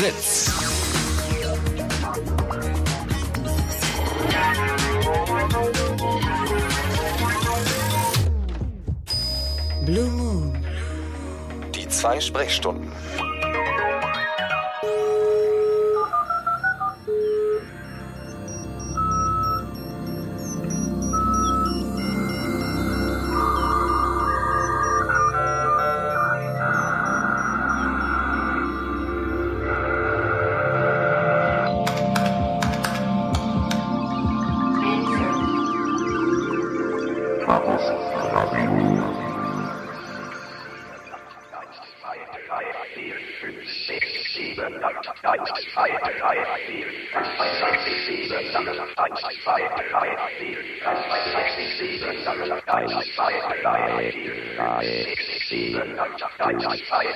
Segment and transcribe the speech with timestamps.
[0.00, 0.50] Fritz.
[9.84, 10.64] Blue Moon.
[11.74, 12.90] Die zwei Sprechstunden.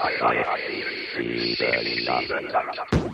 [0.05, 3.14] IFCC ベリーダー。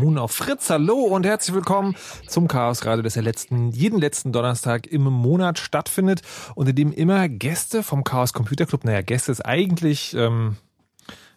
[0.00, 0.70] Moon auf Fritz.
[0.70, 1.94] Hallo und herzlich willkommen
[2.26, 6.22] zum Chaos Radio, das ja letzten, jeden letzten Donnerstag im Monat stattfindet
[6.54, 10.56] und in dem immer Gäste vom Chaos Computer Club, naja, Gäste ist eigentlich, ähm,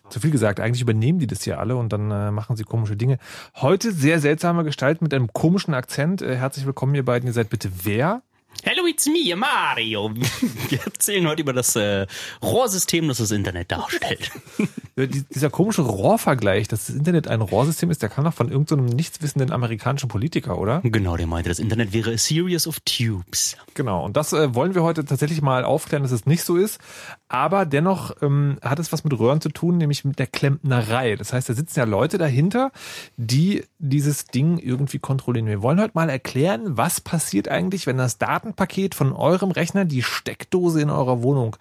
[0.09, 2.95] zu viel gesagt, eigentlich übernehmen die das hier alle und dann äh, machen sie komische
[2.95, 3.17] Dinge.
[3.55, 6.21] Heute sehr seltsame Gestalt mit einem komischen Akzent.
[6.21, 7.27] Äh, herzlich willkommen, ihr beiden.
[7.27, 8.21] Ihr seid bitte wer?
[8.65, 10.11] Hallo, Hallo, it's me, Mario.
[10.69, 12.05] Wir erzählen heute über das äh,
[12.41, 14.31] Rohrsystem, das das Internet darstellt.
[14.95, 18.85] Ja, Dieser komische Rohrvergleich, dass das Internet ein Rohrsystem ist, der kam doch von irgendeinem
[18.85, 20.81] nichtswissenden amerikanischen Politiker, oder?
[20.83, 23.57] Genau, der meinte, das Internet wäre a series of tubes.
[23.73, 26.79] Genau, und das äh, wollen wir heute tatsächlich mal aufklären, dass es nicht so ist.
[27.27, 31.15] Aber dennoch ähm, hat es was mit Röhren zu tun, nämlich mit der Klempnerei.
[31.15, 32.71] Das heißt, da sitzen ja Leute dahinter,
[33.17, 35.47] die dieses Ding irgendwie kontrollieren.
[35.47, 40.03] Wir wollen heute mal erklären, was passiert eigentlich, wenn das Datenpaket von eurem Rechner die
[40.03, 41.55] Steckdose in eurer Wohnung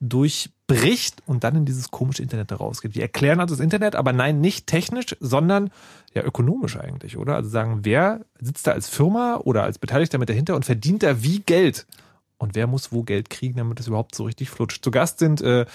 [0.00, 2.94] durchbricht und dann in dieses komische Internet rausgeht.
[2.94, 5.70] Wir erklären also das Internet, aber nein, nicht technisch, sondern
[6.14, 7.34] ja ökonomisch eigentlich, oder?
[7.34, 11.22] Also sagen, wer sitzt da als Firma oder als Beteiligter mit dahinter und verdient da
[11.22, 11.86] wie Geld?
[12.38, 14.84] Und wer muss wo Geld kriegen, damit es überhaupt so richtig flutscht?
[14.84, 15.66] Zu Gast sind äh,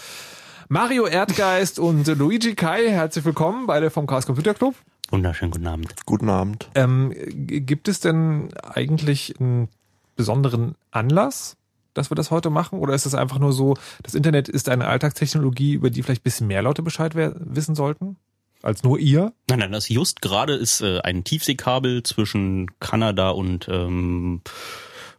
[0.67, 2.89] Mario Erdgeist und äh, Luigi Kai.
[2.89, 4.73] Herzlich willkommen, beide vom Chaos Computer Club.
[5.11, 5.93] Wunderschönen guten Abend.
[6.07, 6.69] Guten Abend.
[6.73, 9.67] Ähm, gibt es denn eigentlich einen
[10.15, 11.57] besonderen Anlass,
[11.94, 12.79] dass wir das heute machen?
[12.79, 16.23] Oder ist es einfach nur so, das Internet ist eine Alltagstechnologie, über die vielleicht ein
[16.23, 18.17] bisschen mehr Leute Bescheid wissen sollten?
[18.62, 19.33] Als nur ihr?
[19.50, 24.41] Nein, nein, das just gerade ist äh, ein Tiefseekabel zwischen Kanada und ähm,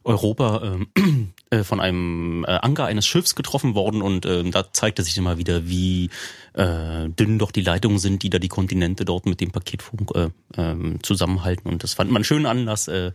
[0.02, 5.02] Europa ähm, äh, von einem äh, Anker eines Schiffs getroffen worden und ähm, da zeigte
[5.02, 6.10] sich immer wieder, wie
[6.54, 10.30] äh, dünn doch die Leitungen sind, die da die Kontinente dort mit dem Paketfunk äh,
[10.56, 11.68] ähm, zusammenhalten.
[11.68, 13.12] Und das fand man schönen Anlass, äh,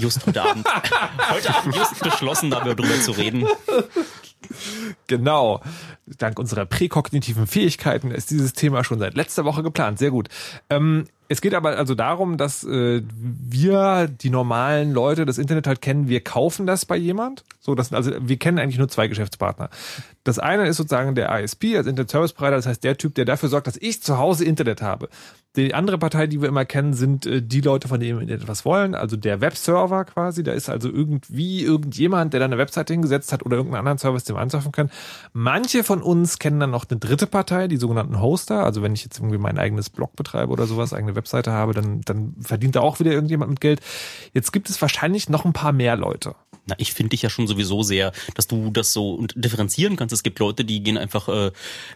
[0.00, 0.66] just heute Abend,
[1.30, 3.46] heute Abend just beschlossen, darüber zu reden.
[5.06, 5.60] Genau.
[6.06, 9.98] Dank unserer präkognitiven Fähigkeiten ist dieses Thema schon seit letzter Woche geplant.
[9.98, 10.28] Sehr gut.
[10.68, 15.80] Ähm, es geht aber also darum, dass äh, wir, die normalen Leute, das Internet halt
[15.80, 17.44] kennen, wir kaufen das bei jemand.
[17.60, 19.70] So, das also wir kennen eigentlich nur zwei Geschäftspartner.
[20.24, 23.26] Das eine ist sozusagen der ISP, als Internet Service Provider, das heißt der Typ, der
[23.26, 25.08] dafür sorgt, dass ich zu Hause Internet habe.
[25.56, 28.64] Die andere Partei, die wir immer kennen, sind äh, die Leute, von denen wir etwas
[28.64, 30.44] wollen, also der Webserver quasi.
[30.44, 34.24] Da ist also irgendwie irgendjemand, der da eine Webseite hingesetzt hat oder irgendeinen anderen Service,
[34.24, 34.90] den wir ansurfen können.
[35.32, 38.64] Manche von uns kennen dann noch eine dritte Partei, die sogenannten Hoster.
[38.64, 42.00] Also wenn ich jetzt irgendwie mein eigenes Blog betreibe oder sowas, eigene Webseite habe, dann,
[42.02, 43.80] dann verdient da auch wieder irgendjemand mit Geld.
[44.32, 46.34] Jetzt gibt es wahrscheinlich noch ein paar mehr Leute.
[46.66, 50.12] Na, ich finde dich ja schon sowieso sehr, dass du das so differenzieren kannst.
[50.12, 51.50] Es gibt Leute, die gehen einfach äh,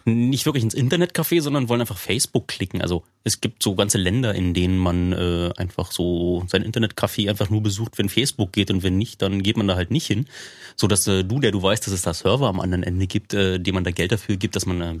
[0.05, 2.81] nicht wirklich ins Internetcafé, sondern wollen einfach Facebook klicken.
[2.81, 7.49] Also es gibt so ganze Länder, in denen man äh, einfach so sein Internetcafé einfach
[7.49, 10.25] nur besucht, wenn Facebook geht und wenn nicht, dann geht man da halt nicht hin.
[10.75, 13.33] So dass äh, du, der du weißt, dass es da Server am anderen Ende gibt,
[13.33, 14.99] äh, dem man da Geld dafür gibt, dass man äh,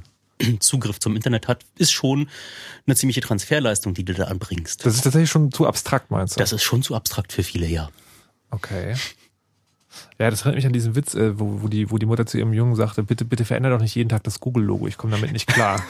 [0.59, 2.29] Zugriff zum Internet hat, ist schon
[2.85, 4.85] eine ziemliche Transferleistung, die du da anbringst.
[4.85, 6.39] Das ist tatsächlich schon zu abstrakt, meinst du?
[6.39, 7.89] Das ist schon zu abstrakt für viele, ja.
[8.51, 8.95] Okay.
[10.19, 12.37] Ja, das erinnert mich an diesen Witz, äh, wo, wo, die, wo die Mutter zu
[12.37, 15.31] ihrem Jungen sagte, bitte, bitte veränder doch nicht jeden Tag das Google-Logo, ich komme damit
[15.31, 15.81] nicht klar.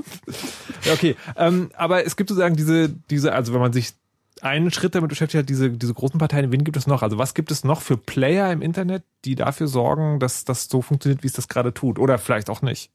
[0.84, 1.16] ja, okay.
[1.36, 3.92] Ähm, aber es gibt sozusagen diese, diese, also wenn man sich
[4.42, 7.02] einen Schritt damit beschäftigt hat, diese, diese großen Parteien, wen gibt es noch?
[7.02, 10.82] Also was gibt es noch für Player im Internet, die dafür sorgen, dass das so
[10.82, 11.98] funktioniert, wie es das gerade tut?
[11.98, 12.90] Oder vielleicht auch nicht?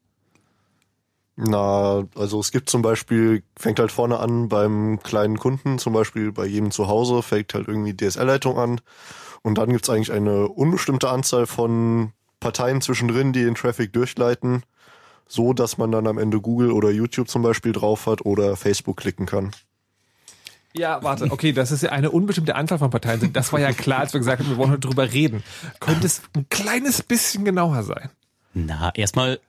[1.37, 6.31] Na, also es gibt zum Beispiel, fängt halt vorne an beim kleinen Kunden, zum Beispiel
[6.31, 8.81] bei jedem zu Hause, fängt halt irgendwie DSL-Leitung an.
[9.41, 14.63] Und dann gibt's eigentlich eine unbestimmte Anzahl von Parteien zwischendrin, die den Traffic durchleiten,
[15.27, 18.97] so dass man dann am Ende Google oder YouTube zum Beispiel drauf hat oder Facebook
[18.97, 19.51] klicken kann.
[20.73, 23.35] Ja, warte, okay, das ist ja eine unbestimmte Anzahl von Parteien sind.
[23.35, 25.43] Das war ja klar, als wir gesagt haben, wir wollen heute drüber reden.
[25.79, 28.09] Könnte es ein kleines bisschen genauer sein?
[28.53, 29.39] Na, erstmal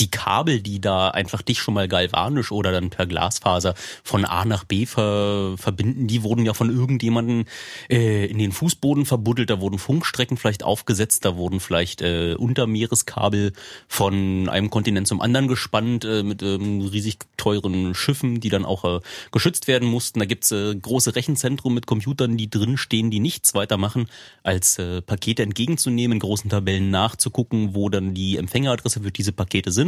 [0.00, 4.44] die Kabel, die da einfach dich schon mal galvanisch oder dann per Glasfaser von A
[4.44, 7.44] nach B ver verbinden, die wurden ja von irgendjemanden
[7.88, 13.52] äh, in den Fußboden verbuddelt, da wurden Funkstrecken vielleicht aufgesetzt, da wurden vielleicht äh, Untermeereskabel
[13.86, 18.84] von einem Kontinent zum anderen gespannt äh, mit ähm, riesig teuren Schiffen, die dann auch
[18.84, 19.00] äh,
[19.30, 20.18] geschützt werden mussten.
[20.18, 24.06] Da gibt's äh, große Rechenzentren mit Computern, die drin stehen, die nichts weiter machen,
[24.42, 29.70] als äh, Pakete entgegenzunehmen, in großen Tabellen nachzugucken, wo dann die Empfängeradresse für diese Pakete
[29.70, 29.83] sind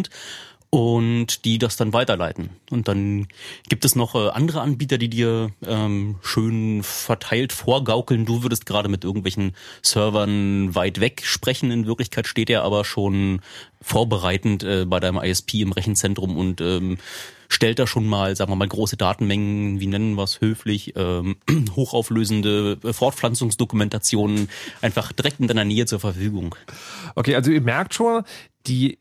[0.71, 2.51] und die das dann weiterleiten.
[2.71, 3.29] Und dann
[3.69, 8.27] gibt es noch äh, andere Anbieter, die dir ähm, schön verteilt vorgaukeln.
[8.27, 11.71] Du würdest gerade mit irgendwelchen Servern weit weg sprechen.
[11.71, 13.41] In Wirklichkeit steht er aber schon
[13.81, 16.99] vorbereitend äh, bei deinem ISP im Rechenzentrum und ähm,
[17.49, 21.37] stellt da schon mal, sagen wir mal, große Datenmengen, wie nennen wir es höflich, ähm,
[21.77, 24.49] hochauflösende äh, Fortpflanzungsdokumentationen
[24.83, 26.55] einfach direkt in deiner Nähe zur Verfügung.
[27.15, 28.25] Okay, also ihr merkt schon,
[28.67, 28.99] die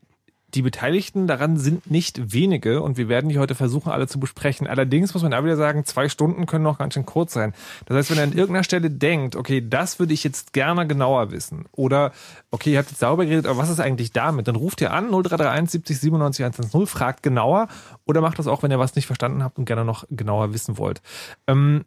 [0.56, 4.66] die Beteiligten daran sind nicht wenige und wir werden die heute versuchen, alle zu besprechen.
[4.66, 7.52] Allerdings muss man da wieder sagen, zwei Stunden können noch ganz schön kurz sein.
[7.84, 11.30] Das heißt, wenn ihr an irgendeiner Stelle denkt, okay, das würde ich jetzt gerne genauer
[11.30, 12.12] wissen oder
[12.50, 14.48] okay, ihr habt jetzt darüber geredet, aber was ist eigentlich damit?
[14.48, 17.68] Dann ruft ihr an 0331 70 97 110, fragt genauer
[18.06, 20.78] oder macht das auch, wenn ihr was nicht verstanden habt und gerne noch genauer wissen
[20.78, 21.02] wollt.
[21.46, 21.84] Ähm,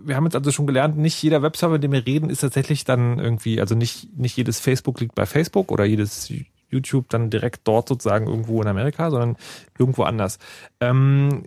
[0.00, 2.84] wir haben jetzt also schon gelernt, nicht jeder Webserver, mit dem wir reden, ist tatsächlich
[2.84, 6.32] dann irgendwie, also nicht, nicht jedes Facebook liegt bei Facebook oder jedes
[6.70, 9.36] YouTube dann direkt dort sozusagen irgendwo in Amerika, sondern
[9.78, 10.38] irgendwo anders.
[10.80, 11.44] Ähm,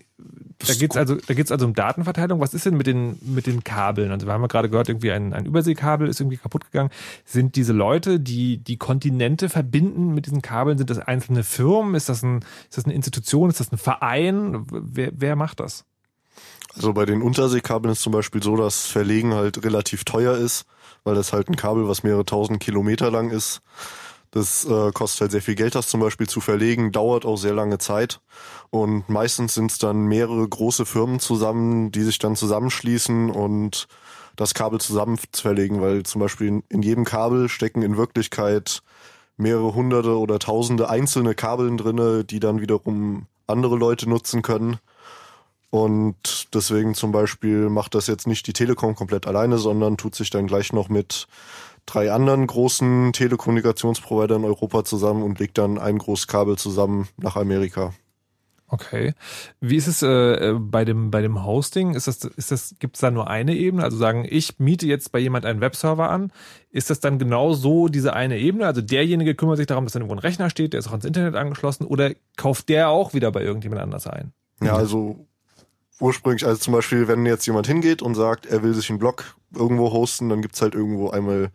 [0.59, 2.39] da geht's also, da geht's also um Datenverteilung.
[2.39, 4.11] Was ist denn mit den mit den Kabeln?
[4.11, 6.91] Also wir haben ja gerade gehört, irgendwie ein, ein Überseekabel ist irgendwie kaputt gegangen.
[7.25, 11.95] Sind diese Leute, die die Kontinente verbinden mit diesen Kabeln, sind das einzelne Firmen?
[11.95, 13.49] Ist das ein ist das eine Institution?
[13.49, 14.65] Ist das ein Verein?
[14.69, 15.85] Wer, wer macht das?
[16.75, 20.65] Also bei den Unterseekabeln ist zum Beispiel so, dass Verlegen halt relativ teuer ist,
[21.03, 23.61] weil das halt ein Kabel, was mehrere tausend Kilometer lang ist.
[24.31, 27.53] Das äh, kostet halt sehr viel Geld, das zum Beispiel zu verlegen, dauert auch sehr
[27.53, 28.21] lange Zeit.
[28.69, 33.87] Und meistens sind es dann mehrere große Firmen zusammen, die sich dann zusammenschließen und
[34.37, 38.81] das Kabel zusammen zu verlegen, weil zum Beispiel in, in jedem Kabel stecken in Wirklichkeit
[39.35, 44.77] mehrere hunderte oder tausende einzelne Kabeln drinne, die dann wiederum andere Leute nutzen können.
[45.71, 50.29] Und deswegen zum Beispiel macht das jetzt nicht die Telekom komplett alleine, sondern tut sich
[50.29, 51.27] dann gleich noch mit
[51.85, 57.35] drei anderen großen Telekommunikationsprovider in Europa zusammen und legt dann ein großes Kabel zusammen nach
[57.35, 57.93] Amerika.
[58.71, 59.13] Okay.
[59.59, 61.93] Wie ist es äh, bei dem bei dem Hosting?
[61.93, 63.83] Ist das ist das gibt es da nur eine Ebene?
[63.83, 66.31] Also sagen, ich miete jetzt bei jemand einen Webserver an.
[66.69, 68.65] Ist das dann genau so diese eine Ebene?
[68.65, 71.03] Also derjenige kümmert sich darum, dass dann irgendwo ein Rechner steht, der ist auch ans
[71.03, 74.31] Internet angeschlossen, oder kauft der auch wieder bei irgendjemand anders ein?
[74.63, 75.27] Ja, also
[76.01, 79.35] ursprünglich, also zum Beispiel, wenn jetzt jemand hingeht und sagt, er will sich einen Blog
[79.55, 81.51] irgendwo hosten, dann gibt's halt irgendwo einmal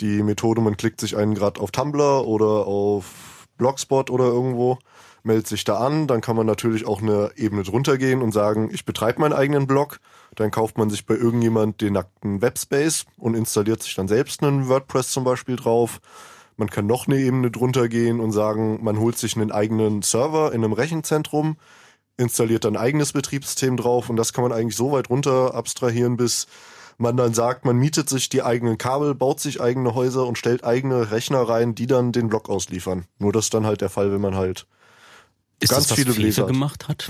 [0.00, 4.78] die Methode, man klickt sich einen gerade auf Tumblr oder auf Blogspot oder irgendwo,
[5.22, 8.70] meldet sich da an, dann kann man natürlich auch eine Ebene drunter gehen und sagen,
[8.72, 10.00] ich betreibe meinen eigenen Blog,
[10.34, 14.68] dann kauft man sich bei irgendjemand den nackten Webspace und installiert sich dann selbst einen
[14.68, 16.00] WordPress zum Beispiel drauf.
[16.56, 20.52] Man kann noch eine Ebene drunter gehen und sagen, man holt sich einen eigenen Server
[20.52, 21.56] in einem Rechenzentrum,
[22.16, 26.46] installiert dann eigenes Betriebssystem drauf und das kann man eigentlich so weit runter abstrahieren, bis
[26.98, 30.64] man dann sagt, man mietet sich die eigenen Kabel, baut sich eigene Häuser und stellt
[30.64, 33.04] eigene Rechner rein, die dann den Block ausliefern.
[33.18, 34.66] Nur das ist dann halt der Fall, wenn man halt
[35.60, 36.48] ist ganz das, was viele Fefe Bläser hat.
[36.48, 37.08] gemacht hat?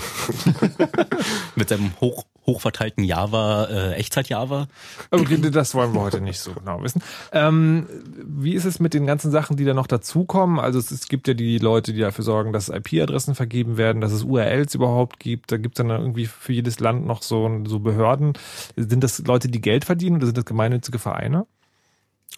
[1.56, 4.68] Mit seinem hoch, hochverteilten Java, äh, Echtzeit-Java?
[5.10, 7.02] Okay, das wollen wir heute nicht so genau wissen.
[7.32, 7.88] Ähm,
[8.24, 10.60] wie ist es mit den ganzen Sachen, die da noch dazukommen?
[10.60, 14.12] Also es, es gibt ja die Leute, die dafür sorgen, dass IP-Adressen vergeben werden, dass
[14.12, 15.50] es URLs überhaupt gibt.
[15.50, 18.34] Da gibt es dann irgendwie für jedes Land noch so, so Behörden.
[18.76, 21.46] Sind das Leute, die Geld verdienen oder sind das gemeinnützige Vereine?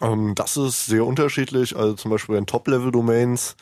[0.01, 1.75] Ähm, das ist sehr unterschiedlich.
[1.75, 3.55] Also zum Beispiel in Top-Level-Domains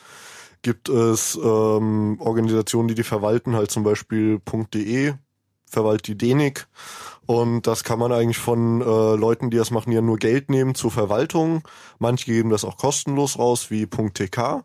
[0.62, 4.40] gibt es ähm, Organisationen, die die verwalten, halt zum Beispiel
[4.74, 5.14] .de,
[5.66, 6.66] verwaltet die DENIC.
[7.26, 10.74] Und das kann man eigentlich von äh, Leuten, die das machen, ja nur Geld nehmen
[10.74, 11.62] zur Verwaltung.
[11.98, 14.64] Manche geben das auch kostenlos raus, wie .tk.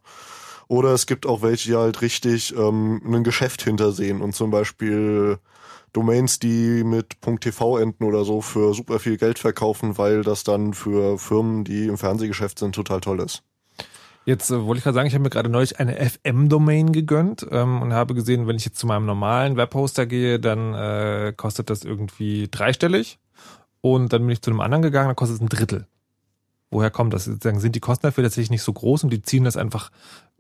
[0.68, 5.40] Oder es gibt auch welche, die halt richtig ähm, ein Geschäft hintersehen und zum Beispiel
[5.92, 10.74] Domains, die mit .tv enden oder so für super viel Geld verkaufen, weil das dann
[10.74, 13.44] für Firmen, die im Fernsehgeschäft sind, total toll ist.
[14.26, 17.82] Jetzt äh, wollte ich gerade sagen, ich habe mir gerade neulich eine FM-Domain gegönnt ähm,
[17.82, 21.84] und habe gesehen, wenn ich jetzt zu meinem normalen Webhoster gehe, dann äh, kostet das
[21.84, 23.20] irgendwie dreistellig.
[23.82, 25.88] Und dann bin ich zu einem anderen gegangen, dann kostet es ein Drittel.
[26.72, 27.26] Woher kommt das?
[27.26, 29.92] Sozusagen, sind die Kosten dafür tatsächlich nicht so groß und die ziehen das einfach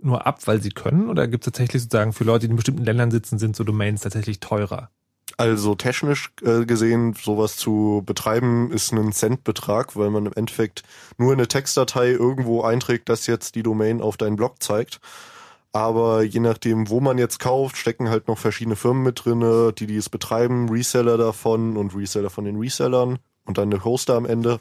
[0.01, 1.09] nur ab, weil sie können?
[1.09, 4.01] Oder gibt es tatsächlich sozusagen für Leute, die in bestimmten Ländern sitzen, sind so Domains
[4.01, 4.89] tatsächlich teurer?
[5.37, 10.83] Also technisch äh, gesehen, sowas zu betreiben, ist ein Centbetrag, weil man im Endeffekt
[11.17, 14.99] nur eine Textdatei irgendwo einträgt, dass jetzt die Domain auf deinen Blog zeigt.
[15.71, 19.87] Aber je nachdem, wo man jetzt kauft, stecken halt noch verschiedene Firmen mit drinne, die
[19.87, 24.27] die es betreiben, Reseller davon und Reseller von den Resellern und dann der Hoster am
[24.27, 24.59] Ende.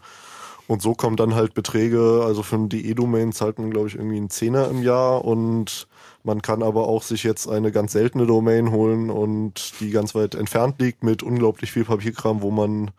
[0.69, 4.17] Und so kommen dann halt Beträge, also für eine DE-Domain zahlt man, glaube ich, irgendwie
[4.17, 5.87] einen Zehner im Jahr und
[6.25, 10.35] man kann aber auch sich jetzt eine ganz seltene Domain holen und die ganz weit
[10.35, 12.91] entfernt liegt mit unglaublich viel Papierkram, wo man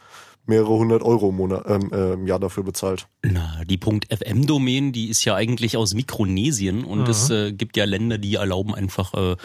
[0.46, 3.08] mehrere hundert Euro im, Monat, ähm, äh, im Jahr dafür bezahlt.
[3.24, 7.10] Na, die .fm-Domain, die ist ja eigentlich aus Mikronesien und Mhm.
[7.10, 9.36] es äh, gibt ja Länder, die erlauben einfach äh,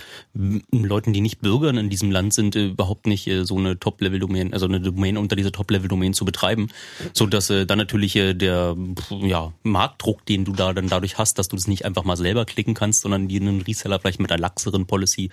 [0.73, 4.53] Leuten, die nicht Bürgern in diesem Land sind, äh, überhaupt nicht äh, so eine Top-Level-Domain,
[4.53, 6.69] also eine Domain unter dieser Top-Level-Domain zu betreiben,
[7.13, 8.77] so dass äh, dann natürlich äh, der
[9.21, 12.45] ja, Marktdruck, den du da dann dadurch hast, dass du das nicht einfach mal selber
[12.45, 15.31] klicken kannst, sondern dir einen Reseller vielleicht mit einer laxeren Policy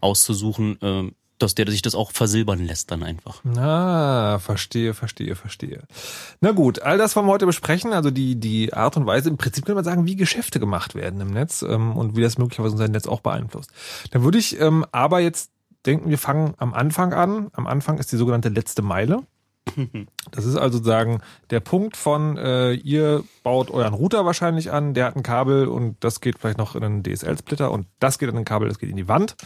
[0.00, 3.44] auszusuchen, äh, dass der sich das auch versilbern lässt dann einfach.
[3.56, 5.82] Ah, verstehe, verstehe, verstehe.
[6.40, 7.92] Na gut, all das wollen wir heute besprechen.
[7.92, 11.20] Also die, die Art und Weise, im Prinzip könnte man sagen, wie Geschäfte gemacht werden
[11.20, 13.70] im Netz ähm, und wie das möglicherweise unser Netz auch beeinflusst.
[14.10, 15.50] Dann würde ich ähm, aber jetzt
[15.86, 17.48] denken, wir fangen am Anfang an.
[17.52, 19.22] Am Anfang ist die sogenannte letzte Meile.
[20.30, 25.06] Das ist also sagen der Punkt von äh, ihr baut euren Router wahrscheinlich an, der
[25.06, 28.36] hat ein Kabel und das geht vielleicht noch in einen DSL-Splitter und das geht an
[28.36, 29.36] ein Kabel, das geht in die Wand.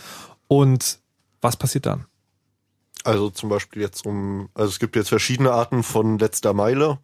[0.48, 0.98] Und
[1.42, 2.06] was passiert dann?
[3.04, 6.98] Also zum Beispiel jetzt um, also es gibt jetzt verschiedene Arten von letzter Meile.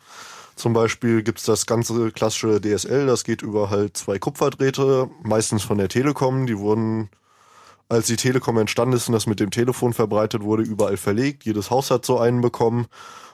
[0.55, 5.79] Zum Beispiel gibt's das ganze klassische DSL, das geht über halt zwei Kupferdrähte, meistens von
[5.79, 6.47] der Telekom.
[6.47, 7.11] Die wurden,
[7.89, 11.45] als die Telekom entstanden ist und das mit dem Telefon verbreitet wurde, überall verlegt.
[11.45, 12.87] Jedes Haus hat so einen bekommen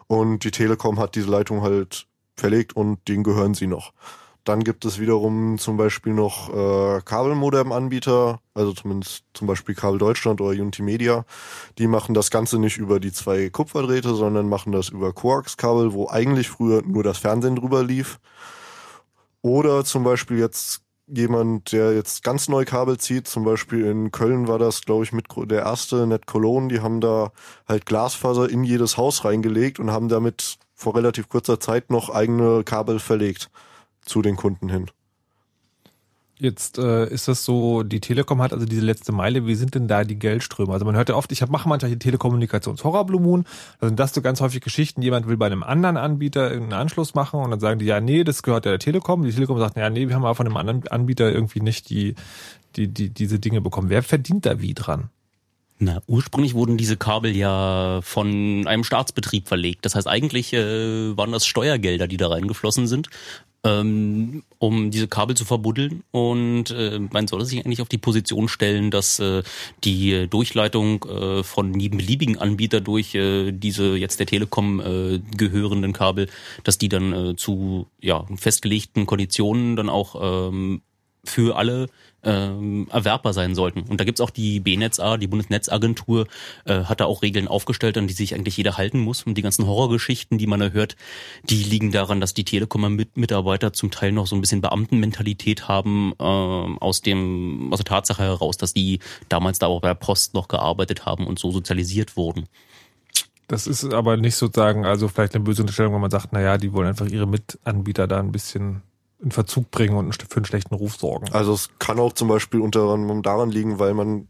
[0.07, 2.07] und die Telekom hat diese Leitung halt
[2.37, 3.93] verlegt und denen gehören sie noch.
[4.45, 10.43] Dann gibt es wiederum zum Beispiel noch äh, Kabelmodem-Anbieter, also zumindest zum Beispiel Kabel Deutschland
[10.43, 11.25] oder Unity Media.
[11.79, 16.09] Die machen das Ganze nicht über die zwei Kupferdrähte, sondern machen das über Coax-Kabel, wo
[16.09, 18.21] eigentlich früher nur das Fernsehen drüber lief.
[19.41, 24.47] Oder zum Beispiel jetzt jemand, der jetzt ganz neu Kabel zieht, zum Beispiel in Köln
[24.47, 27.33] war das, glaube ich, mit der erste Net Cologne, die haben da
[27.67, 32.63] halt Glasfaser in jedes Haus reingelegt und haben damit vor relativ kurzer Zeit noch eigene
[32.65, 33.51] Kabel verlegt
[34.05, 34.91] zu den Kunden hin.
[36.39, 39.87] Jetzt äh, ist das so, die Telekom hat also diese letzte Meile, wie sind denn
[39.87, 40.73] da die Geldströme?
[40.73, 43.45] Also man hört ja oft, ich mache manchmal die Telekommunikations-Horror Blue Moon,
[43.81, 47.15] da sind das so ganz häufig Geschichten, jemand will bei einem anderen Anbieter irgendeinen Anschluss
[47.15, 49.23] machen und dann sagen die, ja, nee, das gehört ja der Telekom.
[49.23, 52.17] Die Telekom sagt, ja, nee, wir haben aber von einem anderen Anbieter irgendwie nicht die,
[52.75, 53.89] die, die, diese Dinge bekommen.
[53.89, 55.11] Wer verdient da wie dran?
[55.79, 59.85] Na, ursprünglich wurden diese Kabel ja von einem Staatsbetrieb verlegt.
[59.85, 63.09] Das heißt, eigentlich äh, waren das Steuergelder, die da reingeflossen sind
[63.65, 66.05] ähm, um diese Kabel zu verbuddeln.
[66.11, 69.43] Und äh, man sollte sich eigentlich auf die Position stellen, dass äh,
[69.83, 75.93] die Durchleitung äh, von jedem beliebigen Anbieter durch äh, diese jetzt der Telekom äh, gehörenden
[75.93, 76.29] Kabel,
[76.63, 80.83] dass die dann äh, zu ja, festgelegten Konditionen dann auch ähm,
[81.25, 81.89] für alle
[82.25, 83.83] ähm, erwerbbar sein sollten.
[83.83, 86.27] Und da gibt's auch die BNetzA, die Bundesnetzagentur,
[86.65, 89.23] äh, hat da auch Regeln aufgestellt, an die sich eigentlich jeder halten muss.
[89.23, 90.97] Und die ganzen Horrorgeschichten, die man da hört,
[91.45, 96.25] die liegen daran, dass die Telekom-Mitarbeiter zum Teil noch so ein bisschen Beamtenmentalität haben, äh,
[96.25, 100.49] aus dem aus der Tatsache heraus, dass die damals da auch bei der Post noch
[100.49, 102.47] gearbeitet haben und so sozialisiert wurden.
[103.49, 106.73] Das ist aber nicht sozusagen, also vielleicht eine böse Unterstellung, wenn man sagt, naja, die
[106.73, 108.83] wollen einfach ihre Mitanbieter da ein bisschen
[109.25, 111.33] in Verzug bringen und für einen schlechten Ruf sorgen.
[111.33, 114.29] Also es kann auch zum Beispiel unter anderem daran liegen, weil man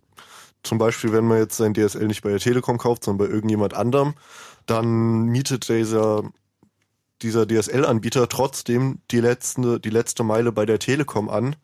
[0.62, 3.74] zum Beispiel, wenn man jetzt sein DSL nicht bei der Telekom kauft, sondern bei irgendjemand
[3.74, 4.14] anderem,
[4.66, 6.22] dann mietet dieser
[7.22, 11.56] dieser DSL-Anbieter trotzdem die letzte, die letzte Meile bei der Telekom an.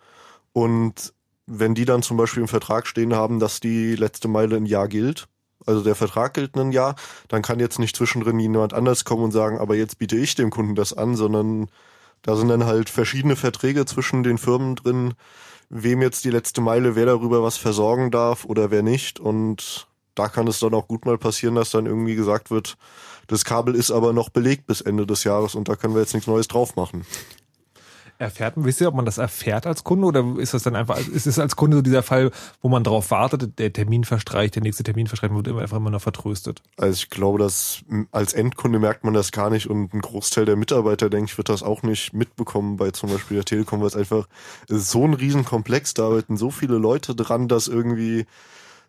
[0.53, 1.13] Und
[1.47, 4.89] wenn die dann zum Beispiel im Vertrag stehen haben, dass die letzte Meile ein Jahr
[4.89, 5.29] gilt,
[5.67, 6.97] also der Vertrag gilt ein Jahr,
[7.29, 10.51] dann kann jetzt nicht zwischendrin jemand anders kommen und sagen, aber jetzt biete ich dem
[10.51, 11.69] Kunden das an, sondern
[12.23, 15.15] da sind dann halt verschiedene Verträge zwischen den Firmen drin,
[15.69, 19.21] wem jetzt die letzte Meile, wer darüber was versorgen darf oder wer nicht.
[19.21, 22.77] Und da kann es dann auch gut mal passieren, dass dann irgendwie gesagt wird,
[23.27, 26.15] das Kabel ist aber noch belegt bis Ende des Jahres und da können wir jetzt
[26.15, 27.07] nichts Neues drauf machen.
[28.21, 31.27] Erfährt, wisst ihr, ob man das erfährt als Kunde oder ist das dann einfach, ist
[31.27, 32.31] es als Kunde so dieser Fall,
[32.61, 35.89] wo man darauf wartet, der Termin verstreicht, der nächste Termin verstreicht, wird immer einfach immer
[35.89, 36.61] noch vertröstet?
[36.77, 40.57] Also ich glaube, dass als Endkunde merkt man das gar nicht und ein Großteil der
[40.57, 43.97] Mitarbeiter, denke ich, wird das auch nicht mitbekommen bei zum Beispiel der Telekom, weil es
[43.97, 44.29] einfach
[44.69, 48.27] so ein Riesenkomplex, da arbeiten so viele Leute dran, dass irgendwie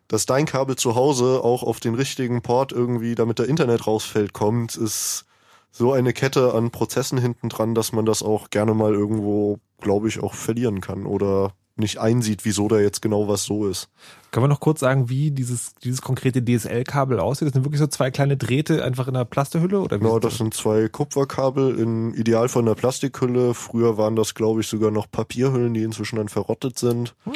[0.08, 4.34] dass dein Kabel zu Hause auch auf den richtigen Port irgendwie, damit der Internet rausfällt,
[4.34, 5.24] kommt, ist
[5.72, 10.08] so eine Kette an Prozessen hinten dran, dass man das auch gerne mal irgendwo, glaube
[10.08, 13.88] ich, auch verlieren kann oder nicht einsieht, wieso da jetzt genau was so ist.
[14.32, 17.48] Können wir noch kurz sagen, wie dieses, dieses konkrete DSL-Kabel aussieht?
[17.48, 19.78] Das sind wirklich so zwei kleine Drähte einfach in einer Plastehülle?
[19.78, 23.52] Oder genau, das sind zwei Kupferkabel in ideal von der Plastikhülle.
[23.52, 27.14] Früher waren das, glaube ich, sogar noch Papierhüllen, die inzwischen dann verrottet sind.
[27.24, 27.34] Hm.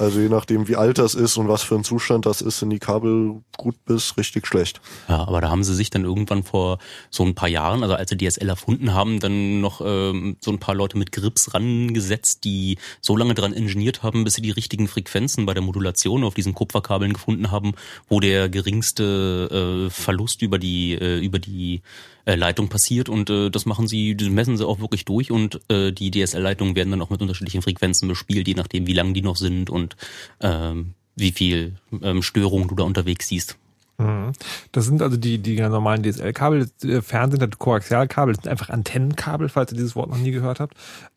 [0.00, 2.70] Also je nachdem, wie alt das ist und was für ein Zustand das ist, sind
[2.70, 4.80] die Kabel gut bis richtig schlecht.
[5.08, 6.78] Ja, aber da haben sie sich dann irgendwann vor
[7.10, 10.58] so ein paar Jahren, also als sie DSL erfunden haben, dann noch ähm, so ein
[10.58, 14.88] paar Leute mit Grips rangesetzt, die so lange dran ingeniert haben, bis sie die richtigen
[14.88, 17.74] Frequenzen bei der Modulation Station auf diesen Kupferkabeln gefunden haben,
[18.08, 21.82] wo der geringste äh, Verlust über die äh, über die
[22.24, 25.60] äh, Leitung passiert und äh, das machen sie, das messen sie auch wirklich durch und
[25.68, 29.22] äh, die DSL-Leitungen werden dann auch mit unterschiedlichen Frequenzen bespielt, je nachdem wie lang die
[29.22, 29.96] noch sind und
[30.40, 33.56] ähm, wie viel ähm, Störung du da unterwegs siehst.
[33.98, 34.32] Mhm.
[34.72, 39.72] Das sind also die, die normalen DSL-Kabel, äh, Fernsehen Koaxialkabel, das sind einfach Antennenkabel, falls
[39.72, 40.74] ihr dieses Wort noch nie gehört habt.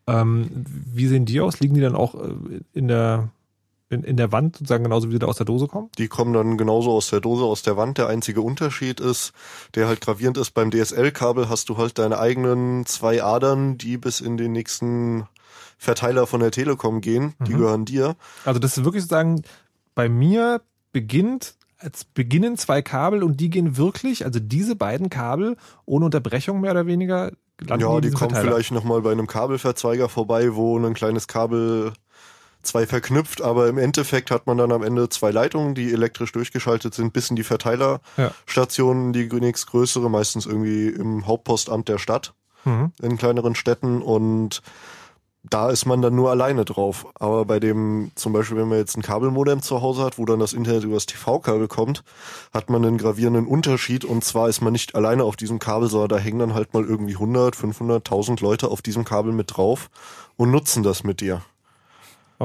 [0.07, 0.49] Ähm,
[0.93, 1.61] wie sehen die aus?
[1.61, 2.33] Liegen die dann auch äh,
[2.73, 3.29] in der
[3.93, 5.89] in, in der Wand sozusagen genauso wie sie da aus der Dose kommen?
[5.97, 7.97] Die kommen dann genauso aus der Dose, aus der Wand.
[7.97, 9.33] Der einzige Unterschied ist,
[9.75, 14.21] der halt gravierend ist, beim DSL-Kabel hast du halt deine eigenen zwei Adern, die bis
[14.21, 15.27] in den nächsten
[15.77, 17.33] Verteiler von der Telekom gehen.
[17.39, 17.57] Die mhm.
[17.57, 18.15] gehören dir.
[18.45, 19.43] Also das ist wirklich sozusagen,
[19.95, 25.57] bei mir beginnt als beginnen zwei Kabel und die gehen wirklich, also diese beiden Kabel
[25.85, 27.31] ohne Unterbrechung mehr oder weniger.
[27.67, 28.41] Ja, die kommen Verteiler.
[28.43, 31.93] vielleicht nochmal bei einem Kabelverzweiger vorbei, wo ein kleines Kabel
[32.63, 36.93] zwei verknüpft, aber im Endeffekt hat man dann am Ende zwei Leitungen, die elektrisch durchgeschaltet
[36.93, 42.33] sind, bis in die Verteilerstationen, die nächstgrößere, meistens irgendwie im Hauptpostamt der Stadt,
[43.01, 44.61] in kleineren Städten und
[45.43, 47.05] da ist man dann nur alleine drauf.
[47.15, 50.39] Aber bei dem, zum Beispiel, wenn man jetzt ein Kabelmodem zu Hause hat, wo dann
[50.39, 52.03] das Internet übers TV-Kabel kommt,
[52.53, 54.05] hat man einen gravierenden Unterschied.
[54.05, 56.85] Und zwar ist man nicht alleine auf diesem Kabel, sondern da hängen dann halt mal
[56.85, 59.89] irgendwie 100, 500, 1000 Leute auf diesem Kabel mit drauf
[60.37, 61.41] und nutzen das mit dir.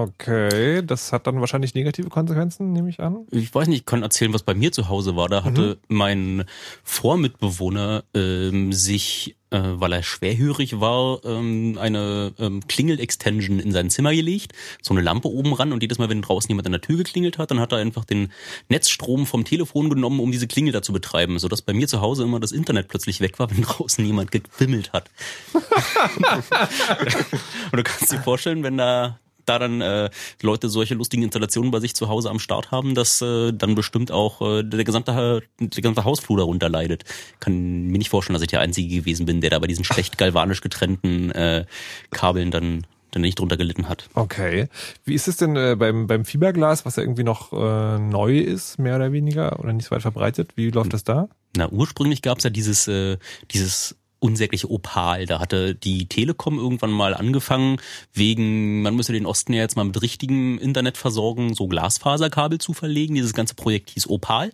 [0.01, 3.27] Okay, das hat dann wahrscheinlich negative Konsequenzen, nehme ich an.
[3.33, 5.29] Ich weiß nicht, ich kann erzählen, was bei mir zu Hause war.
[5.29, 6.45] Da hatte mein
[6.85, 14.15] Vormitbewohner ähm, sich, äh, weil er schwerhörig war, ähm, eine ähm, Klingel-Extension in sein Zimmer
[14.15, 16.99] gelegt, so eine Lampe oben ran und jedes Mal, wenn draußen jemand an der Tür
[16.99, 18.31] geklingelt hat, dann hat er einfach den
[18.69, 22.23] Netzstrom vom Telefon genommen, um diese Klingel da zu betreiben, sodass bei mir zu Hause
[22.23, 25.11] immer das Internet plötzlich weg war, wenn draußen jemand gewimmelt hat.
[27.73, 30.11] und du kannst dir vorstellen, wenn da da dann äh,
[30.43, 34.13] Leute solche lustigen Installationen bei sich zu Hause am Start haben, dass äh, dann bestimmt
[34.13, 37.05] auch äh, der gesamte der gesamte Hausflur darunter leidet.
[37.41, 40.19] Kann mir nicht vorstellen, dass ich der Einzige gewesen bin, der da bei diesen schlecht
[40.19, 41.65] galvanisch getrennten äh,
[42.11, 44.09] Kabeln dann dann nicht drunter gelitten hat.
[44.15, 44.69] Okay.
[45.05, 48.79] Wie ist es denn äh, beim, beim Fiberglas, was ja irgendwie noch äh, neu ist,
[48.79, 50.53] mehr oder weniger, oder nicht so weit verbreitet?
[50.57, 51.29] Wie läuft das da?
[51.57, 53.17] Na, ursprünglich gab's ja dieses, äh,
[53.51, 55.27] dieses unsägliche Opal.
[55.27, 57.79] Da hatte die Telekom irgendwann mal angefangen,
[58.13, 62.73] wegen, man müsse den Osten ja jetzt mal mit richtigem Internet versorgen, so Glasfaserkabel zu
[62.73, 63.15] verlegen.
[63.15, 64.53] Dieses ganze Projekt hieß Opal.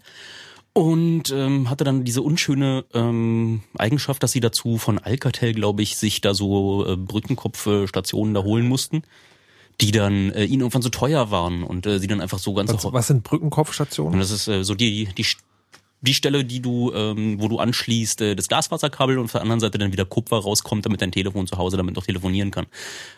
[0.76, 5.96] Und ähm, hatte dann diese unschöne ähm, Eigenschaft, dass sie dazu von Alcatel, glaube ich,
[5.96, 9.04] sich da so äh, Brückenkopfstationen da holen mussten,
[9.80, 12.72] die dann äh, ihnen irgendwann so teuer waren und äh, sie dann einfach so ganz
[12.72, 14.14] Was, was sind Brückenkopfstationen?
[14.14, 15.24] und das ist äh, so die, die,
[16.04, 19.60] die Stelle, die du, ähm, wo du anschließt, äh, das Glasfaserkabel und auf der anderen
[19.60, 22.66] Seite dann wieder Kupfer rauskommt, damit dein Telefon zu Hause damit noch telefonieren kann.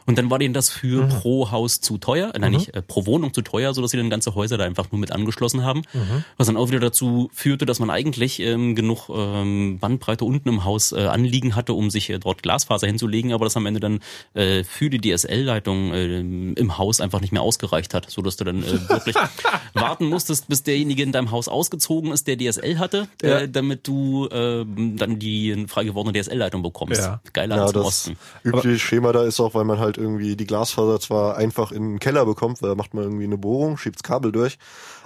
[0.06, 1.08] Und dann war denen das für Mhm.
[1.08, 4.08] pro Haus zu teuer, äh, nein, nicht äh, pro Wohnung zu teuer, sodass sie dann
[4.10, 5.82] ganze Häuser da einfach nur mit angeschlossen haben.
[5.92, 6.24] Mhm.
[6.36, 10.64] Was dann auch wieder dazu führte, dass man eigentlich ähm, genug ähm, Bandbreite unten im
[10.64, 14.00] Haus äh, anliegen hatte, um sich äh, dort Glasfaser hinzulegen, aber das am Ende dann
[14.34, 18.44] äh, für die DSL-Leitung äh, im Haus einfach nicht mehr ausgereicht hat, so dass du
[18.44, 19.16] dann äh, wirklich
[19.74, 23.40] warten musstest, bis derjenige in deinem Haus ausgezogen ist, der DSL hatte, Ja.
[23.40, 24.64] äh, damit du äh,
[24.96, 27.00] dann die frei gewordene DSL-Leitung bekommst.
[27.00, 27.20] Ja.
[27.32, 28.16] Geiler Ja, als im das Osten.
[28.44, 31.98] übliche Schema da ist auch, weil man halt irgendwie die Glasfaser zwar einfach in den
[31.98, 34.58] Keller bekommt, weil da macht man irgendwie eine Bohrung, schiebt's Kabel durch,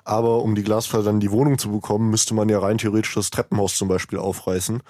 [0.04, 3.14] aber um die Glasfaser dann in die Wohnung zu bekommen, müsste man ja rein theoretisch
[3.14, 4.82] das Treppenhaus zum Beispiel aufreißen.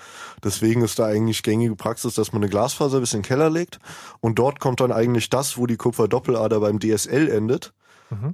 [0.44, 3.78] Deswegen ist da eigentlich gängige Praxis, dass man eine Glasfaser bis in den Keller legt
[4.20, 7.72] und dort kommt dann eigentlich das, wo die Kupferdoppellader beim DSL endet.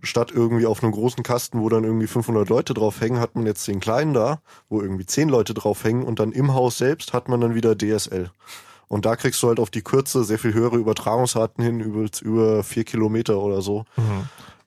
[0.02, 3.46] Statt irgendwie auf einem großen Kasten, wo dann irgendwie 500 Leute drauf hängen, hat man
[3.46, 7.12] jetzt den kleinen da, wo irgendwie 10 Leute drauf hängen und dann im Haus selbst
[7.12, 8.30] hat man dann wieder DSL.
[8.88, 12.62] Und da kriegst du halt auf die Kürze sehr viel höhere Übertragungsraten hin, über, über
[12.62, 13.84] vier Kilometer oder so.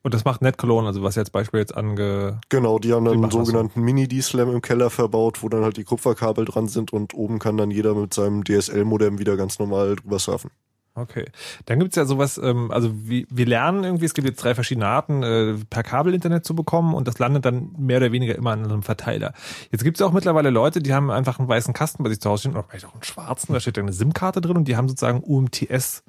[0.02, 2.40] Und das macht NetCologne, also was jetzt Beispiel jetzt ange...
[2.48, 6.46] Genau, die haben dann einen sogenannten Mini-D-Slam im Keller verbaut, wo dann halt die Kupferkabel
[6.46, 10.50] dran sind und oben kann dann jeder mit seinem DSL-Modem wieder ganz normal drüber surfen.
[10.94, 11.26] Okay.
[11.66, 14.86] Dann gibt's ja sowas, ähm, also wir, wir lernen irgendwie, es gibt jetzt drei verschiedene
[14.86, 18.50] Arten, äh, per Kabel Internet zu bekommen und das landet dann mehr oder weniger immer
[18.50, 19.32] an einem Verteiler.
[19.70, 22.28] Jetzt gibt's ja auch mittlerweile Leute, die haben einfach einen weißen Kasten bei sich zu
[22.28, 24.76] Hause stehen, oder vielleicht auch einen schwarzen, da steht dann eine SIM-Karte drin und die
[24.76, 26.02] haben sozusagen UMTS.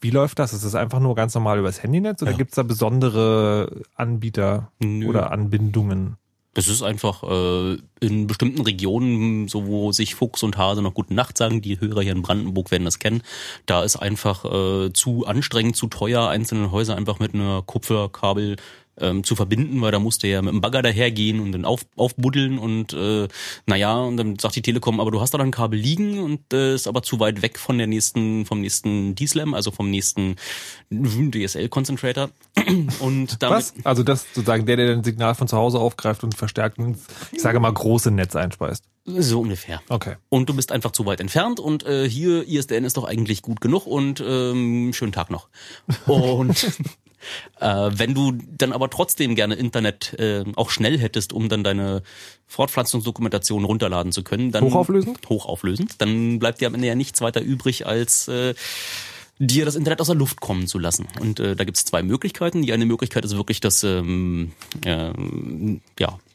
[0.00, 0.52] Wie läuft das?
[0.52, 2.36] Ist das einfach nur ganz normal übers Handynetz oder Ja.
[2.36, 5.08] gibt's da besondere Anbieter Nö.
[5.08, 6.16] oder Anbindungen?
[6.54, 11.14] Das ist einfach äh, in bestimmten Regionen, so wo sich Fuchs und Hase noch gute
[11.14, 13.22] Nacht sagen, die Hörer hier in Brandenburg werden das kennen.
[13.66, 18.56] Da ist einfach äh, zu anstrengend, zu teuer, einzelne Häuser einfach mit einer Kupferkabel
[19.00, 22.58] ähm, zu verbinden, weil da musste ja mit dem Bagger dahergehen und dann auf, aufbuddeln
[22.58, 23.28] und äh,
[23.66, 26.74] naja, und dann sagt die Telekom, aber du hast da ein Kabel liegen und äh,
[26.74, 30.36] ist aber zu weit weg von der nächsten, vom nächsten D-Slam, also vom nächsten
[30.90, 32.30] DSL-Concentrator.
[33.00, 33.74] Und damit Was?
[33.84, 37.40] Also das sozusagen der, der ein Signal von zu Hause aufgreift und verstärkt ins, ich
[37.40, 38.84] sage mal, große Netz einspeist.
[39.06, 39.80] so ungefähr.
[39.88, 40.16] Okay.
[40.28, 43.60] und du bist einfach zu weit entfernt und äh, hier ISDN ist doch eigentlich gut
[43.60, 45.48] genug und ähm, schönen Tag noch.
[46.06, 46.66] Und
[47.60, 52.02] äh, wenn du dann aber trotzdem gerne Internet äh, auch schnell hättest, um dann deine
[52.46, 55.28] Fortpflanzungsdokumentation runterladen zu können, dann Hochauflösend?
[55.28, 58.54] hochauflösend, dann bleibt dir am Ende ja nichts weiter übrig als äh,
[59.38, 61.06] dir das Internet aus der Luft kommen zu lassen.
[61.20, 62.62] Und äh, da gibt es zwei Möglichkeiten.
[62.62, 64.52] Die eine Möglichkeit ist wirklich das ähm,
[64.84, 66.27] ähm, ja, äh,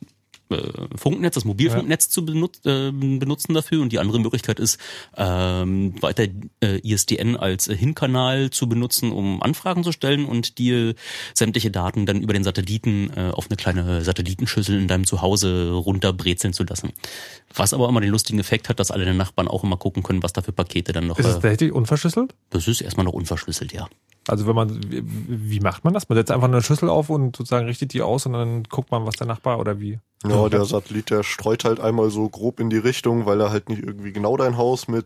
[0.96, 3.82] Funknetz, das Mobilfunknetz zu benut äh, benutzen dafür.
[3.82, 4.80] Und die andere Möglichkeit ist,
[5.18, 6.26] ähm, weiter
[6.63, 10.96] äh, ISDN als äh, Hinkanal zu benutzen, um Anfragen zu stellen und dir
[11.34, 16.54] sämtliche Daten dann über den Satelliten äh, auf eine kleine Satellitenschüssel in deinem Zuhause runterbrezeln
[16.54, 16.92] zu lassen.
[17.54, 20.24] Was aber immer den lustigen Effekt hat, dass alle deine Nachbarn auch immer gucken können,
[20.24, 21.20] was da für Pakete dann noch.
[21.20, 22.34] Ist es Äh, tatsächlich unverschlüsselt?
[22.50, 23.88] das ist erstmal noch unverschlüsselt, ja.
[24.28, 26.08] Also wenn man, wie, macht man das?
[26.08, 29.06] Man setzt einfach eine Schüssel auf und sozusagen richtet die aus und dann guckt man,
[29.06, 30.00] was der Nachbar oder wie?
[30.26, 33.68] Ja, der Satellit, der streut halt einmal so grob in die Richtung, weil er halt
[33.68, 35.06] nicht irgendwie genau dein Haus mit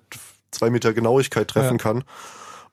[0.51, 1.83] zwei Meter Genauigkeit treffen Ja.
[1.83, 2.03] kann.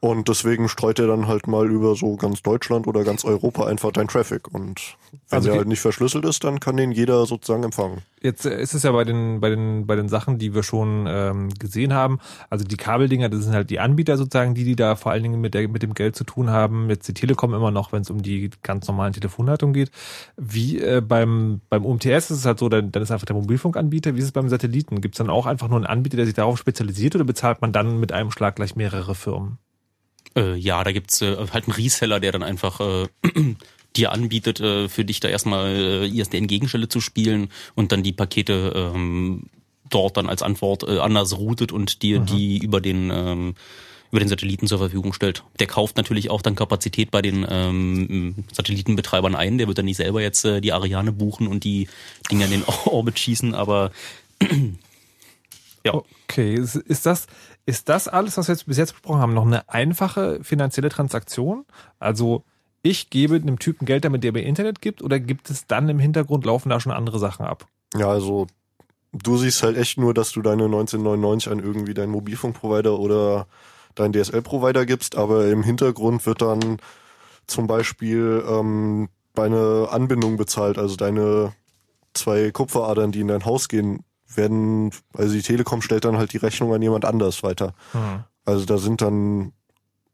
[0.05, 3.91] Und deswegen streut er dann halt mal über so ganz Deutschland oder ganz Europa einfach
[3.91, 4.53] dein Traffic.
[4.53, 4.99] Und
[5.31, 8.03] wenn Also der halt nicht verschlüsselt ist, dann kann den jeder sozusagen empfangen.
[8.21, 11.07] Jetzt äh, ist es ja bei den, bei den, bei den Sachen, die wir schon
[11.09, 12.19] ähm, gesehen haben.
[12.51, 15.41] Also die Kabeldinger, das sind halt die Anbieter sozusagen, die, die da vor allen Dingen
[15.41, 16.91] mit, der, mit dem Geld zu tun haben.
[16.91, 19.91] Jetzt die Telekom immer noch, wenn es um die ganz normalen Telefonleitungen geht.
[20.37, 24.17] Wie äh, beim, beim UMTS ist es halt so, dann, dann ist einfach der Mobilfunkanbieter.
[24.17, 25.01] Wie ist es beim Satelliten?
[25.01, 27.73] Gibt es dann auch einfach nur einen Anbieter, der sich darauf spezialisiert oder bezahlt man
[27.73, 29.57] dann mit einem Schlag gleich mehrere Firmen?
[30.37, 33.09] Äh, ja, da gibt's äh, halt einen Reseller, der dann einfach äh,
[33.97, 38.73] dir anbietet, äh, für dich da erstmal äh, ISDN-Gegenstelle zu spielen und dann die Pakete
[38.75, 39.45] ähm,
[39.91, 43.55] dort dann als Antwort äh, anders routet und dir die über den ähm,
[44.11, 45.43] über den Satelliten zur Verfügung stellt.
[45.59, 49.59] Der kauft natürlich auch dann Kapazität bei den ähm, Satellitenbetreibern ein.
[49.59, 51.89] Der wird dann nicht selber jetzt äh, die Ariane buchen und die
[52.31, 53.91] Dinger in den Orbit schießen, aber
[55.85, 56.01] ja.
[56.29, 57.27] Okay, ist, ist das
[57.67, 61.65] ist das alles, was wir jetzt bis jetzt besprochen haben, noch eine einfache finanzielle Transaktion?
[61.99, 62.45] Also
[62.83, 65.99] ich gebe einem Typen Geld, damit der mir Internet gibt, oder gibt es dann im
[65.99, 67.67] Hintergrund laufen da schon andere Sachen ab?
[67.97, 68.47] Ja, also
[69.13, 73.47] du siehst halt echt nur, dass du deine 1999 an irgendwie deinen Mobilfunkprovider oder
[73.95, 76.79] deinen DSL-Provider gibst, aber im Hintergrund wird dann
[77.47, 81.53] zum Beispiel ähm, deine Anbindung bezahlt, also deine
[82.13, 84.05] zwei Kupferadern, die in dein Haus gehen,
[84.37, 87.75] werden, also die Telekom stellt dann halt die Rechnung an jemand anders weiter.
[87.93, 88.25] Hm.
[88.45, 89.53] Also da sind dann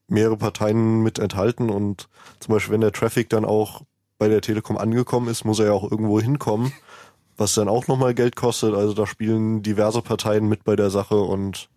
[0.09, 2.09] mehrere Parteien mit enthalten und
[2.40, 3.83] zum Beispiel, wenn der Traffic dann auch
[4.18, 6.72] bei der Telekom angekommen ist, muss er ja auch irgendwo hinkommen,
[7.37, 8.74] was dann auch nochmal Geld kostet.
[8.74, 11.68] Also da spielen diverse Parteien mit bei der Sache und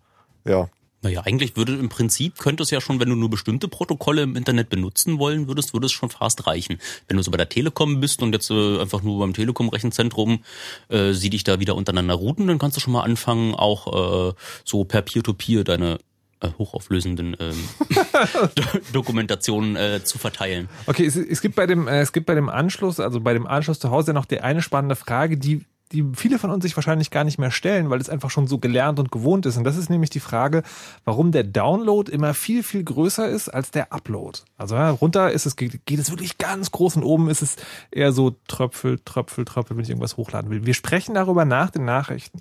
[0.44, 0.68] ja.
[1.04, 4.36] Naja, eigentlich würde im Prinzip, könnte es ja schon, wenn du nur bestimmte Protokolle im
[4.36, 6.78] Internet benutzen wollen würdest, würde es schon fast reichen.
[7.06, 10.42] Wenn du so bei der Telekom bist und jetzt äh, einfach nur beim Telekom-Rechenzentrum
[10.88, 14.34] äh, sie dich da wieder untereinander routen, dann kannst du schon mal anfangen, auch äh,
[14.64, 15.98] so per Peer-to-Peer deine
[16.40, 17.68] äh, hochauflösenden ähm,
[18.54, 18.62] Do
[18.94, 20.70] Dokumentationen äh, zu verteilen.
[20.86, 23.46] Okay, es, es gibt bei dem äh, es gibt bei dem Anschluss, also bei dem
[23.46, 27.10] Anschluss zu Hause noch die eine spannende Frage, die die viele von uns sich wahrscheinlich
[27.10, 29.56] gar nicht mehr stellen, weil es einfach schon so gelernt und gewohnt ist.
[29.56, 30.62] Und das ist nämlich die Frage,
[31.04, 34.40] warum der Download immer viel, viel größer ist als der Upload.
[34.56, 37.56] Also ja, runter ist es, geht, geht es wirklich ganz groß und oben ist es
[37.90, 40.66] eher so Tröpfel, Tröpfel, Tröpfel, wenn ich irgendwas hochladen will.
[40.66, 42.40] Wir sprechen darüber nach den Nachrichten.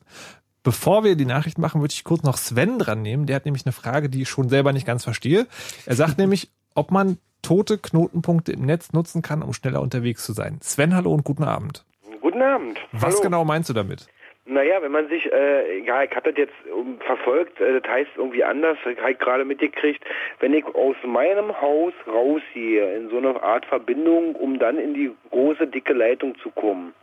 [0.64, 3.26] Bevor wir die Nachrichten machen, würde ich kurz noch Sven dran nehmen.
[3.26, 5.48] Der hat nämlich eine Frage, die ich schon selber nicht ganz verstehe.
[5.86, 10.32] Er sagt nämlich, ob man tote Knotenpunkte im Netz nutzen kann, um schneller unterwegs zu
[10.32, 10.60] sein.
[10.62, 11.84] Sven, hallo und guten Abend.
[12.24, 12.80] Guten Abend.
[12.94, 13.22] Was Hallo.
[13.22, 14.08] genau meinst du damit?
[14.46, 18.12] Naja, wenn man sich, äh, ja, ich habe das jetzt ähm, verfolgt, äh, das heißt
[18.16, 20.02] irgendwie anders, ich habe gerade mitgekriegt,
[20.40, 25.12] wenn ich aus meinem Haus rausgehe, in so eine Art Verbindung, um dann in die
[25.32, 26.94] große, dicke Leitung zu kommen,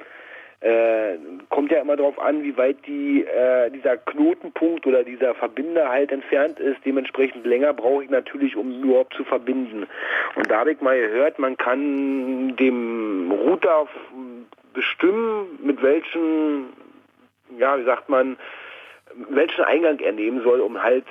[0.60, 1.18] äh,
[1.50, 6.12] kommt ja immer darauf an, wie weit die, äh, dieser Knotenpunkt oder dieser Verbinder halt
[6.12, 6.78] entfernt ist.
[6.86, 9.86] Dementsprechend länger brauche ich natürlich, um überhaupt zu verbinden.
[10.34, 13.86] Und da habe ich mal gehört, man kann dem Router
[14.74, 16.66] bestimmen, mit welchen,
[17.58, 18.36] ja, wie sagt man,
[19.30, 21.04] welchen Eingang er nehmen soll, um halt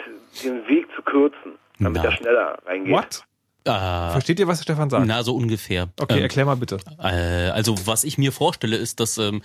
[0.43, 2.09] den Weg zu kürzen, damit Na.
[2.09, 2.93] er schneller reingeht.
[2.93, 3.23] What?
[3.65, 3.71] Äh,
[4.11, 5.05] Versteht ihr, was Stefan sagt?
[5.05, 5.89] na, so ungefähr.
[5.99, 6.77] Okay, Ähm, erklär mal bitte.
[6.97, 9.41] Äh, also was ich mir vorstelle, ist, dass ähm,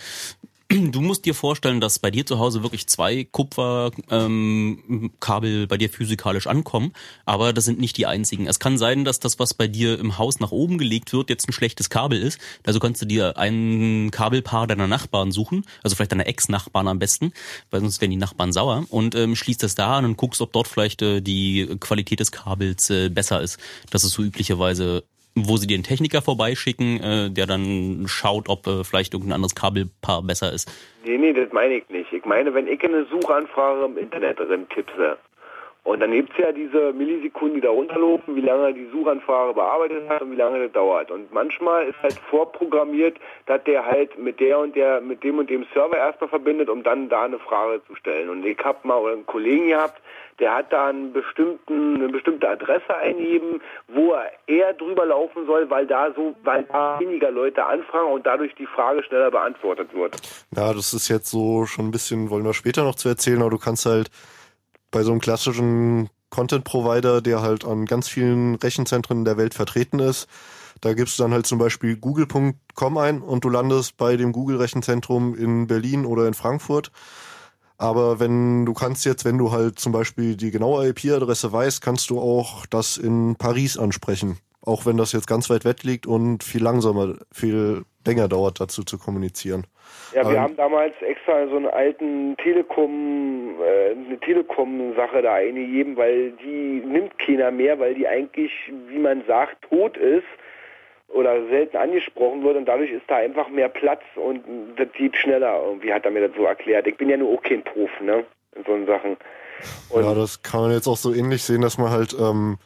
[0.71, 5.91] du musst dir vorstellen, dass bei dir zu Hause wirklich zwei Kupferkabel ähm, bei dir
[5.91, 6.93] physikalisch ankommen,
[7.25, 8.47] aber das sind nicht die einzigen.
[8.47, 11.49] Es kann sein, dass das, was bei dir im Haus nach oben gelegt wird, jetzt
[11.49, 12.39] ein schlechtes Kabel ist.
[12.67, 17.33] Also kannst du dir ein Kabelpaar deiner Nachbarn suchen, also vielleicht deiner Ex-Nachbarn am besten,
[17.71, 20.53] weil sonst werden die Nachbarn sauer und ähm, schließt das da an und guckst, ob
[20.53, 23.59] dort vielleicht äh, die Qualität des Kabels äh, besser ist.
[23.91, 28.85] Das ist so üblicherweise wo sie den Techniker vorbeischicken, äh, der dann schaut, ob äh,
[28.85, 30.71] vielleicht irgendein anderes Kabelpaar besser ist.
[31.05, 32.13] Nee, nee, das meine ich nicht.
[32.13, 35.19] Ich meine, wenn ich eine Suchanfrage im Internet drin tippse,
[35.85, 40.23] und dann gibt's ja diese Millisekunden, die da runterlaufen, wie lange die Suchanfrage bearbeitet hat
[40.23, 41.11] und wie lange das dauert.
[41.11, 45.51] Und manchmal ist halt vorprogrammiert, dass der halt mit der und der, mit dem und
[45.51, 48.31] dem Server erstmal verbindet, um dann da eine Frage zu stellen.
[48.31, 50.01] Und ich habe mal einen Kollegen gehabt,
[50.39, 55.69] der hat da einen bestimmten, eine bestimmte Adresse eingegeben, wo er eher drüber laufen soll,
[55.71, 60.17] weil da so, weil da weniger Leute anfragen und dadurch die Frage schneller beantwortet wird.
[60.57, 63.51] Ja, das ist jetzt so schon ein bisschen, wollen wir später noch zu erzählen, aber
[63.51, 64.11] du kannst halt
[64.91, 70.29] bei so einem klassischen Content-Provider, der halt an ganz vielen Rechenzentren der Welt vertreten ist,
[70.81, 75.35] da gibst du dann halt zum Beispiel google.com ein und du landest bei dem Google-Rechenzentrum
[75.35, 76.91] in Berlin oder in Frankfurt.
[77.85, 82.09] Aber wenn du kannst jetzt, wenn du halt zum Beispiel die genaue IP-Adresse weißt, kannst
[82.09, 84.39] du auch das in Paris ansprechen.
[84.63, 88.85] Auch wenn das jetzt ganz weit weg liegt und viel langsamer, viel länger dauert, dazu
[88.85, 89.67] zu kommunizieren.
[90.15, 95.99] Ja, wir Ähm, haben damals extra so einen alten Telekom, äh, eine Telekom-Sache da eingegeben,
[95.99, 98.51] weil die nimmt keiner mehr, weil die eigentlich,
[98.89, 100.25] wie man sagt, tot ist
[101.09, 104.45] oder selten angesprochen wird und dadurch ist da einfach mehr Platz und
[104.77, 105.63] das geht schneller.
[105.65, 106.87] Irgendwie hat er mir das so erklärt.
[106.87, 108.25] Ich bin ja nur auch kein Prof, ne,
[108.57, 109.17] in so Sachen.
[109.91, 112.59] Und ja, das kann man jetzt auch so ähnlich sehen, dass man halt, ähm,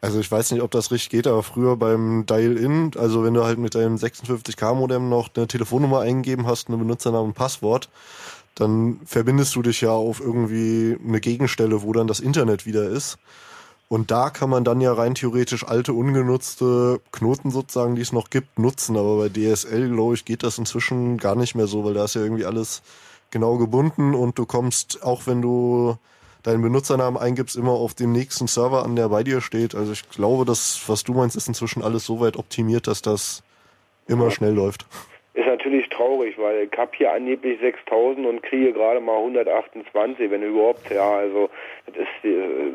[0.00, 3.44] also ich weiß nicht, ob das richtig geht, aber früher beim Dial-In, also wenn du
[3.44, 7.88] halt mit deinem 56K-Modem noch eine Telefonnummer eingegeben hast, eine Benutzernamen und Passwort,
[8.54, 13.18] dann verbindest du dich ja auf irgendwie eine Gegenstelle, wo dann das Internet wieder ist.
[13.92, 18.30] Und da kann man dann ja rein theoretisch alte, ungenutzte Knoten sozusagen, die es noch
[18.30, 18.96] gibt, nutzen.
[18.96, 22.14] Aber bei DSL, glaube ich, geht das inzwischen gar nicht mehr so, weil da ist
[22.14, 22.80] ja irgendwie alles
[23.30, 25.98] genau gebunden und du kommst, auch wenn du
[26.42, 29.74] deinen Benutzernamen eingibst, immer auf dem nächsten Server an, der bei dir steht.
[29.74, 33.42] Also ich glaube, das, was du meinst, ist inzwischen alles so weit optimiert, dass das
[34.06, 34.86] immer schnell läuft.
[35.34, 40.42] Ist natürlich traurig, weil ich habe hier angeblich 6000 und kriege gerade mal 128, wenn
[40.42, 40.90] überhaupt.
[40.90, 41.48] Ja, also
[41.86, 42.70] das ist äh,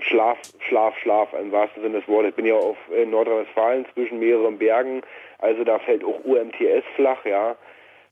[0.00, 2.30] Schlaf, Schlaf, Schlaf im wahrsten Sinne des Wortes.
[2.30, 5.02] Ich bin ja auf in Nordrhein-Westfalen zwischen mehreren Bergen,
[5.38, 7.56] also da fällt auch UMTS flach, ja.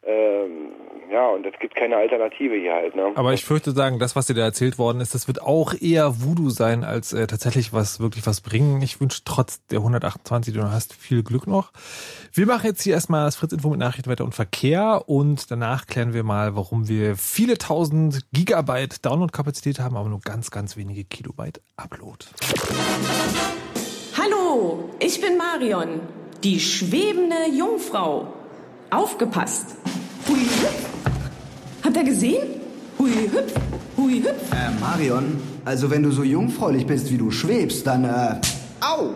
[0.07, 0.73] Ähm,
[1.11, 2.97] ja, und es gibt keine Alternative hier halt.
[2.97, 3.13] Ne?
[3.15, 6.21] Aber ich fürchte sagen, das, was dir da erzählt worden ist, das wird auch eher
[6.21, 8.83] Voodoo sein, als äh, tatsächlich was wirklich was bringen.
[8.83, 11.73] Ich wünsche trotz der 128, die du noch hast, viel Glück noch.
[12.33, 16.13] Wir machen jetzt hier erstmal das Fritz-Info mit Nachrichten weiter und Verkehr und danach klären
[16.13, 21.61] wir mal, warum wir viele tausend Gigabyte Download-Kapazität haben, aber nur ganz, ganz wenige Kilobyte
[21.77, 22.27] Upload.
[24.17, 26.01] Hallo, ich bin Marion,
[26.43, 28.33] die schwebende Jungfrau.
[28.91, 29.77] Aufgepasst.
[30.29, 30.87] Hui hüpf.
[31.85, 32.61] Habt ihr gesehen?
[32.99, 33.53] Hui hüpf,
[33.97, 34.53] hui hüpf.
[34.53, 38.41] Äh, Marion, also wenn du so jungfräulich bist, wie du schwebst, dann, äh,
[38.81, 39.11] au!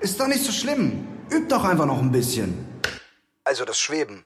[0.00, 1.06] Ist doch nicht so schlimm.
[1.32, 2.54] Üb doch einfach noch ein bisschen.
[3.44, 4.24] Also das Schweben.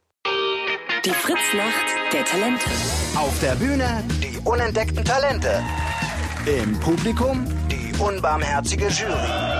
[1.04, 2.66] Die Fritznacht der Talente.
[3.14, 5.62] Auf der Bühne die unentdeckten Talente.
[6.44, 9.59] Im Publikum die unbarmherzige Jury.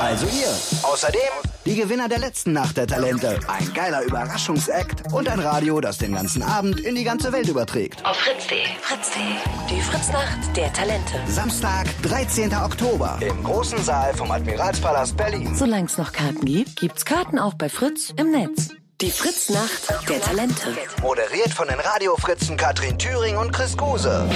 [0.00, 0.54] Also ihr.
[0.82, 1.20] Außerdem
[1.66, 3.40] die Gewinner der letzten Nacht der Talente.
[3.46, 8.04] Ein geiler Überraschungsakt und ein Radio, das den ganzen Abend in die ganze Welt überträgt.
[8.06, 8.58] Auf fritz.de.
[8.80, 9.22] Fritz.de.
[9.68, 11.20] Die Fritznacht der Talente.
[11.26, 12.54] Samstag, 13.
[12.54, 13.18] Oktober.
[13.20, 15.54] Im großen Saal vom Admiralspalast Berlin.
[15.54, 18.70] Solange es noch Karten gibt, gibt's Karten auch bei Fritz im Netz.
[19.00, 20.76] Die Fritznacht der Talente.
[21.02, 24.26] Moderiert von den Radiofritzen Katrin Thüring und Chris Guse.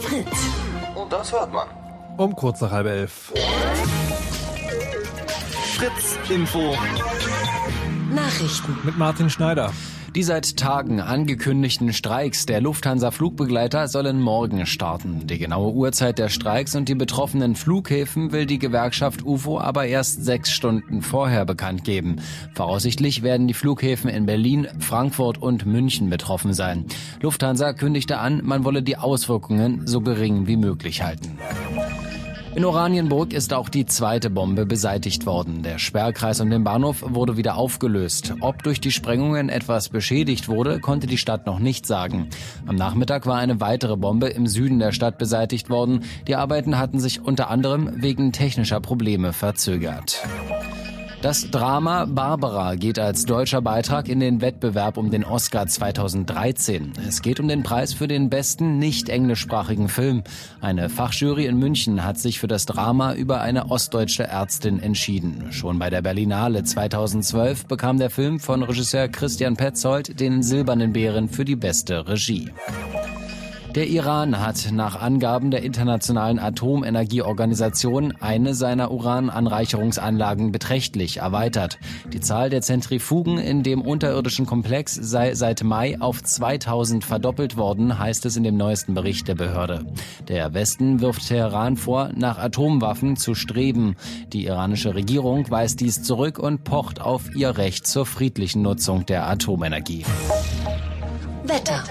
[0.00, 0.38] Fritz.
[0.94, 1.68] Und das hört man.
[2.16, 3.32] Um kurz nach halb elf.
[5.74, 6.76] Fritz Info.
[8.14, 8.78] Nachrichten.
[8.84, 9.72] Mit Martin Schneider.
[10.14, 15.26] Die seit Tagen angekündigten Streiks der Lufthansa-Flugbegleiter sollen morgen starten.
[15.26, 20.24] Die genaue Uhrzeit der Streiks und die betroffenen Flughäfen will die Gewerkschaft UFO aber erst
[20.24, 22.20] sechs Stunden vorher bekannt geben.
[22.54, 26.84] Voraussichtlich werden die Flughäfen in Berlin, Frankfurt und München betroffen sein.
[27.20, 31.36] Lufthansa kündigte an, man wolle die Auswirkungen so gering wie möglich halten.
[32.54, 35.64] In Oranienburg ist auch die zweite Bombe beseitigt worden.
[35.64, 38.32] Der Sperrkreis um den Bahnhof wurde wieder aufgelöst.
[38.40, 42.28] Ob durch die Sprengungen etwas beschädigt wurde, konnte die Stadt noch nicht sagen.
[42.66, 46.04] Am Nachmittag war eine weitere Bombe im Süden der Stadt beseitigt worden.
[46.28, 50.22] Die Arbeiten hatten sich unter anderem wegen technischer Probleme verzögert.
[51.24, 56.92] Das Drama Barbara geht als deutscher Beitrag in den Wettbewerb um den Oscar 2013.
[57.08, 60.22] Es geht um den Preis für den besten nicht englischsprachigen Film.
[60.60, 65.46] Eine Fachjury in München hat sich für das Drama über eine ostdeutsche Ärztin entschieden.
[65.50, 71.30] Schon bei der Berlinale 2012 bekam der Film von Regisseur Christian Petzold den Silbernen Bären
[71.30, 72.50] für die beste Regie.
[73.74, 81.80] Der Iran hat nach Angaben der Internationalen Atomenergieorganisation eine seiner Urananreicherungsanlagen beträchtlich erweitert.
[82.12, 87.98] Die Zahl der Zentrifugen in dem unterirdischen Komplex sei seit Mai auf 2000 verdoppelt worden,
[87.98, 89.84] heißt es in dem neuesten Bericht der Behörde.
[90.28, 93.96] Der Westen wirft Teheran vor, nach Atomwaffen zu streben.
[94.32, 99.28] Die iranische Regierung weist dies zurück und pocht auf ihr Recht zur friedlichen Nutzung der
[99.28, 100.04] Atomenergie.
[101.42, 101.82] Wetter.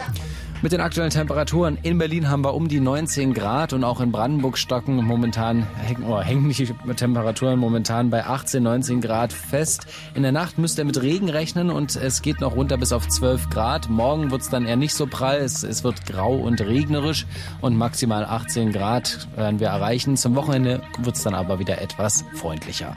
[0.63, 4.13] Mit den aktuellen Temperaturen in Berlin haben wir um die 19 Grad und auch in
[4.13, 9.87] Brandenburg stocken momentan, hängen, oh, hängen die Temperaturen momentan bei 18, 19 Grad fest.
[10.15, 13.09] In der Nacht müsst ihr mit Regen rechnen und es geht noch runter bis auf
[13.09, 13.89] 12 Grad.
[13.89, 17.25] Morgen wird's dann eher nicht so prall, es, es wird grau und regnerisch
[17.59, 20.15] und maximal 18 Grad werden wir erreichen.
[20.15, 22.95] Zum Wochenende wird's dann aber wieder etwas freundlicher.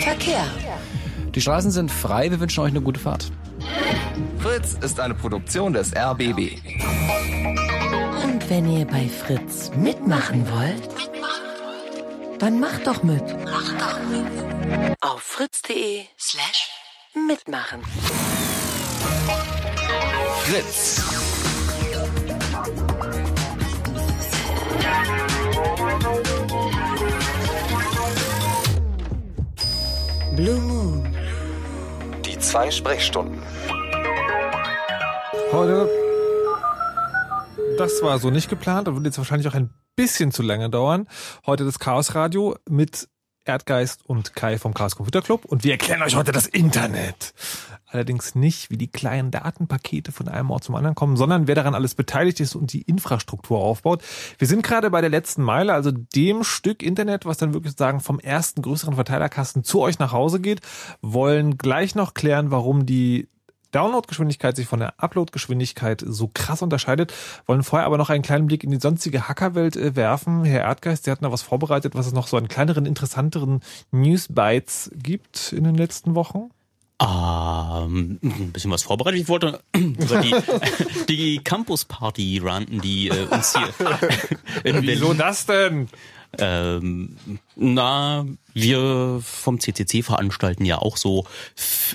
[0.00, 0.46] Verkehr.
[1.34, 3.30] Die Straßen sind frei, wir wünschen euch eine gute Fahrt.
[4.40, 6.58] Fritz ist eine Produktion des RBB.
[8.24, 10.88] Und wenn ihr bei Fritz mitmachen wollt,
[12.38, 13.22] dann macht doch mit.
[13.44, 14.96] Macht doch mit.
[15.00, 16.70] Auf fritz.de slash
[17.26, 17.82] mitmachen.
[20.44, 21.02] Fritz.
[30.36, 31.16] Blue Moon.
[32.24, 33.42] Die zwei Sprechstunden.
[35.50, 35.88] Heute,
[37.78, 41.08] das war so nicht geplant und wird jetzt wahrscheinlich auch ein bisschen zu lange dauern.
[41.46, 43.08] Heute das Chaos Radio mit
[43.46, 47.32] Erdgeist und Kai vom Chaos Computer Club und wir erklären euch heute das Internet.
[47.86, 51.74] Allerdings nicht, wie die kleinen Datenpakete von einem Ort zum anderen kommen, sondern wer daran
[51.74, 54.02] alles beteiligt ist und die Infrastruktur aufbaut.
[54.36, 58.00] Wir sind gerade bei der letzten Meile, also dem Stück Internet, was dann wirklich sagen
[58.00, 60.60] vom ersten größeren Verteilerkasten zu euch nach Hause geht,
[61.00, 63.28] wollen gleich noch klären, warum die
[63.72, 67.12] Downloadgeschwindigkeit sich von der Uploadgeschwindigkeit so krass unterscheidet,
[67.46, 70.44] wollen vorher aber noch einen kleinen Blick in die sonstige Hackerwelt äh, werfen.
[70.44, 73.60] Herr Erdgeist, Sie hatten da was vorbereitet, was es noch so an kleineren, interessanteren
[73.90, 76.50] Newsbites gibt in den letzten Wochen.
[77.00, 79.20] Ähm, ein bisschen was vorbereitet.
[79.20, 80.34] Ich wollte über die,
[81.08, 83.68] die Campus-Party ranten, die äh, uns hier
[84.82, 85.88] Wieso das denn?
[86.36, 87.16] Ähm,
[87.58, 91.26] na, wir vom CCC veranstalten ja auch so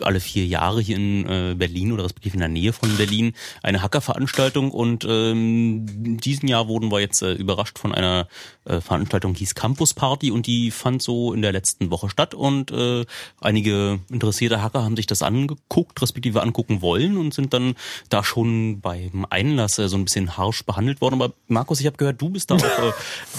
[0.02, 3.34] alle vier Jahre hier in äh, Berlin oder respektive in der Nähe von Berlin
[3.64, 8.28] eine Hackerveranstaltung und ähm, in diesem Jahr wurden wir jetzt äh, überrascht von einer
[8.66, 12.34] äh, Veranstaltung, die hieß Campus Party und die fand so in der letzten Woche statt
[12.34, 13.06] und äh,
[13.42, 17.76] einige interessierte Hacker haben sich das angeguckt, respektive angucken wollen und sind dann
[18.10, 21.22] da schon beim Einlass äh, so ein bisschen harsch behandelt worden.
[21.22, 22.92] Aber Markus, ich habe gehört, du bist da auch, äh,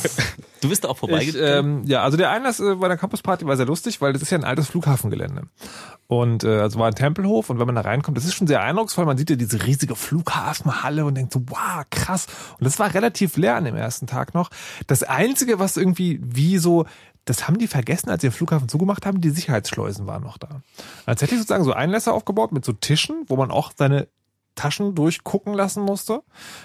[0.60, 1.80] du bist da auch Ich, vorbeigegangen.
[1.80, 4.30] ähm, ja, also der Einlass äh, bei der Campusparty war sehr lustig, weil das ist
[4.30, 5.42] ja ein altes Flughafengelände.
[6.06, 8.62] Und äh, also war ein Tempelhof und wenn man da reinkommt, das ist schon sehr
[8.62, 9.06] eindrucksvoll.
[9.06, 12.26] Man sieht ja diese riesige Flughafenhalle und denkt so, wow, krass.
[12.58, 14.50] Und das war relativ leer an dem ersten Tag noch.
[14.86, 16.86] Das Einzige, was irgendwie wie so,
[17.24, 20.60] das haben die vergessen, als sie den Flughafen zugemacht haben, die Sicherheitsschleusen waren noch da.
[21.06, 24.08] Tatsächlich sozusagen so Einlässe aufgebaut mit so Tischen, wo man auch seine
[24.54, 26.22] Taschen durchgucken lassen musste.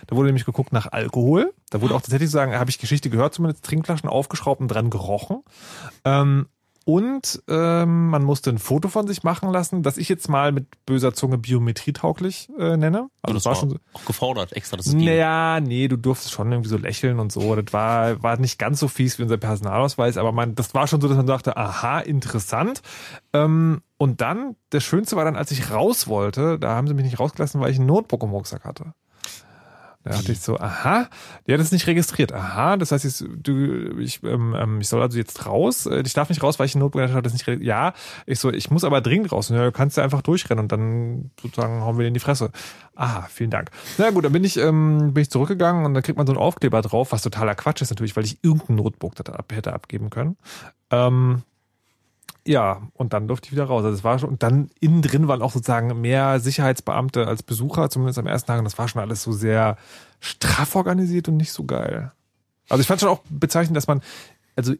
[0.08, 1.54] Da wurde nämlich geguckt nach Alkohol.
[1.70, 5.44] Da wurde auch tatsächlich sagen, habe ich Geschichte gehört, zumindest Trinkflaschen aufgeschraubt und dran gerochen.
[6.06, 6.48] Ähm,
[6.90, 10.66] und ähm, man musste ein Foto von sich machen lassen, das ich jetzt mal mit
[10.88, 13.10] böser Zunge biometrietauglich äh, nenne.
[13.22, 15.06] Also das war, auch gefordert, extra, ging.
[15.06, 17.56] Naja, nee, du durftest schon irgendwie so lächeln und so.
[17.56, 21.00] Das war, war nicht ganz so fies wie unser Personalausweis, aber man, das war schon
[21.00, 22.82] so, dass man dachte, aha, interessant.
[23.34, 27.04] Ähm, und dann, das Schönste war dann, als ich raus wollte, da haben sie mich
[27.04, 28.94] nicht rausgelassen, weil ich ein Notebook im Rucksack hatte.
[30.06, 31.10] Da dachte ich so, aha,
[31.46, 32.32] die hat es nicht registriert.
[32.32, 35.86] Aha, das heißt, jetzt, du, ich, ähm, ähm, ich soll also jetzt raus.
[35.86, 37.68] Äh, Ich darf nicht raus, weil ich ein Notebook hatte, das nicht registriert.
[37.68, 37.92] Ja,
[38.26, 39.50] ich so, ich muss aber dringend raus.
[39.50, 42.22] Und ja, du kannst ja einfach durchrennen und dann sozusagen hauen wir dir in die
[42.22, 42.52] Fresse.
[42.96, 43.72] Ah, vielen Dank.
[43.98, 46.42] Na gut, dann bin ich, ähm, bin ich zurückgegangen und dann kriegt man so einen
[46.42, 49.16] Aufkleber drauf, was totaler Quatsch ist natürlich, weil ich irgendein Notebook
[49.52, 50.38] hätte abgeben können.
[50.92, 51.44] Ähm,
[52.48, 53.84] ja, und dann durfte ich wieder raus.
[53.84, 57.90] Also es war schon, und dann innen drin waren auch sozusagen mehr Sicherheitsbeamte als Besucher,
[57.90, 58.60] zumindest am ersten Tag.
[58.60, 59.78] Und das war schon alles so sehr
[60.20, 62.12] straff organisiert und nicht so geil.
[62.70, 64.02] Also ich fand schon auch bezeichnend, dass man,
[64.56, 64.74] also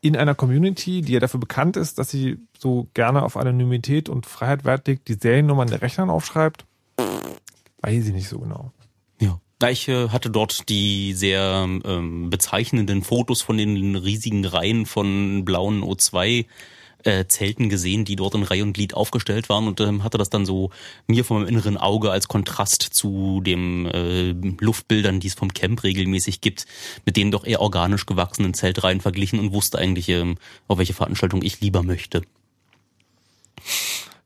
[0.00, 4.26] in einer Community, die ja dafür bekannt ist, dass sie so gerne auf Anonymität und
[4.26, 6.66] Freiheit Wert legt, die Seriennummern der Rechnern aufschreibt,
[7.80, 8.72] weiß ich nicht so genau.
[9.68, 15.82] Ich äh, hatte dort die sehr ähm, bezeichnenden Fotos von den riesigen Reihen von blauen
[15.82, 16.46] O2
[17.04, 20.30] äh, Zelten gesehen, die dort in Reihe und Glied aufgestellt waren und ähm, hatte das
[20.30, 20.70] dann so
[21.06, 26.40] mir vom inneren Auge als Kontrast zu dem äh, Luftbildern, die es vom Camp regelmäßig
[26.40, 26.66] gibt,
[27.04, 30.36] mit den doch eher organisch gewachsenen Zeltreihen verglichen und wusste eigentlich, ähm,
[30.66, 32.22] auf welche Veranstaltung ich lieber möchte.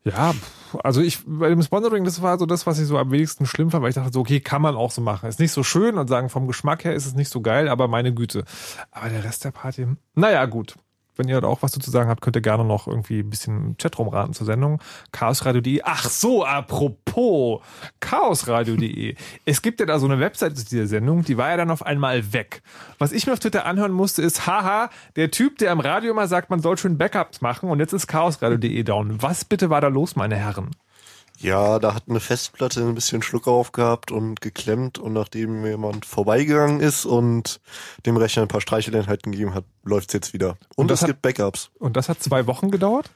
[0.05, 0.35] Ja,
[0.83, 3.71] also ich, bei dem Sponsoring, das war so das, was ich so am wenigsten schlimm
[3.71, 5.29] fand, weil ich dachte so, okay, kann man auch so machen.
[5.29, 7.89] Ist nicht so schön und sagen, vom Geschmack her ist es nicht so geil, aber
[7.89, 8.45] meine Güte.
[8.91, 10.77] Aber der Rest der Party, naja, gut.
[11.19, 13.77] Wenn ihr da auch was dazu sagen habt, könnt ihr gerne noch irgendwie ein bisschen
[13.77, 14.81] Chat rumraten zur Sendung.
[15.11, 15.83] Chaosradio.de.
[15.85, 17.61] Ach so, apropos
[17.99, 19.17] Chaosradio.de.
[19.45, 21.85] es gibt ja da so eine Webseite zu dieser Sendung, die war ja dann auf
[21.85, 22.63] einmal weg.
[22.99, 26.29] Was ich mir auf Twitter anhören musste, ist, haha, der Typ, der am Radio immer
[26.29, 29.21] sagt, man soll schön Backups machen und jetzt ist Chaosradio.de down.
[29.21, 30.71] Was bitte war da los, meine Herren?
[31.41, 36.81] Ja, da hat eine Festplatte ein bisschen Schluck aufgehabt und geklemmt und nachdem jemand vorbeigegangen
[36.81, 37.61] ist und
[38.07, 40.51] dem Rechner ein paar Streicheleinheiten gegeben hat, läuft's jetzt wieder.
[40.75, 41.71] Und, Und das es hat- gibt Backups.
[41.79, 43.11] Und das hat zwei Wochen gedauert?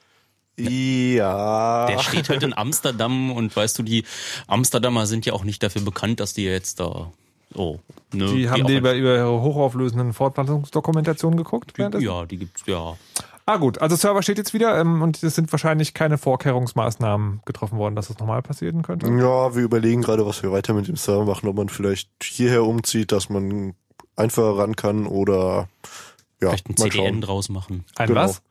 [0.56, 1.86] Ja.
[1.86, 4.04] Der steht halt in Amsterdam und weißt du, die
[4.46, 7.10] Amsterdamer sind ja auch nicht dafür bekannt, dass die jetzt da
[7.54, 7.78] oh,
[8.12, 11.72] ne, Die haben die über, über ihre hochauflösenden Fortpflanzungsdokumentationen geguckt?
[11.76, 12.96] Die, ja, die gibt's, ja.
[13.46, 17.78] Ah gut, also Server steht jetzt wieder ähm, und es sind wahrscheinlich keine Vorkehrungsmaßnahmen getroffen
[17.78, 19.06] worden, dass das nochmal passieren könnte.
[19.08, 22.64] Ja, wir überlegen gerade, was wir weiter mit dem Server machen, ob man vielleicht hierher
[22.64, 23.74] umzieht, dass man
[24.16, 25.68] einfacher ran kann oder
[26.40, 27.20] ja, Vielleicht ein mal CDN schauen.
[27.20, 27.84] draus machen.
[27.96, 28.20] Ein Genau.
[28.20, 28.42] was?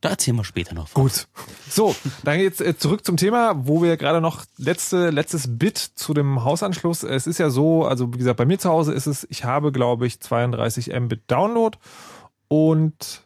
[0.00, 0.92] Da erzählen wir später noch.
[0.92, 1.28] Gut.
[1.70, 6.12] So, dann jetzt äh, zurück zum Thema, wo wir gerade noch letzte, letztes Bit zu
[6.12, 7.02] dem Hausanschluss.
[7.04, 9.72] Es ist ja so, also wie gesagt, bei mir zu Hause ist es, ich habe,
[9.72, 11.78] glaube ich, 32 Mbit Download
[12.48, 13.22] und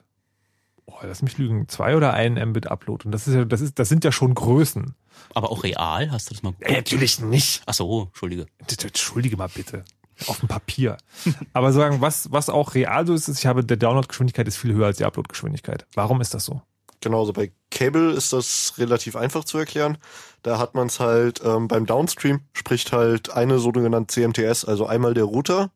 [0.89, 3.05] oh, lass mich lügen, zwei oder ein Mbit Upload.
[3.05, 4.95] Und das ist ja, das ist, das sind ja schon Größen.
[5.35, 6.71] Aber auch real, hast du das mal geguckt?
[6.71, 7.63] Äh, natürlich nicht.
[7.67, 8.47] Ach so, Entschuldige.
[8.59, 9.85] Entschuldige mal bitte.
[10.27, 10.97] Auf dem Papier.
[11.53, 14.73] Aber sagen, was, was auch real so ist, ist, ich habe, der Downloadgeschwindigkeit ist viel
[14.73, 15.87] höher als die Uploadgeschwindigkeit.
[15.95, 16.63] Warum ist das so?
[17.01, 19.99] Genau, also bei Cable ist das relativ einfach zu erklären.
[20.43, 25.15] Da hat man es halt ähm, beim Downstream, spricht halt eine sogenannte CMTS, also einmal
[25.15, 25.71] der Router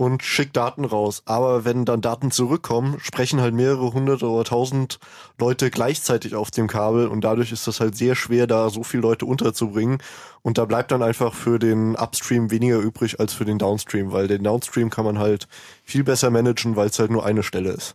[0.00, 1.20] und schickt Daten raus.
[1.26, 4.98] Aber wenn dann Daten zurückkommen, sprechen halt mehrere hundert oder tausend
[5.38, 9.02] Leute gleichzeitig auf dem Kabel und dadurch ist das halt sehr schwer, da so viele
[9.02, 9.98] Leute unterzubringen.
[10.40, 14.26] Und da bleibt dann einfach für den Upstream weniger übrig als für den Downstream, weil
[14.26, 15.48] den Downstream kann man halt
[15.84, 17.94] viel besser managen, weil es halt nur eine Stelle ist.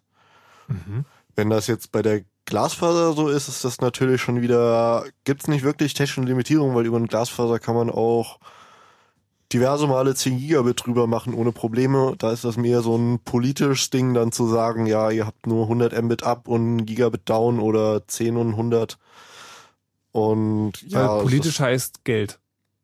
[1.35, 5.63] Wenn das jetzt bei der Glasfaser so ist, ist das natürlich schon wieder, gibt's nicht
[5.63, 8.37] wirklich technische Limitierung, weil über eine Glasfaser kann man auch
[9.53, 12.15] diverse Male 10 Gigabit drüber machen ohne Probleme.
[12.17, 15.63] Da ist das mehr so ein politisches Ding, dann zu sagen, ja, ihr habt nur
[15.63, 18.97] 100 Mbit up und Gigabit down oder 10 und 100.
[20.11, 22.39] Und ja, Weil politisch heißt Geld.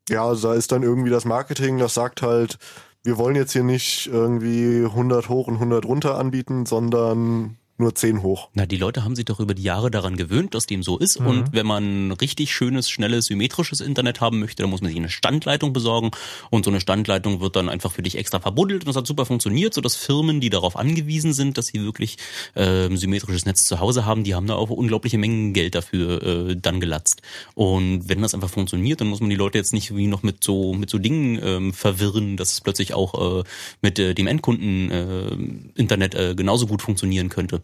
[0.08, 2.58] ja, also da ist dann irgendwie das Marketing, das sagt halt,
[3.04, 8.22] wir wollen jetzt hier nicht irgendwie 100 hoch und 100 runter anbieten, sondern nur 10
[8.22, 8.48] hoch.
[8.54, 11.20] Na, die Leute haben sich doch über die Jahre daran gewöhnt, dass dem so ist.
[11.20, 11.26] Mhm.
[11.26, 15.10] Und wenn man richtig schönes, schnelles, symmetrisches Internet haben möchte, dann muss man sich eine
[15.10, 16.10] Standleitung besorgen.
[16.50, 18.82] Und so eine Standleitung wird dann einfach für dich extra verbuddelt.
[18.82, 22.16] Und das hat super funktioniert, sodass Firmen, die darauf angewiesen sind, dass sie wirklich
[22.56, 26.56] ähm, symmetrisches Netz zu Hause haben, die haben da auch unglaubliche Mengen Geld dafür äh,
[26.56, 27.22] dann gelatzt.
[27.54, 30.42] Und wenn das einfach funktioniert, dann muss man die Leute jetzt nicht wie noch mit
[30.42, 33.44] so mit so Dingen ähm, verwirren, dass es plötzlich auch äh,
[33.80, 37.62] mit äh, dem Endkunden äh, Internet äh, genauso gut funktionieren könnte.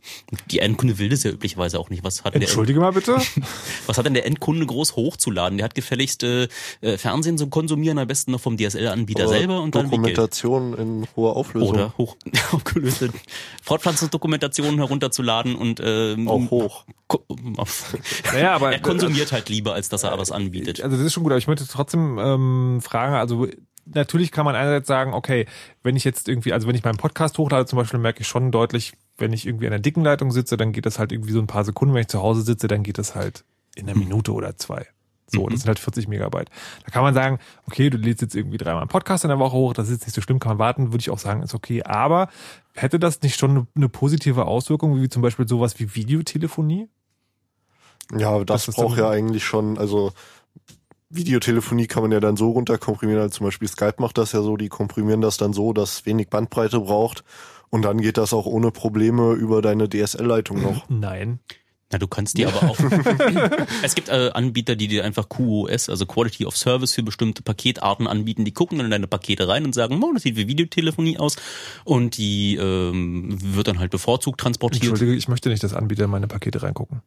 [0.50, 2.04] Die Endkunde will das ja üblicherweise auch nicht.
[2.04, 3.16] Was hat, der, Entschuldige mal bitte.
[3.86, 5.58] was hat denn der Endkunde groß hochzuladen?
[5.58, 6.48] Der hat gefälligst äh,
[6.80, 9.84] äh, Fernsehen zu konsumieren, am besten noch vom DSL-Anbieter selber und dann.
[9.84, 11.70] Dokumentation in hoher Auflösung.
[11.70, 12.16] Oder hoch
[12.52, 13.10] aufgelöste
[13.62, 16.84] Fortpflanzungsdokumentationen herunterzuladen und ähm, Auch hoch.
[18.32, 20.82] Naja, aber er konsumiert halt lieber, als dass er was anbietet.
[20.82, 23.48] Also das ist schon gut, aber ich möchte trotzdem ähm, fragen, also
[23.94, 25.46] natürlich kann man einerseits sagen, okay,
[25.82, 28.50] wenn ich jetzt irgendwie, also wenn ich meinen Podcast hochlade zum Beispiel, merke ich schon
[28.50, 31.40] deutlich, wenn ich irgendwie an der dicken Leitung sitze, dann geht das halt irgendwie so
[31.40, 31.94] ein paar Sekunden.
[31.94, 34.86] Wenn ich zu Hause sitze, dann geht das halt in einer Minute oder zwei.
[35.30, 36.48] So, das sind halt 40 Megabyte.
[36.84, 39.56] Da kann man sagen, okay, du lädst jetzt irgendwie dreimal einen Podcast in der Woche
[39.56, 41.54] hoch, das ist jetzt nicht so schlimm, kann man warten, würde ich auch sagen, ist
[41.54, 41.82] okay.
[41.82, 42.28] Aber
[42.74, 46.88] hätte das nicht schon eine, positive Auswirkung, wie zum Beispiel sowas wie Videotelefonie?
[48.16, 50.12] Ja, das, Das braucht ja eigentlich schon, also
[51.10, 54.56] Videotelefonie kann man ja dann so runterkomprimieren, also zum Beispiel Skype macht das ja so,
[54.56, 57.24] die komprimieren das dann so, dass wenig Bandbreite braucht
[57.70, 60.84] und dann geht das auch ohne Probleme über deine DSL-Leitung noch.
[60.88, 61.40] Nein.
[61.90, 62.78] Na, du kannst dir aber auch.
[63.82, 68.06] es gibt äh, Anbieter, die dir einfach QoS, also Quality of Service für bestimmte Paketarten
[68.06, 68.44] anbieten.
[68.44, 71.36] Die gucken dann in deine Pakete rein und sagen, oh, das sieht wie Videotelefonie aus.
[71.84, 74.84] Und die ähm, wird dann halt bevorzugt transportiert.
[74.84, 77.00] Entschuldige, ich möchte nicht, dass Anbieter in meine Pakete reingucken.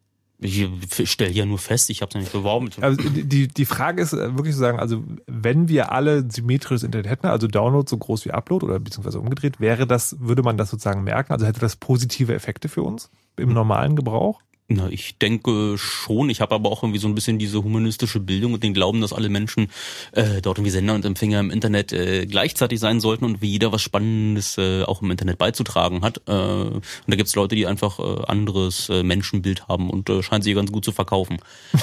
[0.44, 0.68] Ich
[1.04, 2.68] stelle ja nur fest, ich habe es nicht beworben.
[2.80, 7.08] Also die, die Frage ist äh, wirklich zu sagen, also wenn wir alle symmetrisches Internet
[7.08, 10.70] hätten, also Download so groß wie Upload oder beziehungsweise umgedreht, wäre das, würde man das
[10.70, 11.32] sozusagen merken?
[11.32, 14.40] Also hätte das positive Effekte für uns im normalen Gebrauch?
[14.74, 16.30] Na, ich denke schon.
[16.30, 19.12] Ich habe aber auch irgendwie so ein bisschen diese humanistische Bildung und den Glauben, dass
[19.12, 19.68] alle Menschen
[20.12, 23.70] äh, dort irgendwie Sender und Empfänger im Internet äh, gleichzeitig sein sollten und wie jeder
[23.70, 26.22] was Spannendes äh, auch im Internet beizutragen hat.
[26.26, 30.42] Äh, und da gibt's Leute, die einfach äh, anderes äh, Menschenbild haben und äh, scheinen
[30.42, 31.38] sie ganz gut zu verkaufen.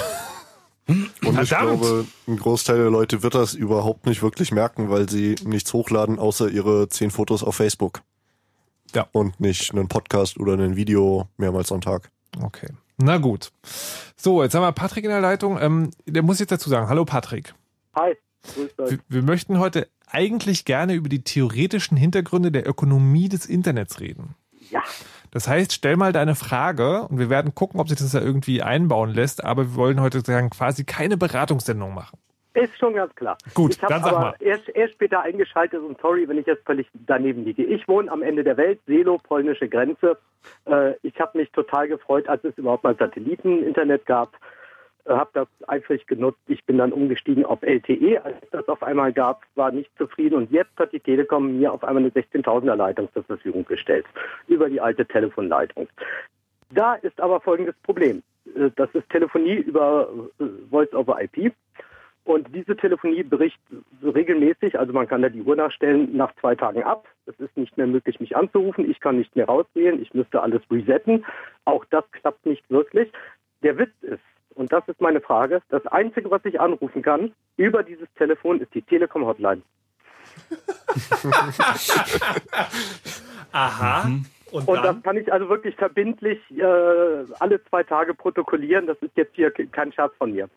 [0.88, 1.80] Und ich Verdammt!
[1.82, 6.18] glaube, ein Großteil der Leute wird das überhaupt nicht wirklich merken, weil sie nichts hochladen,
[6.18, 8.02] außer ihre zehn Fotos auf Facebook.
[8.92, 9.06] Ja.
[9.12, 12.10] Und nicht einen Podcast oder ein Video mehrmals am Tag.
[12.38, 12.68] Okay.
[12.98, 13.50] Na gut.
[14.16, 15.58] So, jetzt haben wir Patrick in der Leitung.
[15.60, 17.54] Ähm, der muss jetzt dazu sagen, hallo Patrick.
[17.94, 18.14] Hi,
[18.54, 18.90] grüß euch.
[18.90, 24.34] Wir, wir möchten heute eigentlich gerne über die theoretischen Hintergründe der Ökonomie des Internets reden.
[24.70, 24.82] Ja,
[25.30, 28.62] Das heißt, stell mal deine Frage und wir werden gucken, ob sich das da irgendwie
[28.62, 32.18] einbauen lässt, aber wir wollen heute sagen, quasi keine Beratungssendung machen.
[32.60, 33.36] Ist schon ganz klar.
[33.54, 34.34] Gut, ich habe dann sag aber mal.
[34.40, 37.64] Erst, erst später eingeschaltet und sorry, wenn ich jetzt völlig daneben liege.
[37.64, 40.18] Ich wohne am Ende der Welt, Selo, polnische Grenze.
[40.66, 44.34] Äh, ich habe mich total gefreut, als es überhaupt mal Satelliten-Internet gab.
[45.04, 46.40] Äh, habe das eifrig genutzt.
[46.46, 50.50] Ich bin dann umgestiegen auf LTE, als das auf einmal gab, war nicht zufrieden und
[50.50, 54.06] jetzt hat die Telekom mir auf einmal eine 16.000er Leitung zur Verfügung gestellt
[54.46, 55.88] über die alte Telefonleitung.
[56.70, 58.22] Da ist aber folgendes Problem.
[58.54, 60.08] Äh, Das ist Telefonie über
[60.38, 61.52] äh, Voice over IP.
[62.24, 63.58] Und diese Telefonie bricht
[64.02, 67.08] regelmäßig, also man kann da die Uhr nachstellen, nach zwei Tagen ab.
[67.26, 68.88] Es ist nicht mehr möglich, mich anzurufen.
[68.90, 70.00] Ich kann nicht mehr rausgehen.
[70.02, 71.24] Ich müsste alles resetten.
[71.64, 73.10] Auch das klappt nicht wirklich.
[73.62, 74.20] Der Witz ist,
[74.54, 78.74] und das ist meine Frage, das Einzige, was ich anrufen kann über dieses Telefon, ist
[78.74, 79.62] die Telekom-Hotline.
[83.52, 84.10] Aha.
[84.52, 88.86] Und, das kann ich also wirklich verbindlich äh, alle zwei Tage protokollieren.
[88.86, 90.48] Das ist jetzt hier ke- kein Scherz von mir.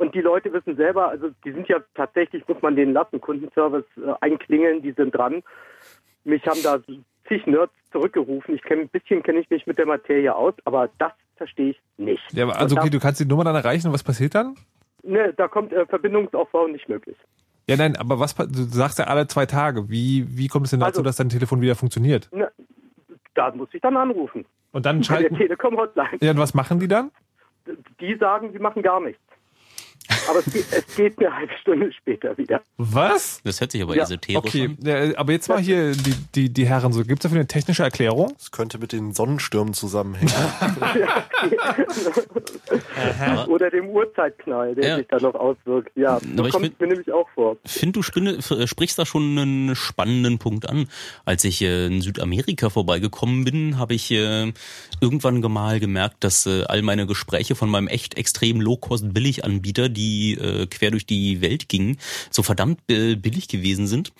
[0.00, 3.84] Und die Leute wissen selber, also die sind ja tatsächlich, muss man denen lassen, Kundenservice
[3.98, 5.42] äh, einklingeln, die sind dran.
[6.24, 6.78] Mich haben da
[7.28, 8.54] zig Nerds zurückgerufen.
[8.54, 11.80] Ich kenn, ein bisschen kenne ich mich mit der Materie aus, aber das verstehe ich
[11.98, 12.22] nicht.
[12.32, 14.54] Ja, aber also okay, du kannst die Nummer dann erreichen und was passiert dann?
[15.02, 17.16] ne, da kommt äh, Verbindungsaufbau nicht möglich.
[17.68, 19.90] Ja, nein, aber was du sagst ja alle zwei Tage.
[19.90, 22.28] Wie, wie kommt es denn dazu, Also- dass dein Telefon wieder funktioniert?
[22.32, 22.50] Ne,
[23.34, 24.46] da muss ich dann anrufen.
[24.72, 25.36] Und dann Bei der schalten.
[25.36, 26.18] Telekom-Hotline.
[26.22, 27.10] Ja, und was machen die dann?
[28.00, 29.20] Die sagen, sie machen gar nichts.
[30.30, 32.62] Aber es geht, es geht eine halbe Stunde später wieder.
[32.76, 33.40] Was?
[33.44, 34.78] Das hört sich aber Ja, esoterisch Okay, an.
[34.82, 37.00] ja, aber jetzt mal hier die, die, die Herren so.
[37.02, 38.32] Gibt es dafür eine technische Erklärung?
[38.38, 40.32] Das könnte mit den Sonnenstürmen zusammenhängen.
[43.48, 44.96] Oder dem Uhrzeitknall, der Ja.
[44.98, 45.90] sich dann noch auswirkt.
[45.96, 47.56] Ja, Aber ich kommt find- mir nämlich auch vor.
[47.64, 50.86] Find, du spinne, f- sprichst da schon einen spannenden Punkt an.
[51.24, 54.52] Als ich äh, in Südamerika vorbeigekommen bin, habe ich äh,
[55.00, 60.66] irgendwann mal gemerkt, dass äh, all meine Gespräche von meinem echt extrem Low-Cost-Billig-Anbieter, die äh,
[60.66, 61.98] quer durch die Welt gingen,
[62.30, 64.12] so verdammt äh, billig gewesen sind.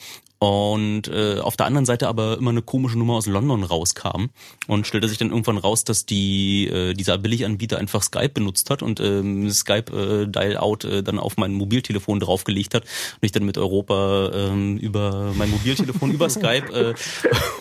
[0.43, 4.31] Und äh, auf der anderen Seite aber immer eine komische Nummer aus London rauskam
[4.67, 8.83] und stellte sich dann irgendwann raus, dass die äh, dieser Billiganbieter einfach Skype benutzt hat
[8.83, 13.45] und ähm, Skype äh, Dial-Out äh, dann auf mein Mobiltelefon draufgelegt hat und ich dann
[13.45, 16.95] mit Europa ähm, über mein Mobiltelefon über Skype äh,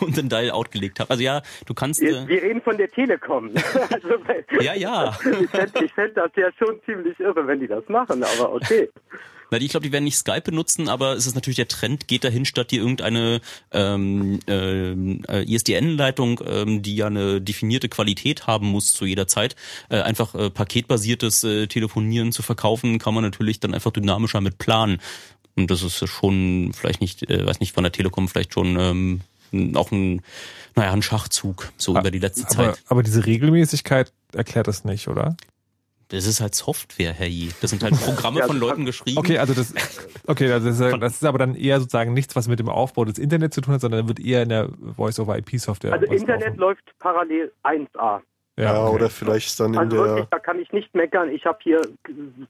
[0.02, 1.10] und dann Dial-Out gelegt habe.
[1.10, 3.50] Also ja, du kannst Wir, äh, wir reden von der Telekom.
[3.90, 4.08] also,
[4.58, 5.18] Ja, ja.
[5.40, 8.88] Ich fände ich fänd das ja schon ziemlich irre, wenn die das machen, aber okay.
[9.50, 12.24] Na, ich glaube, die werden nicht Skype benutzen, aber es ist natürlich der Trend, geht
[12.24, 13.40] dahin, statt dir irgendeine
[13.72, 19.56] ähm, ähm, äh, ISDN-Leitung, ähm, die ja eine definierte Qualität haben muss zu jeder Zeit,
[19.88, 24.58] äh, einfach äh, paketbasiertes äh, Telefonieren zu verkaufen, kann man natürlich dann einfach dynamischer mit
[24.58, 24.98] planen.
[25.56, 29.20] Und das ist schon vielleicht nicht, äh, weiß nicht, von der Telekom vielleicht schon ähm,
[29.76, 30.22] auch ein,
[30.76, 32.82] naja, ein Schachzug, so über die letzte Aber, Zeit.
[32.86, 35.36] aber diese Regelmäßigkeit erklärt das nicht, oder?
[36.10, 37.54] Das ist halt Software, Herr J.
[37.60, 39.18] Das sind halt Programme Ja, von Leuten geschrieben.
[39.18, 39.72] Okay, also das,
[40.26, 43.18] okay, das ist, das ist aber dann eher sozusagen nichts, was mit dem Aufbau des
[43.18, 45.92] Internets zu tun hat, sondern wird eher in der Voice-over-IP-Software.
[45.92, 48.20] Also Internet läuft parallel 1A.
[48.56, 48.94] Ja, okay.
[48.94, 50.04] oder vielleicht dann in Also der.
[50.04, 51.30] wirklich, da kann ich nicht meckern.
[51.30, 51.80] Ich habe hier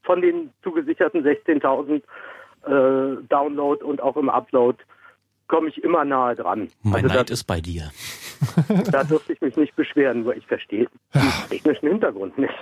[0.03, 2.01] von den zugesicherten 16.000
[2.65, 4.77] äh, Download und auch im Upload
[5.51, 6.69] komme ich immer nahe dran.
[6.81, 7.91] Mein also Neid da, ist bei dir.
[8.91, 12.53] da dürfte ich mich nicht beschweren, nur ich verstehe den technischen Hintergrund nicht.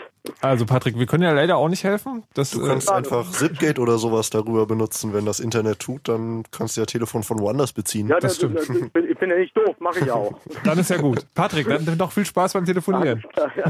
[0.41, 2.23] Also Patrick, wir können ja leider auch nicht helfen.
[2.33, 5.13] Das, Du äh, kannst einfach Zipgate oder sowas darüber benutzen.
[5.13, 8.07] Wenn das Internet tut, dann kannst du ja Telefon von woanders beziehen.
[8.07, 8.59] Ja, Das stimmt.
[8.59, 10.39] ich bin, ich bin ja nicht doof, mache ich auch.
[10.63, 11.25] dann ist ja gut.
[11.35, 13.23] Patrick, dann noch viel Spaß beim Telefonieren.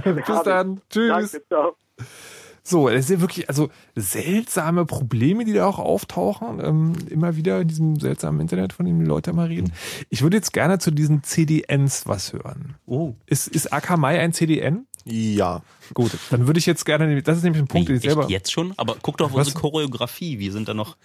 [0.04, 0.82] Bis dann.
[0.90, 1.32] Tschüss.
[1.32, 1.76] Danke, ciao.
[2.64, 7.68] So, es sind wirklich also seltsame Probleme, die da auch auftauchen, ähm, immer wieder in
[7.68, 9.72] diesem seltsamen Internet, von dem die Leute immer reden.
[10.10, 12.76] Ich würde jetzt gerne zu diesen CDNs was hören.
[12.86, 13.16] Oh.
[13.26, 14.86] Ist, ist Akamai ein CDN?
[15.06, 15.62] Ja.
[15.94, 18.30] Gut, dann würde ich jetzt gerne, das ist nämlich ein Punkt, den ich selber...
[18.30, 18.74] jetzt schon?
[18.78, 19.48] Aber guck doch auf Was?
[19.48, 20.40] unsere Choreografie.
[20.40, 20.98] Wir sind da noch,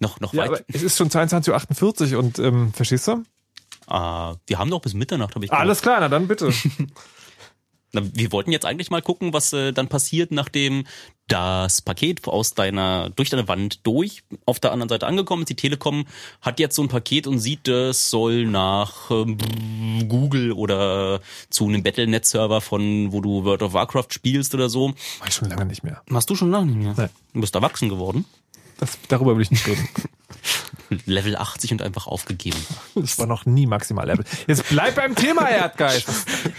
[0.00, 0.64] noch, noch Ja, weit.
[0.68, 3.22] es ist schon 22.48 Uhr und, ähm, verstehst du?
[3.86, 6.50] Ah, wir haben doch bis Mitternacht, habe ich Alles klar, na dann bitte.
[7.94, 10.84] Na, wir wollten jetzt eigentlich mal gucken, was äh, dann passiert, nachdem
[11.28, 15.48] das Paket aus deiner, durch deine Wand durch, auf der anderen Seite angekommen ist.
[15.48, 16.04] Die Telekom
[16.42, 19.38] hat jetzt so ein Paket und sieht, das soll nach ähm,
[20.08, 24.92] Google oder zu einem Battle.net-Server von, wo du World of Warcraft spielst oder so.
[25.20, 26.02] Mach ich schon lange nicht mehr.
[26.08, 26.94] Machst du schon lange nicht mehr?
[26.96, 27.10] Nein.
[27.32, 28.26] Du bist erwachsen geworden.
[28.78, 29.88] Das, darüber will ich nicht reden.
[31.06, 32.58] Level 80 und einfach aufgegeben.
[33.02, 34.24] Ich war noch nie maximal Level.
[34.46, 36.08] Jetzt bleib beim Thema, Erdgeist.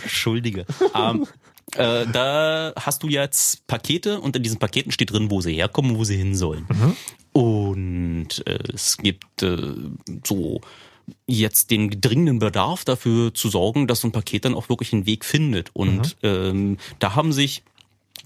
[0.03, 0.65] Entschuldige.
[0.95, 1.28] ähm,
[1.76, 5.91] äh, da hast du jetzt Pakete und in diesen Paketen steht drin, wo sie herkommen
[5.91, 6.67] und wo sie hin sollen.
[7.34, 9.73] Und äh, es gibt äh,
[10.26, 10.61] so
[11.28, 15.05] jetzt den dringenden Bedarf dafür zu sorgen, dass so ein Paket dann auch wirklich einen
[15.05, 15.69] Weg findet.
[15.73, 17.63] Und ähm, da haben sich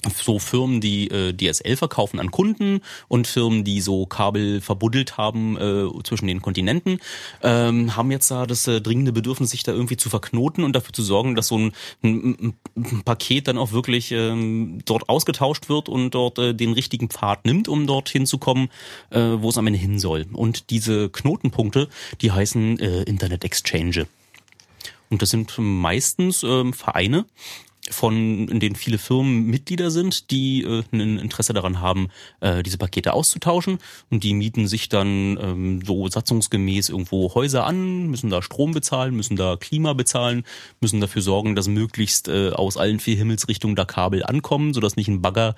[0.08, 5.58] so Firmen, die äh, DSL verkaufen an Kunden und Firmen, die so Kabel verbuddelt haben
[5.58, 7.00] äh, zwischen den Kontinenten,
[7.44, 10.94] ähm, haben jetzt da das äh, dringende Bedürfnis, sich da irgendwie zu verknoten und dafür
[10.94, 11.72] zu sorgen, dass so ein,
[12.04, 17.10] ein, ein Paket dann auch wirklich ähm, dort ausgetauscht wird und dort äh, den richtigen
[17.10, 18.70] Pfad nimmt, um dort hinzukommen,
[19.10, 20.28] äh, wo es am Ende hin soll.
[20.32, 21.90] Und diese Knotenpunkte,
[22.22, 24.08] die heißen äh, Internet Exchange.
[25.10, 27.26] Und das sind meistens ähm, Vereine,
[27.90, 32.10] von in denen viele Firmen Mitglieder sind, die äh, ein Interesse daran haben,
[32.40, 33.80] äh, diese Pakete auszutauschen.
[34.10, 39.16] Und die mieten sich dann ähm, so satzungsgemäß irgendwo Häuser an, müssen da Strom bezahlen,
[39.16, 40.44] müssen da Klima bezahlen,
[40.82, 45.08] müssen dafür sorgen, dass möglichst äh, aus allen vier Himmelsrichtungen da Kabel ankommen, sodass nicht
[45.08, 45.56] ein Bagger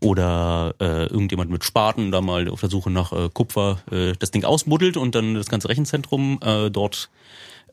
[0.00, 4.30] oder äh, irgendjemand mit Spaten da mal auf der Suche nach äh, Kupfer äh, das
[4.30, 7.10] Ding ausbuddelt und dann das ganze Rechenzentrum äh, dort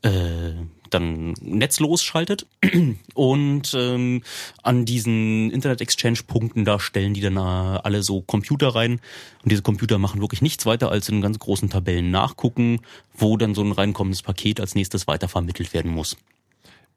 [0.04, 0.52] äh,
[0.90, 2.48] dann netzlos schaltet
[3.14, 4.24] und ähm,
[4.64, 9.00] an diesen Internet Exchange Punkten da stellen die dann äh, alle so Computer rein
[9.44, 12.82] und diese Computer machen wirklich nichts weiter als in ganz großen Tabellen nachgucken,
[13.14, 16.18] wo dann so ein reinkommendes Paket als nächstes weiter vermittelt werden muss.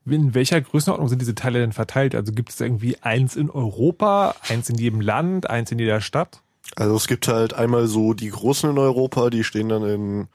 [0.07, 2.15] In welcher Größenordnung sind diese Teile denn verteilt?
[2.15, 6.41] Also gibt es irgendwie eins in Europa, eins in jedem Land, eins in jeder Stadt?
[6.77, 10.29] Also es gibt halt einmal so die großen in Europa, die stehen dann in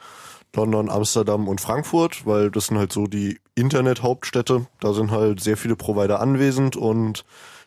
[0.55, 4.67] London, Amsterdam und Frankfurt, weil das sind halt so die Internet-Hauptstädte.
[4.79, 7.25] Da sind halt sehr viele Provider anwesend und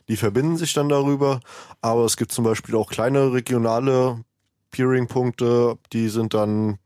[0.08, 1.40] die verbinden sich dann darüber.
[1.80, 4.24] Aber es gibt zum Beispiel auch kleine regionale
[4.70, 6.78] Peering-Punkte, die sind dann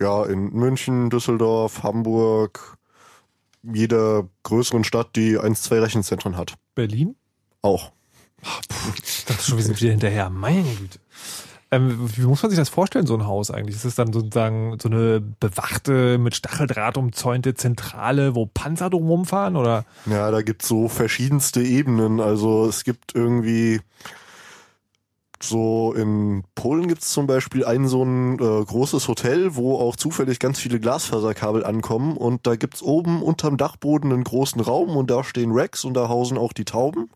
[0.00, 2.76] ja in München, Düsseldorf, Hamburg,
[3.62, 6.54] jeder größeren Stadt, die eins, zwei Rechenzentren hat.
[6.74, 7.16] Berlin?
[7.62, 7.92] Auch.
[8.42, 8.92] Ach, puh,
[9.26, 10.30] das ist schon wieder hinterher.
[10.30, 10.98] Meine Güte.
[11.72, 13.76] Ähm, wie muss man sich das vorstellen, so ein Haus eigentlich?
[13.76, 19.56] Ist es dann sozusagen so eine bewachte, mit Stacheldraht umzäunte Zentrale, wo Panzer drumherum fahren,
[19.56, 19.84] oder?
[20.06, 22.20] Ja, da gibt's so verschiedenste Ebenen.
[22.20, 23.80] Also es gibt irgendwie
[25.42, 30.38] so in Polen gibt's zum Beispiel ein so ein äh, großes Hotel, wo auch zufällig
[30.38, 35.24] ganz viele Glasfaserkabel ankommen und da gibt's oben unterm Dachboden einen großen Raum und da
[35.24, 37.10] stehen Racks und da hausen auch die Tauben.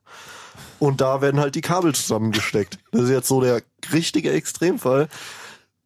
[0.78, 2.78] Und da werden halt die Kabel zusammengesteckt.
[2.92, 3.62] Das ist jetzt so der
[3.92, 5.08] richtige Extremfall.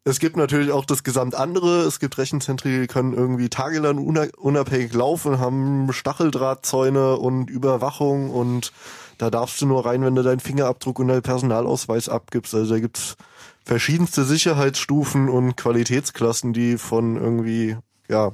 [0.03, 1.81] Es gibt natürlich auch das gesamt andere.
[1.81, 8.71] Es gibt Rechenzentren, die können irgendwie tagelang unabhängig laufen, haben Stacheldrahtzäune und Überwachung und
[9.19, 12.55] da darfst du nur rein, wenn du deinen Fingerabdruck und deinen Personalausweis abgibst.
[12.55, 13.17] Also da gibt's
[13.65, 17.75] verschiedenste Sicherheitsstufen und Qualitätsklassen, die von irgendwie,
[18.07, 18.31] ja,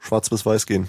[0.00, 0.88] schwarz bis weiß gehen.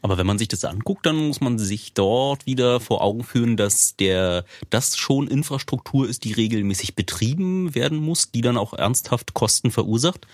[0.00, 3.56] Aber wenn man sich das anguckt, dann muss man sich dort wieder vor Augen führen,
[3.56, 9.34] dass der, das schon Infrastruktur ist, die regelmäßig betrieben werden muss, die dann auch ernsthaft
[9.34, 10.26] Kosten verursacht,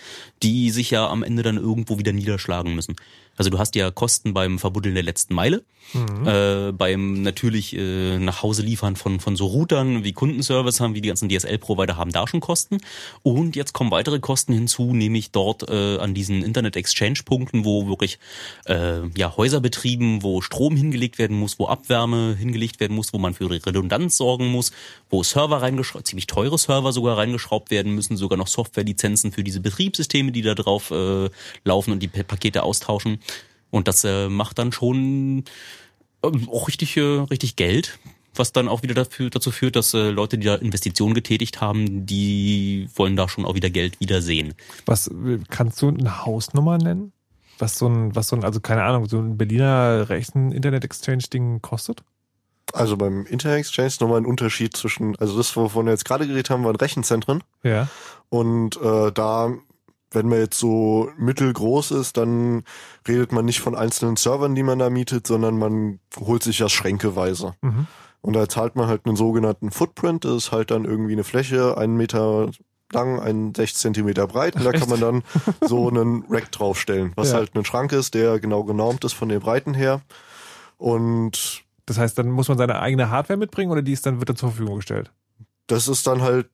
[0.43, 2.97] die sich ja am Ende dann irgendwo wieder niederschlagen müssen.
[3.37, 6.27] Also du hast ja Kosten beim Verbuddeln der letzten Meile, mhm.
[6.27, 11.01] äh, beim natürlich äh, nach Hause liefern von, von so Routern wie Kundenservice haben, wie
[11.01, 12.79] die ganzen DSL-Provider haben da schon Kosten.
[13.23, 18.19] Und jetzt kommen weitere Kosten hinzu, nämlich dort äh, an diesen Internet-Exchange-Punkten, wo wirklich
[18.67, 23.19] äh, ja, Häuser betrieben, wo Strom hingelegt werden muss, wo Abwärme hingelegt werden muss, wo
[23.19, 24.73] man für Redundanz sorgen muss,
[25.11, 29.61] wo Server reingeschraubt, ziemlich teure Server sogar reingeschraubt werden müssen, sogar noch Softwarelizenzen für diese
[29.61, 31.31] Betriebssysteme, die da drauf äh,
[31.65, 33.19] laufen und die Pakete austauschen.
[33.75, 35.45] Und das äh, macht dann schon
[36.23, 37.99] ähm, auch richtig, äh, richtig Geld,
[38.33, 42.07] was dann auch wieder dafür, dazu führt, dass äh, Leute, die da Investitionen getätigt haben,
[42.07, 44.55] die wollen da schon auch wieder Geld wiedersehen.
[44.87, 45.11] Was
[45.51, 47.13] kannst du eine Hausnummer nennen?
[47.59, 52.05] Was so ein, was so ein, also keine Ahnung, so ein Berliner rechten Internet-Exchange-Ding kostet?
[52.73, 56.29] Also beim Internet Exchange ist nochmal ein Unterschied zwischen, also das, wovon wir jetzt gerade
[56.29, 57.43] geredet haben, waren Rechenzentren.
[57.65, 57.89] Ja.
[58.29, 59.53] Und äh, da
[60.15, 62.65] wenn man jetzt so mittelgroß ist, dann
[63.07, 66.73] redet man nicht von einzelnen Servern, die man da mietet, sondern man holt sich das
[66.73, 67.55] schränkeweise.
[67.63, 67.87] Mhm.
[68.21, 71.77] Und da zahlt man halt einen sogenannten Footprint, das ist halt dann irgendwie eine Fläche,
[71.77, 72.51] einen Meter
[72.93, 75.23] lang, einen 6 Zentimeter breit und da kann man dann
[75.61, 77.39] so einen Rack draufstellen, was ja.
[77.39, 80.01] halt ein Schrank ist, der genau genormt ist von den Breiten her.
[80.79, 84.31] Und das heißt, dann muss man seine eigene Hardware mitbringen oder die ist dann wird
[84.31, 85.13] dann zur Verfügung gestellt?
[85.67, 86.49] Das ist dann halt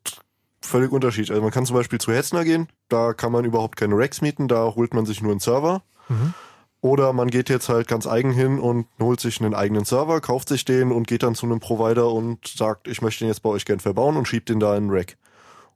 [0.61, 1.31] völlig unterschiedlich.
[1.31, 4.49] Also man kann zum Beispiel zu Hetzner gehen, da kann man überhaupt keine Racks mieten,
[4.49, 5.83] da holt man sich nur einen Server.
[6.09, 6.35] Mhm.
[6.83, 10.49] Oder man geht jetzt halt ganz eigen hin und holt sich einen eigenen Server, kauft
[10.49, 13.51] sich den und geht dann zu einem Provider und sagt, ich möchte den jetzt bei
[13.51, 15.17] euch gern verbauen und schiebt den da in einen Rack.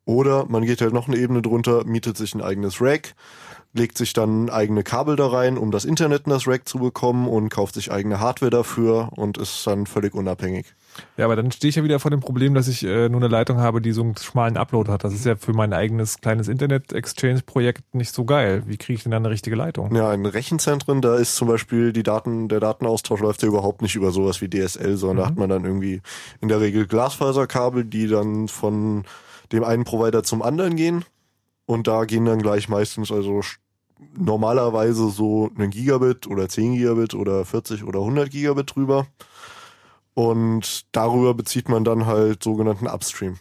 [0.06, 3.14] Oder man geht halt noch eine Ebene drunter, mietet sich ein eigenes Rack,
[3.74, 7.28] legt sich dann eigene Kabel da rein, um das Internet in das Rack zu bekommen
[7.28, 10.74] und kauft sich eigene Hardware dafür und ist dann völlig unabhängig.
[11.16, 13.28] Ja, aber dann stehe ich ja wieder vor dem Problem, dass ich äh, nur eine
[13.28, 15.04] Leitung habe, die so einen schmalen Upload hat.
[15.04, 18.62] Das ist ja für mein eigenes kleines Internet-Exchange-Projekt nicht so geil.
[18.66, 19.94] Wie kriege ich denn dann eine richtige Leitung?
[19.94, 23.94] Ja, in Rechenzentren, da ist zum Beispiel die Daten, der Datenaustausch läuft ja überhaupt nicht
[23.94, 25.20] über sowas wie DSL, sondern mhm.
[25.20, 26.00] da hat man dann irgendwie
[26.40, 29.04] in der Regel Glasfaserkabel, die dann von
[29.52, 31.04] dem einen Provider zum anderen gehen.
[31.66, 33.40] Und da gehen dann gleich meistens also
[34.16, 39.06] normalerweise so ein Gigabit oder 10 Gigabit oder 40 oder 100 Gigabit drüber.
[40.14, 43.38] Und darüber bezieht man dann halt sogenannten Upstream.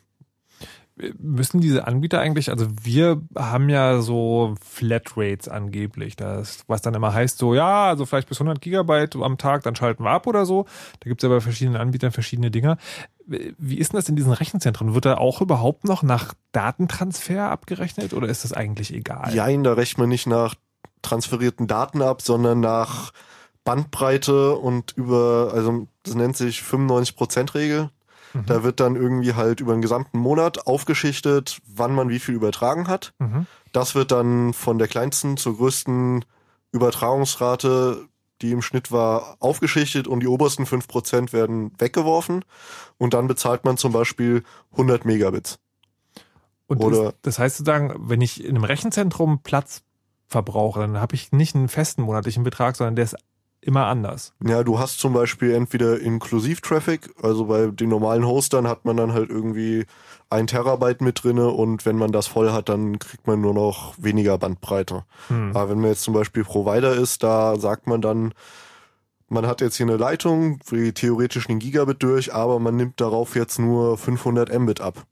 [1.17, 7.13] Müssen diese Anbieter eigentlich, also wir haben ja so Flatrates angeblich, das, was dann immer
[7.13, 10.45] heißt so, ja, also vielleicht bis 100 Gigabyte am Tag, dann schalten wir ab oder
[10.45, 10.65] so.
[10.99, 12.77] Da gibt es ja bei verschiedenen Anbietern verschiedene Dinger.
[13.25, 14.93] Wie ist denn das in diesen Rechenzentren?
[14.93, 19.33] Wird da auch überhaupt noch nach Datentransfer abgerechnet oder ist das eigentlich egal?
[19.33, 20.53] Jein, da rechnet man nicht nach
[21.01, 23.13] transferierten Daten ab, sondern nach
[23.63, 27.89] Bandbreite und über, also das nennt sich 95%-Regel.
[28.33, 28.45] Mhm.
[28.45, 32.87] Da wird dann irgendwie halt über den gesamten Monat aufgeschichtet, wann man wie viel übertragen
[32.87, 33.13] hat.
[33.19, 33.47] Mhm.
[33.71, 36.25] Das wird dann von der kleinsten zur größten
[36.71, 38.07] Übertragungsrate,
[38.41, 42.43] die im Schnitt war, aufgeschichtet und die obersten 5% werden weggeworfen.
[42.97, 45.59] Und dann bezahlt man zum Beispiel 100 Megabits.
[46.67, 49.83] Und Oder- ist, das heißt sozusagen, wenn ich in einem Rechenzentrum Platz
[50.27, 53.15] verbrauche, dann habe ich nicht einen festen monatlichen Betrag, sondern der ist
[53.63, 54.33] immer anders.
[54.45, 59.13] Ja, du hast zum Beispiel entweder Inklusiv-Traffic, also bei den normalen Hostern hat man dann
[59.13, 59.85] halt irgendwie
[60.29, 63.93] ein Terabyte mit drinne und wenn man das voll hat, dann kriegt man nur noch
[63.97, 65.05] weniger Bandbreite.
[65.27, 65.55] Hm.
[65.55, 68.33] Aber wenn man jetzt zum Beispiel Provider ist, da sagt man dann,
[69.29, 73.35] man hat jetzt hier eine Leitung, die theoretisch einen Gigabit durch, aber man nimmt darauf
[73.35, 75.05] jetzt nur 500 Mbit ab.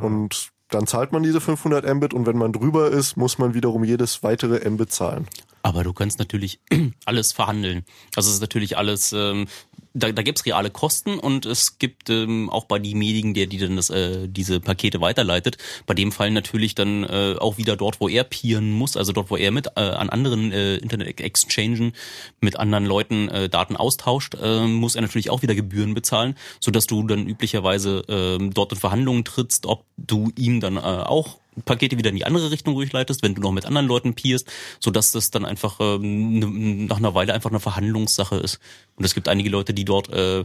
[0.00, 3.84] Und dann zahlt man diese 500 Mbit und wenn man drüber ist, muss man wiederum
[3.84, 5.26] jedes weitere Mbit zahlen.
[5.64, 6.60] Aber du kannst natürlich
[7.06, 7.86] alles verhandeln.
[8.14, 9.46] Also es ist natürlich alles, ähm,
[9.94, 13.56] da, da gibt es reale Kosten und es gibt ähm, auch bei demjenigen, der die
[13.56, 15.56] dann das, äh, diese Pakete weiterleitet,
[15.86, 19.30] bei dem Fall natürlich dann äh, auch wieder dort, wo er peeren muss, also dort,
[19.30, 21.94] wo er mit äh, an anderen äh, Internet-Exchangen
[22.42, 26.86] mit anderen Leuten äh, Daten austauscht, äh, muss er natürlich auch wieder Gebühren bezahlen, sodass
[26.86, 31.98] du dann üblicherweise äh, dort in Verhandlungen trittst, ob du ihm dann äh, auch Pakete
[31.98, 34.50] wieder in die andere Richtung durchleitest, wenn du noch mit anderen Leuten peerst,
[34.80, 38.58] sodass das dann einfach ähm, nach einer Weile einfach eine Verhandlungssache ist.
[38.96, 40.44] Und es gibt einige Leute, die dort äh,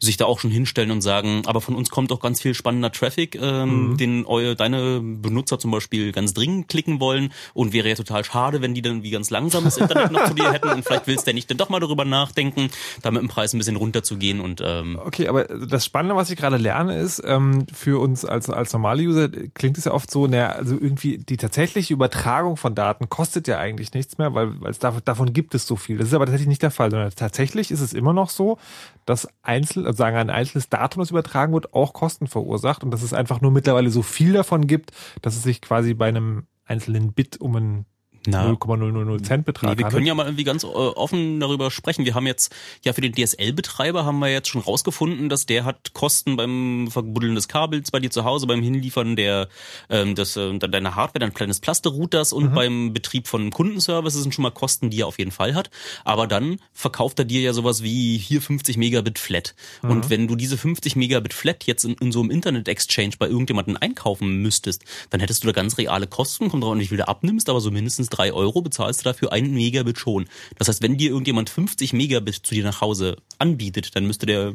[0.00, 2.92] sich da auch schon hinstellen und sagen, aber von uns kommt auch ganz viel spannender
[2.92, 3.96] Traffic, ähm, Mhm.
[3.96, 8.60] den eu, deine Benutzer zum Beispiel ganz dringend klicken wollen und wäre ja total schade,
[8.60, 11.30] wenn die dann wie ganz langsames Internet noch zu dir hätten und vielleicht willst du
[11.30, 12.68] ja nicht dann doch mal darüber nachdenken,
[13.02, 16.36] da mit dem Preis ein bisschen runterzugehen und ähm, Okay, aber das Spannende, was ich
[16.36, 20.26] gerade lerne, ist, ähm, für uns als, als normale User klingt es ja oft so,
[20.26, 24.70] naja, also irgendwie die tatsächliche Übertragung von Daten kostet ja eigentlich nichts mehr, weil, weil
[24.70, 25.98] es davon, davon gibt es so viel.
[25.98, 28.58] Das ist aber tatsächlich nicht der Fall, sondern tatsächlich ist es immer noch so,
[29.04, 33.02] dass einzeln, also sagen ein einzelnes Datum, das übertragen wird, auch Kosten verursacht und dass
[33.02, 34.92] es einfach nur mittlerweile so viel davon gibt,
[35.22, 37.84] dass es sich quasi bei einem einzelnen Bit um Na.
[38.26, 40.06] 0,000 Cent Betrag Nee, wir können handelt.
[40.06, 42.04] ja mal irgendwie ganz äh, offen darüber sprechen.
[42.04, 42.54] Wir haben jetzt,
[42.84, 47.34] ja für den DSL-Betreiber haben wir jetzt schon rausgefunden, dass der hat Kosten beim Verbuddeln
[47.34, 49.48] des Kabels bei dir zu Hause, beim Hinliefern der
[49.90, 52.54] ähm, des, äh, deiner Hardware, dein kleines Plaster-Routers und Mhm.
[52.54, 55.70] beim Betrieb von Kundenservices sind schon mal Kosten, die er auf jeden Fall hat.
[56.04, 59.54] Aber dann verkauft er dir ja sowas wie hier 50 Megabit Flat.
[59.82, 59.90] Mhm.
[59.90, 63.76] Und wenn du diese 50 Megabit Flat jetzt in, in so einem Internet-Exchange bei irgendjemanden
[63.76, 67.08] einkaufen müsstest, dann hättest du da ganz reale Kosten, kommt drauf an, wie viel du
[67.08, 70.26] abnimmst, aber so mindestens drei Euro bezahlst du dafür einen Megabit schon.
[70.58, 74.54] Das heißt, wenn dir irgendjemand 50 Megabit zu dir nach Hause anbietet, dann müsste der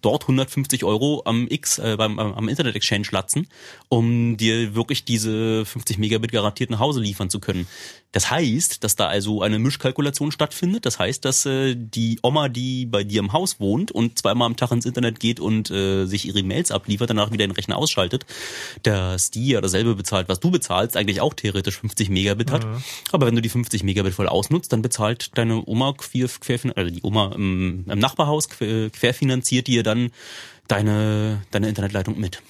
[0.00, 3.48] dort 150 Euro am X, äh, beim, am Internet Exchange latzen,
[3.88, 7.66] um dir wirklich diese 50 Megabit garantiert nach Hause liefern zu können.
[8.12, 10.84] Das heißt, dass da also eine Mischkalkulation stattfindet.
[10.84, 14.56] Das heißt, dass äh, die Oma, die bei dir im Haus wohnt und zweimal am
[14.56, 18.26] Tag ins Internet geht und äh, sich ihre Mails abliefert, danach wieder den Rechner ausschaltet,
[18.82, 22.66] dass die ja dasselbe bezahlt, was du bezahlst, eigentlich auch theoretisch 50 Megabit hat.
[23.12, 26.90] Aber wenn du die 50 Megabit voll ausnutzt, dann bezahlt deine Oma quer, quer also
[26.90, 30.10] die Oma im, im Nachbarhaus quer, querfinanziert dir dann
[30.68, 32.42] deine, deine Internetleitung mit.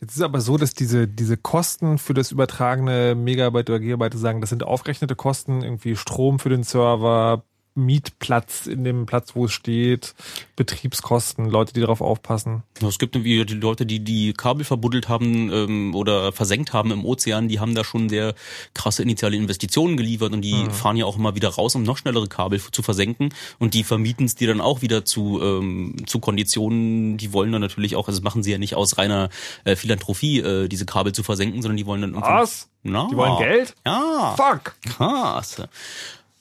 [0.00, 4.40] Jetzt ist aber so, dass diese, diese Kosten für das übertragene Megabyte oder Gigabyte sagen,
[4.40, 7.44] das sind aufrechnete Kosten, irgendwie Strom für den Server,
[7.74, 10.14] Mietplatz in dem Platz, wo es steht,
[10.56, 12.62] Betriebskosten, Leute, die darauf aufpassen.
[12.86, 17.04] Es gibt irgendwie die Leute, die die Kabel verbuddelt haben ähm, oder versenkt haben im
[17.04, 18.34] Ozean, die haben da schon sehr
[18.74, 20.70] krasse initiale Investitionen geliefert und die Mhm.
[20.70, 24.26] fahren ja auch immer wieder raus, um noch schnellere Kabel zu versenken und die vermieten
[24.26, 28.18] es dir dann auch wieder zu ähm, zu Konditionen, die wollen dann natürlich auch, also
[28.20, 29.28] das machen sie ja nicht aus reiner
[29.64, 32.68] äh, Philanthropie, äh, diese Kabel zu versenken, sondern die wollen dann Was?
[32.82, 33.74] Na, Die wollen Geld?
[33.86, 34.34] Ja.
[34.36, 34.74] Fuck.
[34.86, 35.62] Krass.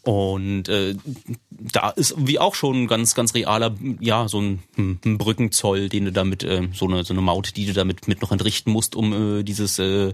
[0.04, 0.96] Und äh,
[1.50, 6.12] da ist wie auch schon ganz, ganz realer, ja, so ein, ein Brückenzoll, den du
[6.12, 9.40] damit, äh, so eine so eine Maut, die du damit mit noch entrichten musst, um
[9.40, 10.12] äh, dieses äh,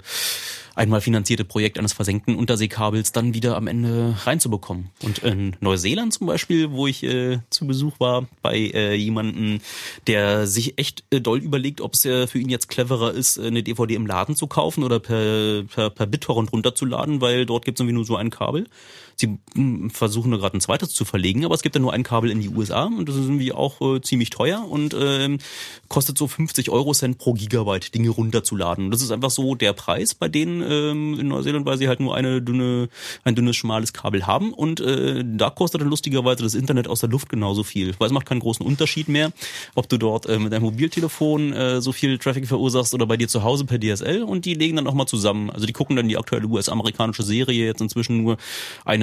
[0.76, 4.90] einmal finanzierte Projekt eines versenkten Unterseekabels dann wieder am Ende reinzubekommen.
[5.04, 9.62] Und in Neuseeland zum Beispiel, wo ich äh, zu Besuch war, bei äh, jemanden,
[10.08, 13.48] der sich echt äh, doll überlegt, ob es äh, für ihn jetzt cleverer ist, äh,
[13.48, 17.78] eine DVD im Laden zu kaufen oder per, per, per BitTorrent runterzuladen, weil dort gibt
[17.78, 18.68] es irgendwie nur so ein Kabel.
[19.16, 22.04] Sie mh, versuchen da gerade ein zweites zu verlegen, aber es gibt ja nur ein
[22.04, 25.40] Kabel in die USA und das ist irgendwie auch äh, ziemlich teuer und ähm,
[25.88, 28.92] kostet so 50 Euro Cent pro Gigabyte Dinge runterzuladen.
[28.92, 32.16] Das ist einfach so der Preis bei denen ähm, in Neuseeland, weil sie halt nur
[32.16, 32.90] eine dünne,
[33.24, 37.10] ein dünnes schmales Kabel haben und äh, da kostet dann lustigerweise das Internet aus der
[37.10, 39.32] Luft genauso viel, weil es macht keinen großen Unterschied mehr,
[39.76, 43.28] ob du dort äh, mit deinem Mobiltelefon äh, so viel Traffic verursachst oder bei dir
[43.28, 45.50] zu Hause per DSL und die legen dann auch mal zusammen.
[45.50, 48.38] Also die gucken dann die aktuelle US-amerikanische Serie jetzt inzwischen nur,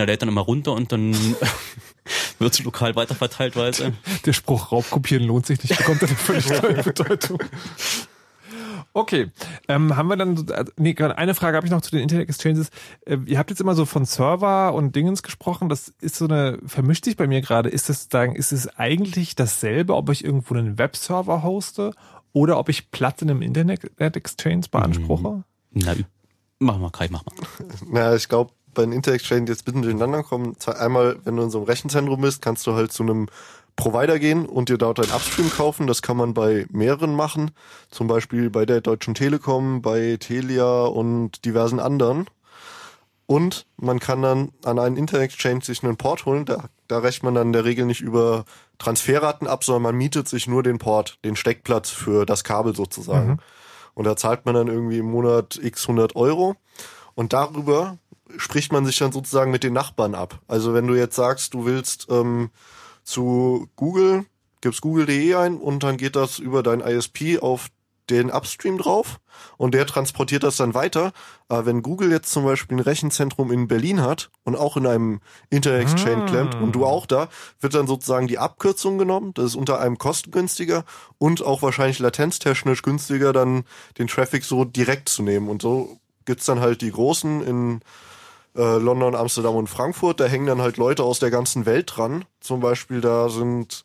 [0.02, 1.14] einer lädt dann immer runter und dann
[2.38, 3.92] wird es lokal weiterverteilt, weiß er.
[4.26, 7.38] Der Spruch Raubkopieren lohnt sich nicht, bekommt eine völlig neue Bedeutung.
[8.94, 9.30] Okay,
[9.68, 12.28] ähm, haben wir dann, äh, nee, gerade eine Frage habe ich noch zu den Internet
[12.28, 12.68] Exchanges.
[13.06, 16.58] Äh, ihr habt jetzt immer so von Server und Dingens gesprochen, das ist so eine,
[16.66, 20.54] vermischt sich bei mir gerade, ist das sagen, ist es eigentlich dasselbe, ob ich irgendwo
[20.54, 21.94] einen Webserver hoste
[22.34, 25.44] oder ob ich Platz in einem Internet Exchange beanspruche?
[25.70, 25.94] Na,
[26.58, 27.34] mach mal, Kai, mach mal.
[27.90, 30.56] Na, ich glaube, bei den Inter-Exchange jetzt ein bisschen durcheinander kommen.
[30.66, 33.28] Einmal, wenn du in so einem Rechenzentrum bist, kannst du halt zu einem
[33.76, 35.86] Provider gehen und dir dort ein Upstream kaufen.
[35.86, 37.52] Das kann man bei mehreren machen.
[37.90, 42.26] Zum Beispiel bei der Deutschen Telekom, bei Telia und diversen anderen.
[43.26, 46.44] Und man kann dann an einen Inter-Exchange sich einen Port holen.
[46.44, 48.44] Da, da rechnet man dann in der Regel nicht über
[48.78, 53.30] Transferraten ab, sondern man mietet sich nur den Port, den Steckplatz für das Kabel sozusagen.
[53.30, 53.38] Mhm.
[53.94, 56.56] Und da zahlt man dann irgendwie im Monat x 100 Euro.
[57.14, 57.98] Und darüber
[58.36, 60.40] spricht man sich dann sozusagen mit den Nachbarn ab.
[60.48, 62.50] Also wenn du jetzt sagst, du willst ähm,
[63.04, 64.24] zu Google,
[64.60, 67.68] gibst google.de ein und dann geht das über dein ISP auf
[68.10, 69.20] den Upstream drauf
[69.56, 71.12] und der transportiert das dann weiter.
[71.48, 75.20] Aber wenn Google jetzt zum Beispiel ein Rechenzentrum in Berlin hat und auch in einem
[75.50, 76.26] Inter-Exchange Ah.
[76.26, 77.28] klemmt und du auch da,
[77.60, 79.32] wird dann sozusagen die Abkürzung genommen.
[79.34, 80.84] Das ist unter einem kostengünstiger
[81.18, 83.64] und auch wahrscheinlich latenztechnisch günstiger, dann
[83.98, 85.48] den Traffic so direkt zu nehmen.
[85.48, 87.80] Und so gibt's dann halt die großen in
[88.56, 90.20] äh, London, Amsterdam und Frankfurt.
[90.20, 92.24] Da hängen dann halt Leute aus der ganzen Welt dran.
[92.40, 93.84] Zum Beispiel da sind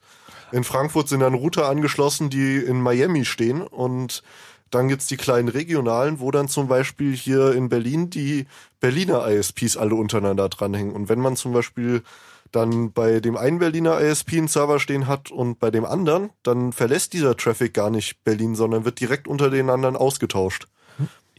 [0.52, 4.24] in Frankfurt sind dann Router angeschlossen, die in Miami stehen und
[4.70, 8.48] dann gibt's die kleinen regionalen, wo dann zum Beispiel hier in Berlin die
[8.80, 10.94] Berliner ISPs alle untereinander dranhängen.
[10.94, 12.04] Und wenn man zum Beispiel
[12.52, 16.72] dann bei dem einen Berliner ISP einen Server stehen hat und bei dem anderen, dann
[16.74, 20.68] verlässt dieser Traffic gar nicht Berlin, sondern wird direkt unter den anderen ausgetauscht.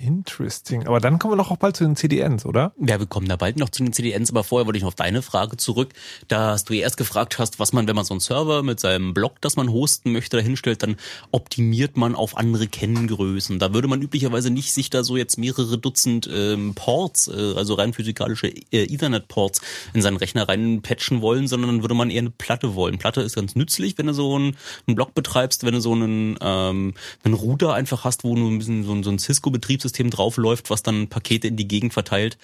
[0.00, 0.86] Interesting.
[0.86, 2.72] Aber dann kommen wir noch auch bald zu den CDNs, oder?
[2.78, 4.94] Ja, wir kommen da bald noch zu den CDNs, aber vorher wollte ich noch auf
[4.94, 5.92] deine Frage zurück,
[6.28, 9.40] dass du erst gefragt hast, was man, wenn man so einen Server mit seinem Blog,
[9.40, 10.96] das man hosten möchte, dahinstellt, dann
[11.32, 13.58] optimiert man auf andere Kenngrößen.
[13.58, 17.74] Da würde man üblicherweise nicht sich da so jetzt mehrere Dutzend ähm, Ports, äh, also
[17.74, 19.60] rein physikalische äh, Ethernet-Ports
[19.94, 22.98] in seinen Rechner reinpatchen wollen, sondern dann würde man eher eine Platte wollen.
[22.98, 26.38] Platte ist ganz nützlich, wenn du so einen, einen Blog betreibst, wenn du so einen,
[26.40, 26.94] ähm,
[27.24, 30.82] einen Router einfach hast, wo nur ein bisschen so ein, so ein Cisco-Betriebssystem draufläuft, was
[30.82, 32.38] dann Pakete in die Gegend verteilt.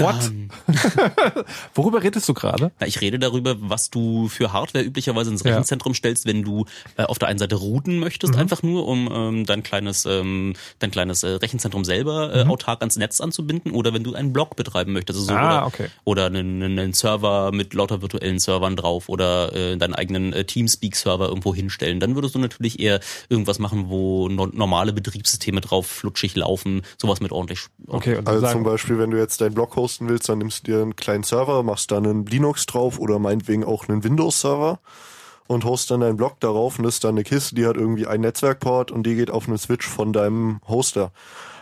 [0.00, 0.32] What?
[1.74, 2.72] Worüber redest du gerade?
[2.80, 5.50] Na, ich rede darüber, was du für Hardware üblicherweise ins Ja.
[5.52, 6.64] Rechenzentrum stellst, wenn du
[6.96, 8.40] äh, auf der einen Seite routen möchtest, Mhm.
[8.40, 12.50] einfach nur, um ähm, dein kleines, ähm, dein kleines äh, Rechenzentrum selber äh, Mhm.
[12.50, 15.18] autark ans Netz anzubinden oder wenn du einen Blog betreiben möchtest.
[15.18, 15.88] Also so, Ah, oder, okay.
[16.04, 21.28] oder einen, einen Server mit lauter virtuellen Servern drauf oder äh, deinen eigenen äh, Teamspeak-Server
[21.28, 22.00] irgendwo hinstellen.
[22.00, 27.20] Dann würdest du natürlich eher irgendwas machen, wo no normale Betriebssysteme drauf flutschig laufen, sowas
[27.20, 27.60] mit ordentlich.
[27.86, 30.66] Okay, und Also sagen, zum Beispiel, wenn du jetzt deinen Blog hosten willst, dann nimmst
[30.66, 34.78] du dir einen kleinen Server, machst da einen Linux drauf oder meinetwegen auch einen Windows-Server
[35.48, 38.06] und hostest dann deinen Blog darauf und das ist dann eine Kiste, die hat irgendwie
[38.06, 41.10] einen Netzwerkport und die geht auf einen Switch von deinem Hoster.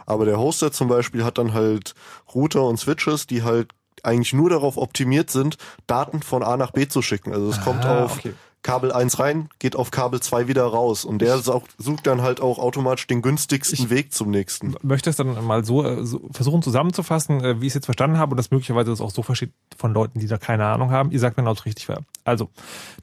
[0.05, 1.95] Aber der Hoster zum Beispiel hat dann halt
[2.35, 3.73] Router und Switches, die halt
[4.03, 5.57] eigentlich nur darauf optimiert sind,
[5.87, 7.33] Daten von A nach B zu schicken.
[7.33, 8.35] Also es kommt Ah, auf okay.
[8.63, 11.05] Kabel 1 rein, geht auf Kabel 2 wieder raus.
[11.05, 14.75] Und der sucht dann halt auch automatisch den günstigsten Weg zum nächsten.
[14.83, 18.19] möchte es dann mal so, äh, so versuchen zusammenzufassen, äh, wie ich es jetzt verstanden
[18.19, 21.11] habe und das möglicherweise das auch so versteht von Leuten, die da keine Ahnung haben.
[21.13, 22.01] Ihr sagt mir, genau, ob es richtig war.
[22.25, 22.51] Also,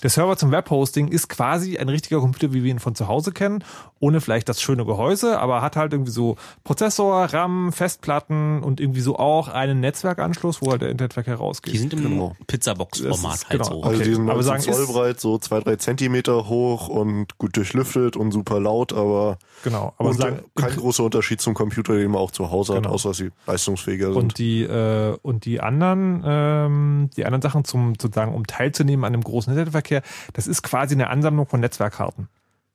[0.03, 3.31] der Server zum Webhosting ist quasi ein richtiger Computer, wie wir ihn von zu Hause
[3.31, 3.63] kennen,
[3.99, 9.01] ohne vielleicht das schöne Gehäuse, aber hat halt irgendwie so Prozessor, RAM, Festplatten und irgendwie
[9.01, 11.73] so auch einen Netzwerkanschluss, wo halt der Internetverkehr rausgeht.
[11.73, 12.35] Die sind im Genau.
[12.47, 13.63] Pizzabox-Format halt genau.
[13.63, 13.83] so.
[13.83, 17.37] Also Okay, die sind aber 19 sagen, Zoll breit, so zwei, drei Zentimeter hoch und
[17.37, 21.95] gut durchlüftet und super laut, aber, Genau, aber und sagen, kein großer Unterschied zum Computer,
[21.95, 22.89] den man auch zu Hause Genau.
[22.89, 24.17] hat, außer dass sie leistungsfähiger sind.
[24.17, 29.13] Und die äh, und die anderen ähm, die anderen Sachen zum sozusagen um teilzunehmen an
[29.13, 30.01] dem großen Internetverkehr,
[30.33, 32.27] das ist quasi eine Ansammlung von Netzwerkkarten.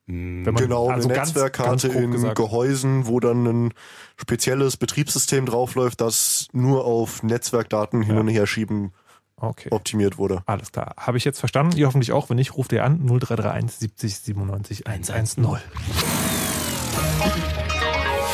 [0.07, 2.35] Wenn man- Genau, also eine ganz- Netzwerkkarte ganz in gesagt.
[2.35, 3.75] Gehäusen, wo dann ein
[4.17, 8.93] spezielles Betriebssystem draufläuft, das nur auf Netzwerkdaten hin und her schieben
[9.41, 9.69] okay.
[9.71, 10.43] optimiert wurde.
[10.47, 10.95] Alles klar.
[10.97, 11.77] Habe ich jetzt verstanden?
[11.77, 12.31] Ihr hoffentlich auch.
[12.31, 15.47] Wenn nicht, ruft ihr an 0331 70 97 110.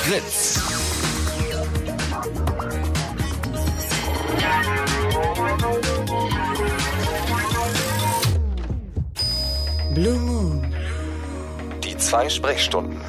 [0.02, 0.62] Fritz.
[9.94, 10.74] Blue Moon.
[11.82, 13.00] Die zwei Sprechstunden.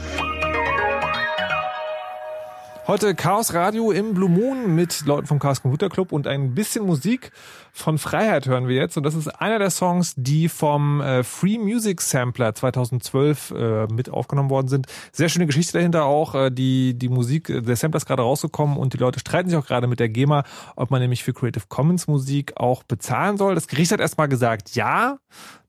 [2.88, 6.86] Heute Chaos Radio im Blue Moon mit Leuten vom Chaos Computer Club und ein bisschen
[6.86, 7.34] Musik
[7.74, 8.96] von Freiheit hören wir jetzt.
[8.96, 14.10] Und das ist einer der Songs, die vom äh, Free Music Sampler 2012 äh, mit
[14.10, 14.88] aufgenommen worden sind.
[15.12, 16.34] Sehr schöne Geschichte dahinter auch.
[16.34, 19.66] Äh, die, die Musik, der Sampler ist gerade rausgekommen und die Leute streiten sich auch
[19.66, 20.46] gerade mit der GEMA,
[20.78, 23.54] ob man nämlich für Creative Commons Musik auch bezahlen soll.
[23.54, 25.18] Das Gericht hat erstmal gesagt, ja.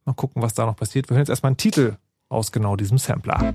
[0.04, 1.10] Mal gucken, was da noch passiert.
[1.10, 1.96] Wir hören jetzt erstmal einen Titel
[2.28, 3.54] aus genau diesem Sampler.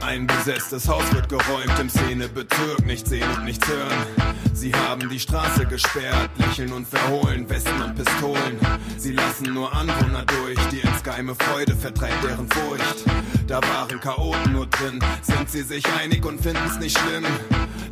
[0.00, 4.06] Ein besetztes Haus wird geräumt im Szenebezirk, nicht sehen und nichts hören.
[4.52, 8.58] Sie haben die Straße gesperrt, lächeln und verholen, Westen und Pistolen.
[8.96, 13.04] Sie lassen nur Anwohner durch, die insgeheime Freude vertreibt deren Furcht.
[13.46, 17.26] Da waren Chaoten nur drin, sind sie sich einig und finden's nicht schlimm.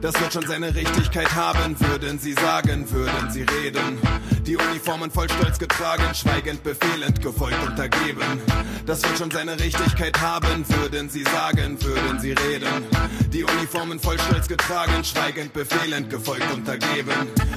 [0.01, 3.99] Das wird schon seine Richtigkeit haben, würden sie sagen, würden sie reden.
[4.47, 8.42] Die Uniformen voll Stolz getragen, schweigend, befehlend, gefolgt, untergeben.
[8.84, 12.84] Das wird schon seine Richtigkeit haben, würden sie sagen, würden sie reden.
[13.32, 17.14] Die Uniformen voll Stolz getragen, schweigend, befehlend, gefolgt, untergeben.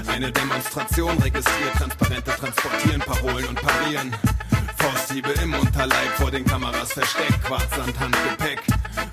[0.07, 4.15] Eine Demonstration registriert, Transparente transportieren, Parolen und parieren.
[4.87, 8.61] Fausthiebe im Unterleib, vor den Kameras versteckt, Quarzsand, Handgepäck.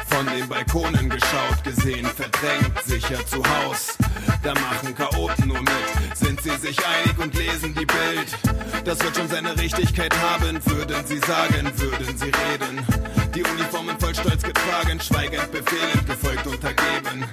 [0.07, 3.99] Von den Balkonen geschaut, gesehen, verdrängt, sicher zu Haus.
[4.45, 8.85] Da machen Chaoten nur mit, sind sie sich einig und lesen die Bild.
[8.85, 12.87] Das wird schon seine Richtigkeit haben, würden sie sagen, würden sie reden.
[13.35, 17.25] Die Uniformen voll Stolz getragen, schweigend, befehlend, gefolgt, untergeben.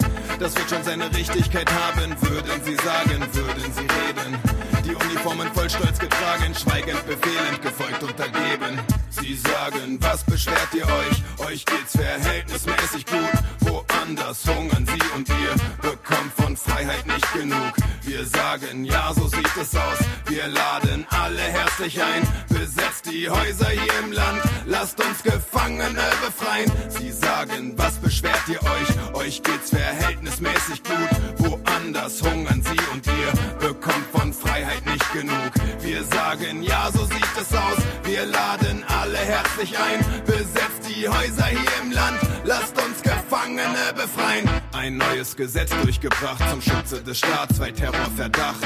[0.42, 4.40] Das wird schon seine Richtigkeit haben, würden sie sagen, würden sie reden.
[4.84, 8.80] Die Uniformen voll Stolz getragen, schweigend, befehlend, gefolgt, untergeben.
[9.12, 11.48] Sie sagen, was beschwert ihr euch?
[11.48, 13.32] Euch geht's verhältnismäßig gut.
[13.60, 17.74] Woanders hungern sie und ihr bekommt von Freiheit nicht genug.
[18.02, 20.00] Wir sagen, ja, so sieht es aus.
[20.26, 22.28] Wir laden alle herzlich ein.
[22.50, 24.42] Besetzt die Häuser hier im Land.
[24.66, 26.72] Lasst uns Gefangene befreien.
[26.90, 29.14] Sie sagen, was beschwert ihr euch?
[29.14, 31.10] Euch geht's verhältnismäßig gut.
[31.38, 35.52] Woanders hungern sie und ihr bekommt von Freiheit nicht genug.
[35.82, 37.78] Wir sagen, ja, so sieht es aus.
[38.04, 40.00] Wir laden alle herzlich ein.
[40.26, 42.20] Besetzt die Häuser hier im Land.
[42.44, 44.50] Lasst uns Gefangene befreien.
[44.74, 48.66] Ein neues Gesetz durchgebracht zum Schutze des Staats, weil Terrorverdacht.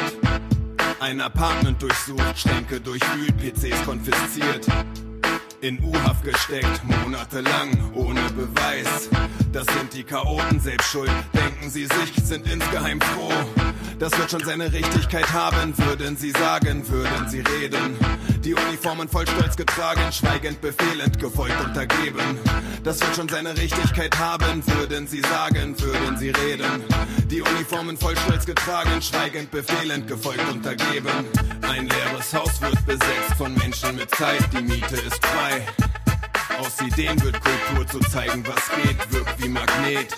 [0.99, 4.65] Ein Apartment durchsucht, Schränke durchwühlt, PCs konfisziert.
[5.61, 9.09] In U-Haft gesteckt, monatelang, ohne Beweis.
[9.55, 13.31] Das sind die Chaoten selbst schuld, denken sie sich, sind insgeheim froh.
[13.97, 17.95] Das wird schon seine Richtigkeit haben, würden sie sagen, würden sie reden.
[18.43, 22.37] Die Uniformen voll Stolz getragen, schweigend, befehlend, gefolgt, untergeben.
[22.83, 26.83] Das wird schon seine Richtigkeit haben, würden sie sagen, würden sie reden.
[27.31, 31.29] Die Uniformen voll Stolz getragen, schweigend, befehlend, gefolgt, untergeben.
[31.61, 35.65] Ein leeres Haus wird besetzt von Menschen mit Zeit, die Miete ist frei.
[36.59, 40.15] Aus Ideen wird Kultur zu zeigen, was geht, wirkt wie Magnet.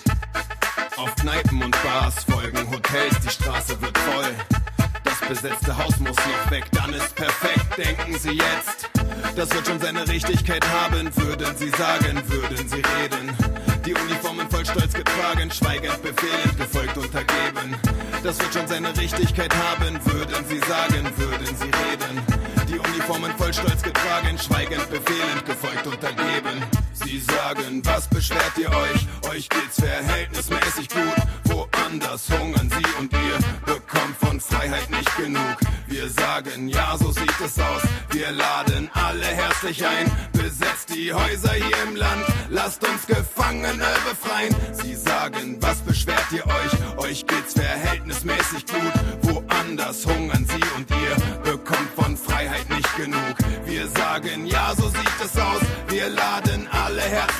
[0.96, 4.34] Auf Kneipen und Bars folgen Hotels, die Straße wird voll.
[5.04, 8.90] Das besetzte Haus muss noch weg, dann ist perfekt, denken Sie jetzt.
[9.36, 13.36] Das wird schon seine Richtigkeit haben, würden Sie sagen, würden Sie reden.
[13.86, 17.76] Die Uniformen voll Stolz getragen, schweigend, befehlend, gefolgt, untergeben.
[18.22, 22.22] Das wird schon seine Richtigkeit haben, würden Sie sagen, würden Sie reden.
[22.68, 26.62] Die Uniformen voll Stolz getragen, schweigend, befehlend, gefolgt, untergeben.
[27.04, 29.06] Sie sagen, was beschwert ihr euch?
[29.30, 31.16] Euch geht's verhältnismäßig gut.
[31.44, 35.56] Woanders hungern sie und ihr bekommt von Freiheit nicht genug.
[35.86, 37.82] Wir sagen, ja, so sieht es aus.
[38.10, 40.10] Wir laden alle herzlich ein.
[40.32, 42.24] Besetzt die Häuser hier im Land.
[42.50, 44.54] Lasst uns Gefangene befreien.
[44.72, 47.06] Sie sagen, was beschwert ihr euch?
[47.08, 47.97] Euch geht's verhältnismäßig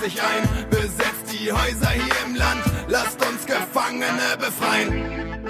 [0.09, 0.71] herzlich ein.
[0.71, 2.63] Besetzt die Häuser hier im Land.
[2.89, 5.48] Lasst uns Gefangene befreien.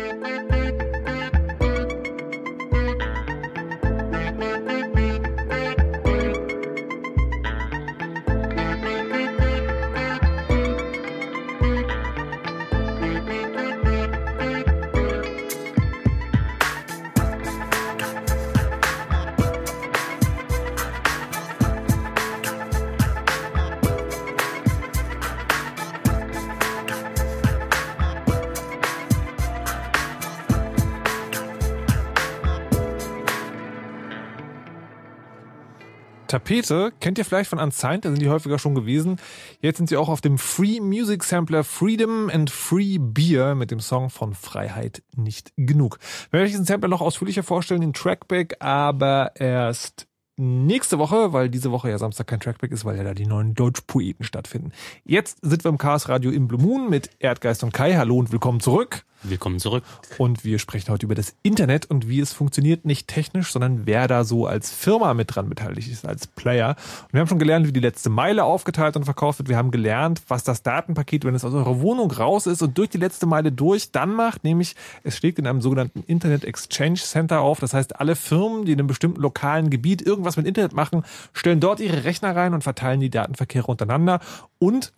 [36.49, 39.17] Tapete kennt ihr vielleicht von Unsigned, da sind die häufiger schon gewesen.
[39.61, 43.81] Jetzt sind sie auch auf dem Free Music Sampler Freedom and Free Beer mit dem
[43.81, 45.99] Song von Freiheit nicht genug.
[46.31, 50.08] Wir werden euch diesen Sampler noch ausführlicher vorstellen, den Trackback, aber erst
[50.39, 53.55] nächste Woche, weil diese Woche ja Samstag kein Trackback ist, weil ja da die neuen
[53.55, 54.73] Deutschpoeten stattfinden.
[55.05, 57.97] Jetzt sind wir im Chaos Radio im Blue Moon mit Erdgeist und Kai.
[57.97, 59.05] Hallo und willkommen zurück.
[59.25, 59.83] Willkommen zurück.
[60.17, 64.07] Und wir sprechen heute über das Internet und wie es funktioniert, nicht technisch, sondern wer
[64.07, 66.77] da so als Firma mit dran beteiligt ist, als Player.
[67.03, 69.49] Und wir haben schon gelernt, wie die letzte Meile aufgeteilt und verkauft wird.
[69.49, 72.91] Wir haben gelernt, was das Datenpaket, wenn es aus eurer Wohnung raus ist und durch
[72.91, 77.41] die letzte Meile durch, dann macht, nämlich es schlägt in einem sogenannten Internet Exchange Center
[77.41, 77.59] auf.
[77.59, 81.61] Das heißt, alle Firmen, die in einem bestimmten lokalen Gebiet irgendwas mit Internet machen, stellen
[81.61, 84.21] dort ihre Rechner rein und verteilen die Datenverkehre untereinander
[84.59, 84.93] und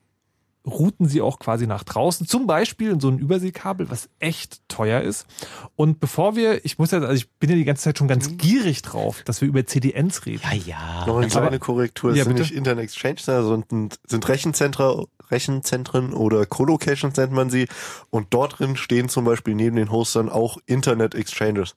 [0.66, 5.00] routen sie auch quasi nach draußen, zum Beispiel in so ein Überseekabel, was echt teuer
[5.00, 5.26] ist.
[5.74, 8.36] Und bevor wir, ich muss ja, also ich bin ja die ganze Zeit schon ganz
[8.36, 10.42] gierig drauf, dass wir über CDNs reden.
[10.44, 11.06] Ja, ja.
[11.06, 12.42] Noch eine kleine Korrektur, es Ja, sind bitte?
[12.42, 17.66] nicht Internet Exchange Center, sondern sind Rechenzentren, Rechenzentren oder Colocations nennt man sie.
[18.10, 21.74] Und dort drin stehen zum Beispiel neben den Hostern auch Internet Exchanges.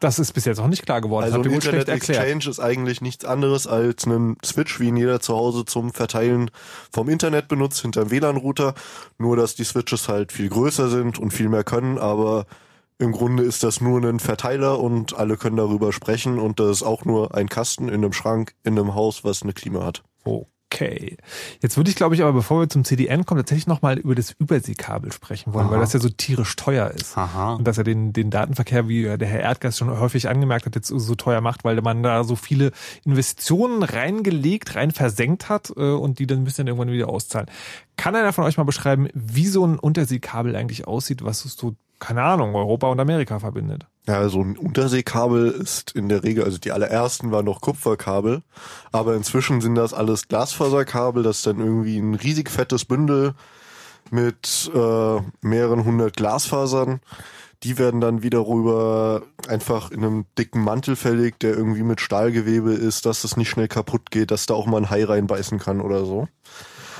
[0.00, 1.24] Das ist bis jetzt auch nicht klar geworden.
[1.24, 1.88] Also ein Internet.
[1.88, 6.50] Exchange ist eigentlich nichts anderes als ein Switch, wie ihn jeder zu Hause zum Verteilen
[6.92, 8.74] vom Internet benutzt, hinterm WLAN-Router.
[9.18, 12.46] Nur, dass die Switches halt viel größer sind und viel mehr können, aber
[12.98, 16.82] im Grunde ist das nur ein Verteiler und alle können darüber sprechen und das ist
[16.82, 20.02] auch nur ein Kasten in einem Schrank in einem Haus, was eine Klima hat.
[20.70, 21.16] Okay.
[21.62, 24.32] Jetzt würde ich, glaube ich, aber bevor wir zum CDN kommen, tatsächlich nochmal über das
[24.38, 25.72] Überseekabel sprechen wollen, Aha.
[25.72, 27.16] weil das ja so tierisch teuer ist.
[27.16, 27.54] Aha.
[27.54, 30.88] Und dass er den, den Datenverkehr, wie der Herr Erdgeist schon häufig angemerkt hat, jetzt
[30.88, 32.72] so teuer macht, weil man da so viele
[33.04, 37.48] Investitionen reingelegt, rein versenkt hat äh, und die dann müssen dann irgendwann wieder auszahlen.
[37.96, 41.76] Kann einer von euch mal beschreiben, wie so ein Unterseekabel eigentlich aussieht, was es so,
[41.98, 43.86] keine Ahnung, Europa und Amerika verbindet?
[44.08, 48.42] Ja, so ein Unterseekabel ist in der Regel, also die allerersten waren noch Kupferkabel,
[48.90, 53.34] aber inzwischen sind das alles Glasfaserkabel, das ist dann irgendwie ein riesig fettes Bündel
[54.10, 57.00] mit äh, mehreren hundert Glasfasern.
[57.64, 62.72] Die werden dann wieder rüber einfach in einem dicken Mantel verlegt, der irgendwie mit Stahlgewebe
[62.72, 65.82] ist, dass es nicht schnell kaputt geht, dass da auch mal ein Hai reinbeißen kann
[65.82, 66.28] oder so.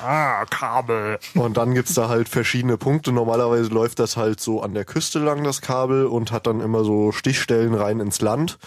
[0.05, 1.19] Ah, Kabel.
[1.35, 3.13] Und dann gibt's da halt verschiedene Punkte.
[3.13, 6.85] Normalerweise läuft das halt so an der Küste lang, das Kabel, und hat dann immer
[6.85, 8.59] so Stichstellen rein ins Land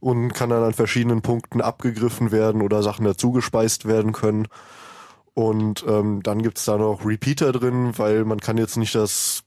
[0.00, 4.48] und kann dann an verschiedenen Punkten abgegriffen werden oder Sachen dazugespeist werden können.
[5.34, 9.42] Und ähm, dann gibt's da noch Repeater drin, weil man kann jetzt nicht das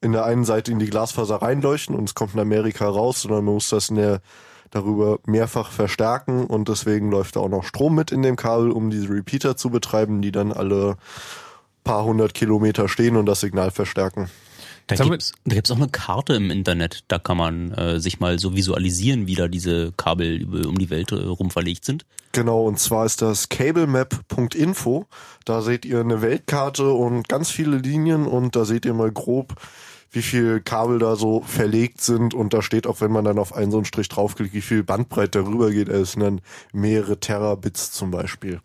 [0.00, 3.44] in der einen Seite in die Glasfaser reinleuchten und es kommt in Amerika raus, sondern
[3.44, 4.20] man muss das in der
[4.70, 8.90] darüber mehrfach verstärken und deswegen läuft da auch noch Strom mit in dem Kabel, um
[8.90, 10.96] diese Repeater zu betreiben, die dann alle
[11.84, 14.28] paar hundert Kilometer stehen und das Signal verstärken.
[14.88, 18.38] Da gibt's, da gibt's auch eine Karte im Internet, da kann man äh, sich mal
[18.38, 22.06] so visualisieren, wie da diese Kabel über, um die Welt äh, rum verlegt sind.
[22.32, 25.06] Genau, und zwar ist das cablemap.info.
[25.44, 29.54] Da seht ihr eine Weltkarte und ganz viele Linien und da seht ihr mal grob,
[30.10, 33.54] wie viel Kabel da so verlegt sind und da steht auch, wenn man dann auf
[33.54, 35.88] einen so einen Strich draufklickt, wie viel Bandbreite darüber geht.
[35.88, 36.40] Es sind dann
[36.72, 38.60] mehrere Terabits zum Beispiel.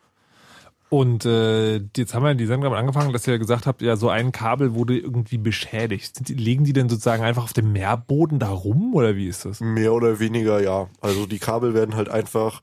[0.94, 4.32] Und äh, jetzt haben wir die Sendung angefangen, dass ihr gesagt habt, ja, so ein
[4.32, 6.30] Kabel wurde irgendwie beschädigt.
[6.30, 9.60] Legen die denn sozusagen einfach auf dem Meerboden da rum oder wie ist das?
[9.60, 10.88] Mehr oder weniger, ja.
[11.02, 12.62] Also die Kabel werden halt einfach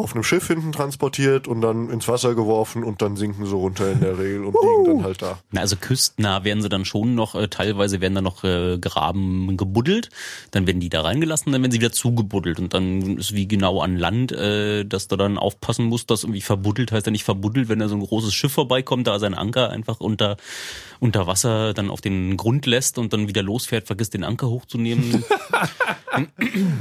[0.00, 3.90] auf einem Schiff hinten transportiert und dann ins Wasser geworfen und dann sinken sie runter
[3.92, 5.38] in der Regel und liegen dann halt da.
[5.50, 9.56] Na, also küstennah werden sie dann schon noch, äh, teilweise werden dann noch äh, graben
[9.56, 10.10] gebuddelt,
[10.50, 13.80] dann werden die da reingelassen, dann werden sie wieder zugebuddelt und dann ist wie genau
[13.80, 17.68] an Land, äh, dass du dann aufpassen musst, dass irgendwie verbuddelt heißt ja nicht verbuddelt,
[17.68, 20.36] wenn da so ein großes Schiff vorbeikommt, da sein Anker einfach unter,
[20.98, 25.24] unter Wasser dann auf den Grund lässt und dann wieder losfährt, vergisst den Anker hochzunehmen.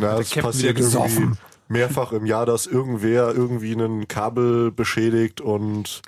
[0.02, 1.38] Ja, es Captain passiert irgendwie.
[1.70, 6.02] Mehrfach im Jahr, dass irgendwer irgendwie ein Kabel beschädigt und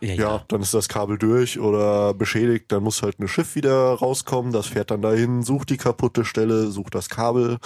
[0.00, 3.94] Ja, ja, dann ist das Kabel durch oder beschädigt, dann muss halt ein Schiff wieder
[3.94, 7.58] rauskommen, das fährt dann dahin, sucht die kaputte Stelle, sucht das Kabel,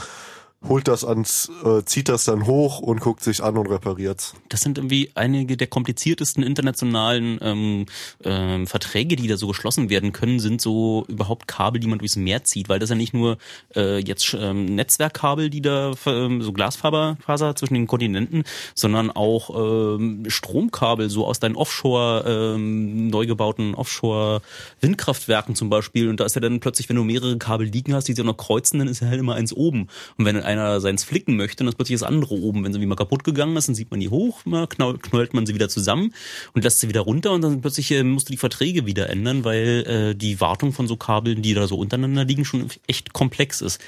[0.68, 4.34] holt das ans, äh, zieht das dann hoch und guckt sich's an und repariert's.
[4.50, 7.86] Das sind irgendwie einige der kompliziertesten internationalen ähm,
[8.22, 12.16] ähm, Verträge, die da so geschlossen werden können, sind so überhaupt Kabel, die man durchs
[12.16, 13.38] Meer zieht, weil das ja nicht nur
[13.74, 19.96] äh, jetzt ähm, Netzwerkkabel, die da ähm, so Glasfaser Faser zwischen den Kontinenten, sondern auch
[19.96, 24.42] ähm, Stromkabel so aus deinen Offshore ähm, neu gebauten Offshore
[24.82, 28.08] Windkraftwerken zum Beispiel und da ist ja dann plötzlich, wenn du mehrere Kabel liegen hast,
[28.08, 29.88] die sich auch noch kreuzen, dann ist ja halt immer eins oben
[30.18, 32.64] und wenn einer seins flicken möchte, dann ist plötzlich das andere oben.
[32.64, 35.46] Wenn sie wie mal kaputt gegangen ist, dann sieht man die hoch, mal knallt man
[35.46, 36.14] sie wieder zusammen
[36.52, 39.44] und lässt sie wieder runter und dann plötzlich äh, musst du die Verträge wieder ändern,
[39.44, 43.60] weil äh, die Wartung von so Kabeln, die da so untereinander liegen, schon echt komplex
[43.60, 43.80] ist.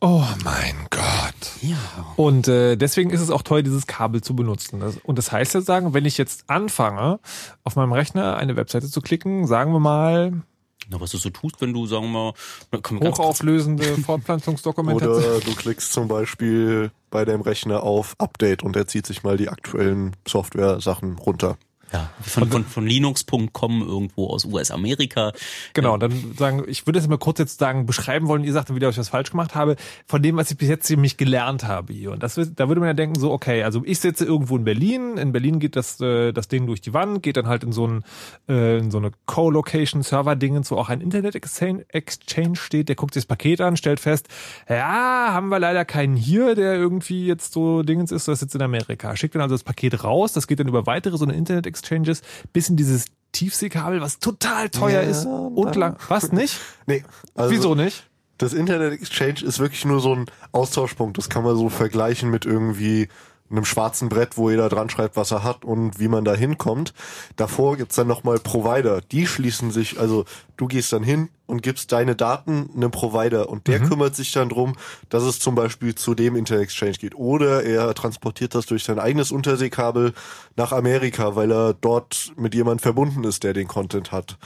[0.00, 1.52] Oh mein Gott.
[1.62, 1.76] Ja.
[2.16, 4.82] Und äh, deswegen ist es auch toll, dieses Kabel zu benutzen.
[4.82, 7.18] Und das heißt jetzt sagen, wenn ich jetzt anfange,
[7.64, 10.42] auf meinem Rechner eine Webseite zu klicken, sagen wir mal
[10.88, 12.32] Na, was du so tust, wenn du, sagen wir
[12.72, 15.16] mal, hochauflösende Fortpflanzungsdokumentation.
[15.16, 19.36] Oder du klickst zum Beispiel bei deinem Rechner auf Update und er zieht sich mal
[19.36, 21.58] die aktuellen Software-Sachen runter.
[21.92, 25.32] Ja, von, von, von Linux.com irgendwo aus US-Amerika.
[25.72, 28.76] Genau, dann sagen, ich würde es mal kurz jetzt sagen, beschreiben wollen, ihr sagt dann
[28.76, 31.64] wieder, ob ich was falsch gemacht habe, von dem, was ich bis jetzt nämlich gelernt
[31.64, 32.10] habe hier.
[32.10, 35.16] Und das, da würde man ja denken, so, okay, also ich sitze irgendwo in Berlin,
[35.16, 37.86] in Berlin geht das, äh, das Ding durch die Wand, geht dann halt in so
[37.86, 38.04] ein,
[38.48, 43.28] äh, in so eine Co-Location-Server-Dingens, wo auch ein Internet-Exchange Exchange steht, der guckt sich das
[43.28, 44.28] Paket an, stellt fest,
[44.68, 48.62] ja, haben wir leider keinen hier, der irgendwie jetzt so Dingens ist, das sitzt in
[48.62, 49.14] Amerika.
[49.14, 51.34] Schickt dann also das Paket raus, das geht dann über weitere so eine
[51.76, 52.22] Internet-Exchanges
[52.52, 55.96] bis in dieses Tiefseekabel, was total teuer Ja, ist und lang.
[56.08, 56.58] Was nicht?
[56.86, 57.04] Nee,
[57.34, 58.08] also Wieso nicht?
[58.38, 61.16] Das Internet Exchange ist wirklich nur so ein Austauschpunkt.
[61.16, 63.08] Das kann man so vergleichen mit irgendwie
[63.50, 66.94] einem schwarzen Brett, wo jeder dran schreibt, was er hat und wie man da hinkommt.
[67.36, 69.00] Davor gibt's dann nochmal Provider.
[69.00, 70.24] Die schließen sich, also
[70.56, 74.48] du gehst dann hin und gibst deine Daten einem Provider und der kümmert sich dann
[74.48, 74.74] drum,
[75.08, 77.14] dass es zum Beispiel zu dem Internet Exchange geht.
[77.14, 80.12] Oder er transportiert das durch sein eigenes Unterseekabel
[80.56, 84.38] nach Amerika, weil er dort mit jemand verbunden ist, der den Content hat.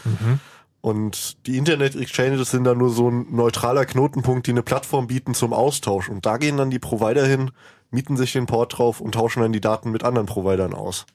[0.82, 5.35] Und die Internet Exchanges sind dann nur so ein neutraler Knotenpunkt, die eine Plattform bieten
[5.35, 6.09] zum Austausch.
[6.09, 7.51] Und da gehen dann die Provider hin,
[7.91, 11.07] mieten sich den Port drauf und tauschen dann die Daten mit anderen Providern aus.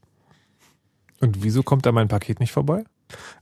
[1.21, 2.83] Und wieso kommt da mein Paket nicht vorbei?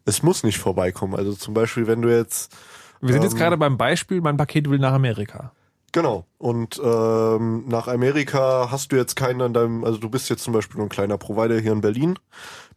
[0.06, 1.16] Es muss nicht vorbeikommen.
[1.16, 2.56] Also zum Beispiel, wenn du jetzt
[3.02, 5.52] Wir sind jetzt Ähm, gerade beim Beispiel, mein Paket will nach Amerika.
[5.92, 6.26] Genau.
[6.38, 10.54] Und ähm, nach Amerika hast du jetzt keinen an deinem, also du bist jetzt zum
[10.54, 12.18] Beispiel nur ein kleiner Provider hier in Berlin,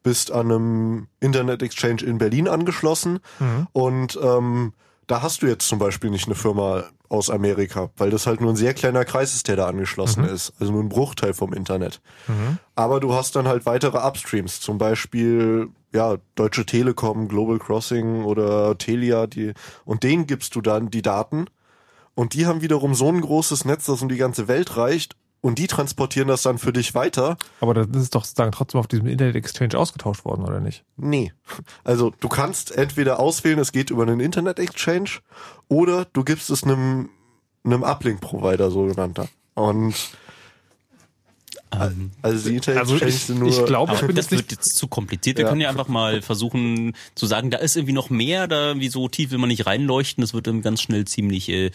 [0.03, 3.21] bist an einem Internet Exchange in Berlin angeschlossen
[3.73, 4.75] und ähm,
[5.07, 8.51] da hast du jetzt zum Beispiel nicht eine Firma aus Amerika, weil das halt nur
[8.51, 12.01] ein sehr kleiner Kreis ist, der da angeschlossen ist, also nur ein Bruchteil vom Internet.
[12.75, 18.77] Aber du hast dann halt weitere Upstreams, zum Beispiel ja Deutsche Telekom, Global Crossing oder
[18.77, 19.53] Telia, die
[19.85, 21.47] und denen gibst du dann die Daten
[22.15, 25.17] und die haben wiederum so ein großes Netz, das um die ganze Welt reicht.
[25.47, 27.37] Und die transportieren das dann für dich weiter.
[27.61, 30.83] Aber das ist doch sozusagen trotzdem auf diesem Internet Exchange ausgetauscht worden, oder nicht?
[30.97, 31.33] Nee.
[31.85, 35.11] Also du kannst entweder auswählen, es geht über einen Internet Exchange,
[35.69, 37.11] oder du gibst es einem,
[37.65, 39.29] einem Uplink-Provider, sogenannter.
[39.55, 39.95] Und
[42.23, 43.49] also die Internet Also Exchange ich- sind nur.
[43.49, 45.37] ich glaube, das nicht- wird jetzt zu kompliziert.
[45.37, 45.49] Wir Ja.
[45.51, 49.09] können ja einfach mal versuchen zu sagen, da ist irgendwie noch mehr, da wie so
[49.09, 50.23] tief will man nicht reinleuchten.
[50.23, 51.71] Das wird dann ganz schnell ziemlich äh,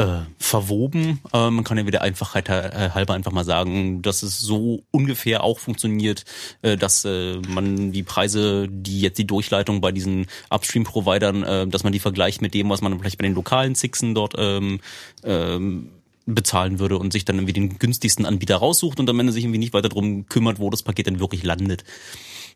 [0.00, 1.20] äh, verwoben.
[1.32, 5.44] Äh, man kann ja wieder Einfachheit äh, halber einfach mal sagen, dass es so ungefähr
[5.44, 6.24] auch funktioniert,
[6.62, 11.84] äh, dass äh, man die Preise, die jetzt die Durchleitung bei diesen Upstream-Providern, äh, dass
[11.84, 14.80] man die vergleicht mit dem, was man vielleicht bei den lokalen Sixen dort ähm,
[15.22, 15.90] ähm,
[16.26, 19.58] bezahlen würde und sich dann irgendwie den günstigsten Anbieter raussucht und am Ende sich irgendwie
[19.58, 21.84] nicht weiter drum kümmert, wo das Paket denn wirklich landet.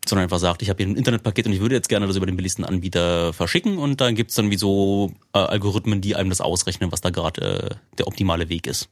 [0.07, 2.25] Sondern einfach sagt, ich habe hier ein Internetpaket und ich würde jetzt gerne das über
[2.25, 3.77] den billigsten Anbieter verschicken.
[3.77, 7.41] Und dann gibt's dann wie so äh, Algorithmen, die einem das ausrechnen, was da gerade
[7.41, 8.89] äh, der optimale Weg ist.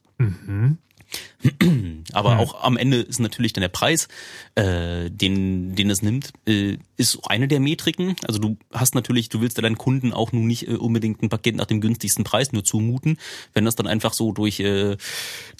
[2.12, 4.08] Aber auch am Ende ist natürlich dann der Preis,
[4.54, 8.16] äh, den, den es nimmt, äh, ist eine der Metriken.
[8.26, 11.28] Also du hast natürlich, du willst ja deinen Kunden auch nun nicht äh, unbedingt ein
[11.28, 13.18] Paket nach dem günstigsten Preis nur zumuten.
[13.52, 14.96] Wenn das dann einfach so durch äh,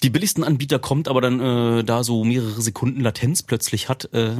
[0.03, 4.31] die billigsten Anbieter kommt, aber dann äh, da so mehrere Sekunden Latenz plötzlich hat, äh,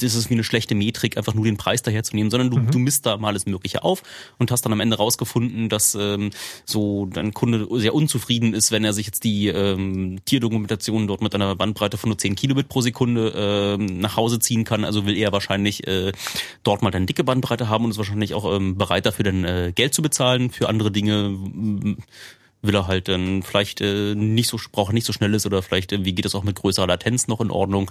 [0.00, 3.06] das ist wie eine schlechte Metrik, einfach nur den Preis daherzunehmen, sondern du, du misst
[3.06, 4.02] da mal alles Mögliche auf
[4.38, 6.30] und hast dann am Ende rausgefunden, dass ähm,
[6.64, 11.34] so dein Kunde sehr unzufrieden ist, wenn er sich jetzt die ähm, Tierdokumentation dort mit
[11.34, 14.84] einer Bandbreite von nur 10 Kilobit pro Sekunde ähm, nach Hause ziehen kann.
[14.84, 16.12] Also will er wahrscheinlich äh,
[16.62, 19.72] dort mal eine dicke Bandbreite haben und ist wahrscheinlich auch ähm, bereit dafür dann äh,
[19.74, 20.50] Geld zu bezahlen.
[20.50, 21.98] Für andere Dinge mm,
[22.62, 25.62] will er halt dann vielleicht äh, nicht so braucht er nicht so schnell ist oder
[25.62, 27.90] vielleicht äh, wie geht es auch mit größerer Latenz noch in Ordnung.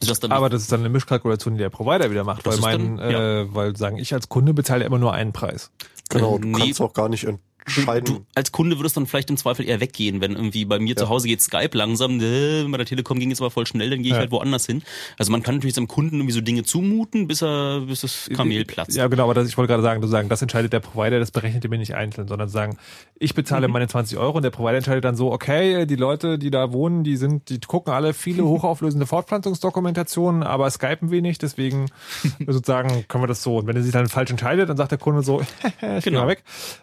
[0.00, 2.60] Ist das dann Aber das ist dann eine Mischkalkulation, die der Provider wieder macht, Das
[2.60, 3.40] weil mein, dann- ja.
[3.42, 5.70] äh, weil sagen, ich als Kunde bezahle ja immer nur einen Preis.
[6.10, 6.58] genau, äh, du nee.
[6.58, 7.26] kannst auch gar nicht
[7.66, 8.04] entscheiden.
[8.04, 11.08] Du, als Kunde würdest dann vielleicht im Zweifel eher weggehen, wenn irgendwie bei mir zu
[11.08, 14.08] Hause geht Skype langsam, äh, bei der Telekom ging es aber voll schnell, dann gehe
[14.08, 14.20] ich Ja.
[14.20, 14.82] halt woanders hin.
[15.18, 18.64] Also man kann natürlich seinem Kunden irgendwie so Dinge zumuten, bis er, bis das Kamel
[18.64, 18.96] platzt.
[18.96, 21.30] Ja, genau, aber das, ich wollte gerade sagen, du sagen, das entscheidet der Provider, das
[21.30, 22.76] berechnet ihr mir nicht einzeln, sondern sagen,
[23.18, 23.72] ich bezahle Mhm.
[23.72, 27.04] meine 20 Euro und der Provider entscheidet dann so, okay, die Leute, die da wohnen,
[27.04, 31.86] die sind, die gucken alle viele hochauflösende Fortpflanzungsdokumentationen, aber skypen wenig, deswegen
[32.46, 33.58] sozusagen können wir das so.
[33.58, 35.40] Und wenn er sich dann falsch entscheidet, dann sagt der Kunde so,
[35.98, 36.22] ich genau.
[36.22, 36.42] Mal weg.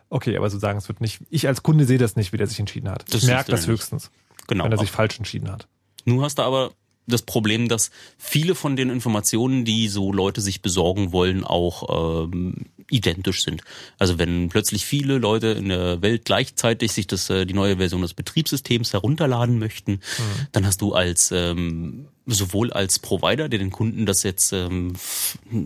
[0.09, 2.60] Okay, aber sozusagen, es wird nicht, ich als Kunde sehe das nicht, wie der sich
[2.60, 3.06] entschieden hat.
[3.14, 4.11] Das ich merke das höchstens,
[4.48, 4.65] Genau.
[4.65, 5.68] wenn er sich falsch entschieden hat.
[6.06, 6.72] Nun hast du aber
[7.07, 12.65] das Problem, dass viele von den Informationen, die so Leute sich besorgen wollen, auch ähm,
[12.89, 13.64] identisch sind.
[13.98, 18.02] Also wenn plötzlich viele Leute in der Welt gleichzeitig sich das, äh, die neue Version
[18.02, 20.48] des Betriebssystems herunterladen möchten, mhm.
[20.52, 24.93] dann hast du als ähm, sowohl als Provider, der den Kunden das jetzt ähm,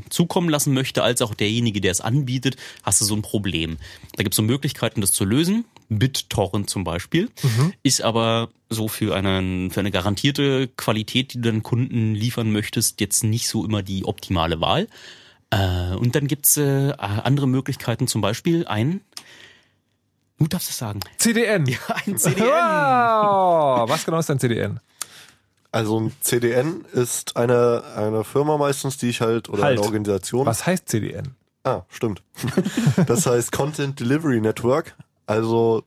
[0.10, 3.78] zukommen lassen möchte, als auch derjenige, der es anbietet, hast du so ein Problem.
[4.16, 5.66] Da gibt es so Möglichkeiten, das zu lösen.
[5.90, 7.74] BitTorrent zum Beispiel, mhm.
[7.84, 13.00] ist aber so für, einen, für eine garantierte Qualität, die du deinen Kunden liefern möchtest,
[13.02, 14.88] jetzt nicht so immer die optimale Wahl.
[15.52, 19.02] Äh, und dann gibt's äh, andere Möglichkeiten, zum Beispiel ein
[20.38, 21.00] Du darfst es sagen.
[21.18, 21.66] CDN.
[21.70, 22.48] Ja, ein CDN.
[22.48, 23.90] Wow.
[23.90, 24.80] Was genau ist ein CDN?
[25.76, 29.78] Also ein CDN ist eine, eine Firma meistens, die ich halt, oder halt.
[29.78, 30.46] eine Organisation.
[30.46, 31.36] Was heißt CDN?
[31.66, 32.24] Ah, stimmt.
[33.08, 34.96] das heißt Content Delivery Network.
[35.26, 35.84] Also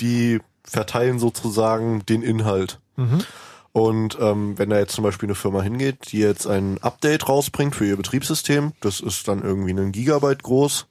[0.00, 2.78] die verteilen sozusagen den Inhalt.
[2.96, 3.24] Mhm.
[3.72, 7.74] Und ähm, wenn da jetzt zum Beispiel eine Firma hingeht, die jetzt ein Update rausbringt
[7.74, 10.88] für ihr Betriebssystem, das ist dann irgendwie einen Gigabyte groß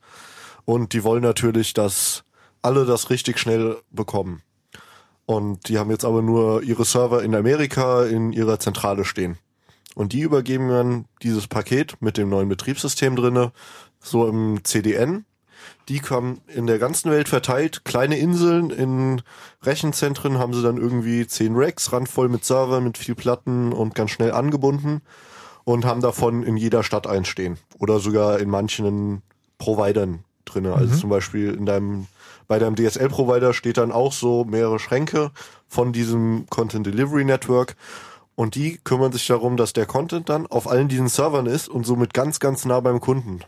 [0.66, 2.24] und die wollen natürlich, dass
[2.64, 4.42] alle das richtig schnell bekommen.
[5.32, 9.38] Und die haben jetzt aber nur ihre Server in Amerika in ihrer Zentrale stehen.
[9.96, 13.52] Und die übergeben dann dieses Paket mit dem neuen Betriebssystem drinne,
[14.00, 15.26] so im CDN
[15.90, 17.84] die kamen in der ganzen Welt verteilt.
[17.86, 19.22] Kleine Inseln in
[19.64, 24.12] Rechenzentren haben sie dann irgendwie zehn Racks, randvoll mit Servern, mit viel Platten und ganz
[24.12, 25.02] schnell angebunden
[25.64, 27.58] und haben davon in jeder Stadt einstehen.
[27.80, 29.22] Oder sogar in manchen
[29.58, 30.74] Providern drinne.
[30.74, 31.00] Also mhm.
[31.00, 32.08] zum Beispiel in deinem,
[32.52, 35.32] bei deinem DSL-Provider steht dann auch so mehrere Schränke
[35.70, 37.78] von diesem Content Delivery Network.
[38.36, 41.86] Und die kümmern sich darum, dass der Content dann auf allen diesen Servern ist und
[41.86, 43.40] somit ganz, ganz nah beim Kunden.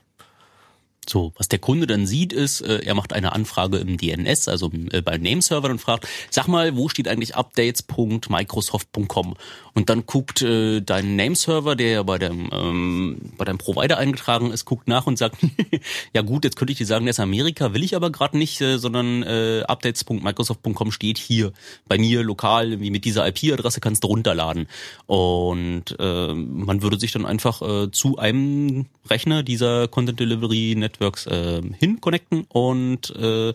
[1.10, 4.72] So, was der Kunde dann sieht, ist, äh, er macht eine Anfrage im DNS, also
[4.92, 9.36] äh, bei Nameserver und fragt, sag mal, wo steht eigentlich updates.microsoft.com?
[9.76, 14.52] Und dann guckt äh, dein Nameserver, der ja bei dem ähm, bei deinem Provider eingetragen
[14.52, 15.38] ist, guckt nach und sagt,
[16.14, 18.62] ja gut, jetzt könnte ich dir sagen, der ist Amerika, will ich aber gerade nicht,
[18.62, 21.52] äh, sondern äh, updates.microsoft.com steht hier
[21.88, 24.68] bei mir lokal, wie mit dieser IP-Adresse kannst du runterladen.
[25.08, 30.93] Und äh, man würde sich dann einfach äh, zu einem Rechner dieser Content Delivery Network
[30.94, 33.54] Networks äh, hin connecten und äh,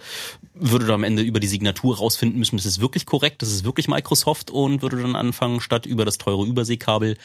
[0.54, 3.64] würde dann am Ende über die Signatur rausfinden müssen, das ist wirklich korrekt, das ist
[3.64, 7.16] wirklich Microsoft und würde dann anfangen, statt über das teure Überseekabel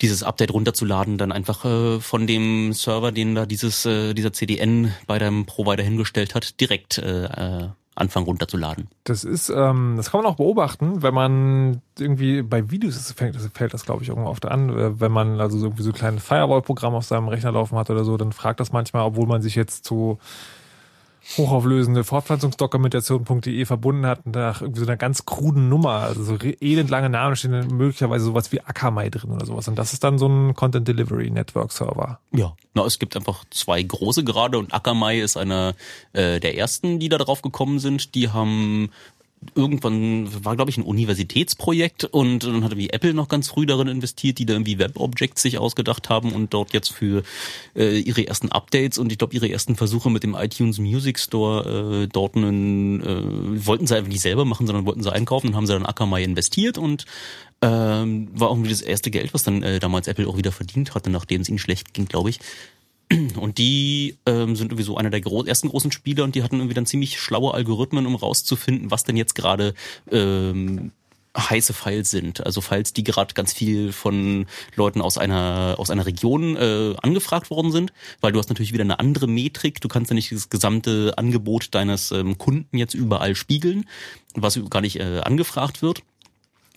[0.00, 4.94] dieses Update runterzuladen, dann einfach äh, von dem Server, den da dieses äh, dieser CDN
[5.06, 7.68] bei deinem Provider hingestellt hat, direkt äh, äh
[7.98, 8.88] anfangen runterzuladen.
[9.04, 13.74] Das ist, ähm, das kann man auch beobachten, wenn man irgendwie bei Videos fällt, fällt
[13.74, 16.94] das glaube ich irgendwo oft an, äh, wenn man also irgendwie so ein kleines Firewall-Programm
[16.94, 19.84] auf seinem Rechner laufen hat oder so, dann fragt das manchmal, obwohl man sich jetzt
[19.84, 20.18] zu
[21.36, 27.36] hochauflösende Fortpflanzungsdokumentation.de verbunden hat nach irgendwie so einer ganz kruden Nummer, also so elendlange Namen
[27.36, 29.68] stehen möglicherweise sowas wie Akamai drin oder sowas.
[29.68, 32.18] Und das ist dann so ein Content Delivery Network Server.
[32.32, 35.74] Ja, na, es gibt einfach zwei große gerade und Akamai ist einer
[36.12, 38.14] äh, der ersten, die da drauf gekommen sind.
[38.14, 38.90] Die haben
[39.54, 43.88] irgendwann war, glaube ich, ein Universitätsprojekt und dann hat irgendwie Apple noch ganz früh darin
[43.88, 47.22] investiert, die da irgendwie Web-Objects sich ausgedacht haben und dort jetzt für
[47.76, 52.02] äh, ihre ersten Updates und ich glaube ihre ersten Versuche mit dem iTunes Music Store
[52.04, 55.56] äh, dort einen, äh, wollten sie einfach nicht selber machen, sondern wollten sie einkaufen und
[55.56, 57.04] haben sie dann Akamai investiert und
[57.60, 61.10] ähm, war irgendwie das erste Geld, was dann äh, damals Apple auch wieder verdient hatte,
[61.10, 62.38] nachdem es ihnen schlecht ging, glaube ich.
[63.36, 66.56] Und die ähm, sind irgendwie so einer der gro ersten großen Spieler und die hatten
[66.56, 69.74] irgendwie dann ziemlich schlaue Algorithmen, um rauszufinden, was denn jetzt gerade
[70.10, 70.92] ähm,
[71.36, 72.44] heiße Files sind.
[72.44, 77.50] Also Files, die gerade ganz viel von Leuten aus einer aus einer Region äh, angefragt
[77.50, 79.80] worden sind, weil du hast natürlich wieder eine andere Metrik.
[79.80, 83.86] Du kannst ja nicht das gesamte Angebot deines ähm, Kunden jetzt überall spiegeln,
[84.34, 86.02] was gar nicht äh, angefragt wird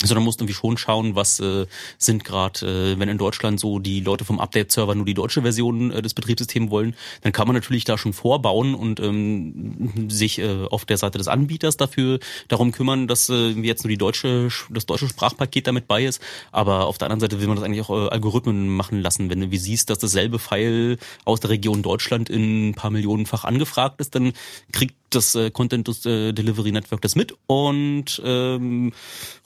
[0.04, 1.66] sondern musst irgendwie schon schauen, was äh,
[1.98, 5.92] sind gerade, äh, wenn in Deutschland so die Leute vom Update-Server nur die deutsche Version
[5.92, 10.66] äh, des Betriebssystems wollen, dann kann man natürlich da schon vorbauen und ähm, sich äh,
[10.70, 14.86] auf der Seite des Anbieters dafür darum kümmern, dass äh, jetzt nur die deutsche das
[14.86, 16.22] deutsche Sprachpaket damit bei ist.
[16.52, 19.30] Aber auf der anderen Seite will man das eigentlich auch äh, Algorithmen machen lassen.
[19.30, 23.44] Wenn du wie siehst, dass dasselbe File aus der Region Deutschland in ein paar Millionenfach
[23.44, 24.34] angefragt ist, dann
[24.72, 28.94] kriegt das äh, Content äh, Delivery Network das mit und ähm,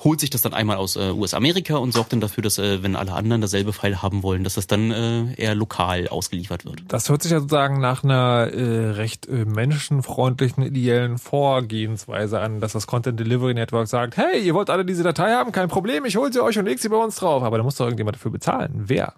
[0.03, 2.95] holt sich das dann einmal aus äh, US-Amerika und sorgt dann dafür, dass äh, wenn
[2.95, 6.83] alle anderen dasselbe File haben wollen, dass das dann äh, eher lokal ausgeliefert wird.
[6.87, 12.73] Das hört sich ja sozusagen nach einer äh, recht äh, menschenfreundlichen, ideellen Vorgehensweise an, dass
[12.73, 16.17] das Content Delivery Network sagt, hey, ihr wollt alle diese Datei haben, kein Problem, ich
[16.17, 17.43] hole sie euch und leg sie bei uns drauf.
[17.43, 18.83] Aber da muss doch irgendjemand dafür bezahlen.
[18.87, 19.13] Wer?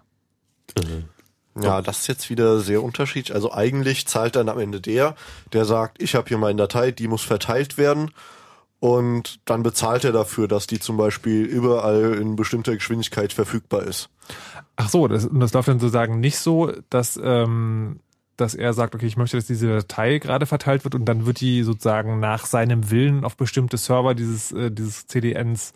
[0.76, 1.17] Äh.
[1.62, 3.34] Ja, das ist jetzt wieder sehr unterschiedlich.
[3.34, 5.14] Also eigentlich zahlt dann am Ende der,
[5.52, 8.10] der sagt, ich habe hier meine Datei, die muss verteilt werden.
[8.80, 14.08] Und dann bezahlt er dafür, dass die zum Beispiel überall in bestimmter Geschwindigkeit verfügbar ist.
[14.76, 17.98] Ach so, das, das läuft dann sozusagen nicht so, dass ähm,
[18.38, 21.40] dass er sagt, okay, ich möchte, dass diese Datei gerade verteilt wird und dann wird
[21.40, 25.72] die sozusagen nach seinem Willen auf bestimmte Server dieses, äh, dieses CDNs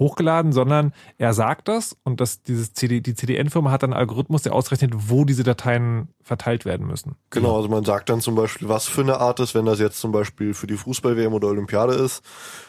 [0.00, 4.42] hochgeladen, sondern er sagt das und dass dieses CD, die CDN-Firma hat dann einen Algorithmus,
[4.42, 7.14] der ausrechnet, wo diese Dateien verteilt werden müssen.
[7.28, 10.00] Genau, also man sagt dann zum Beispiel, was für eine Art ist, wenn das jetzt
[10.00, 12.22] zum Beispiel für die Fußball-WM oder Olympiade ist,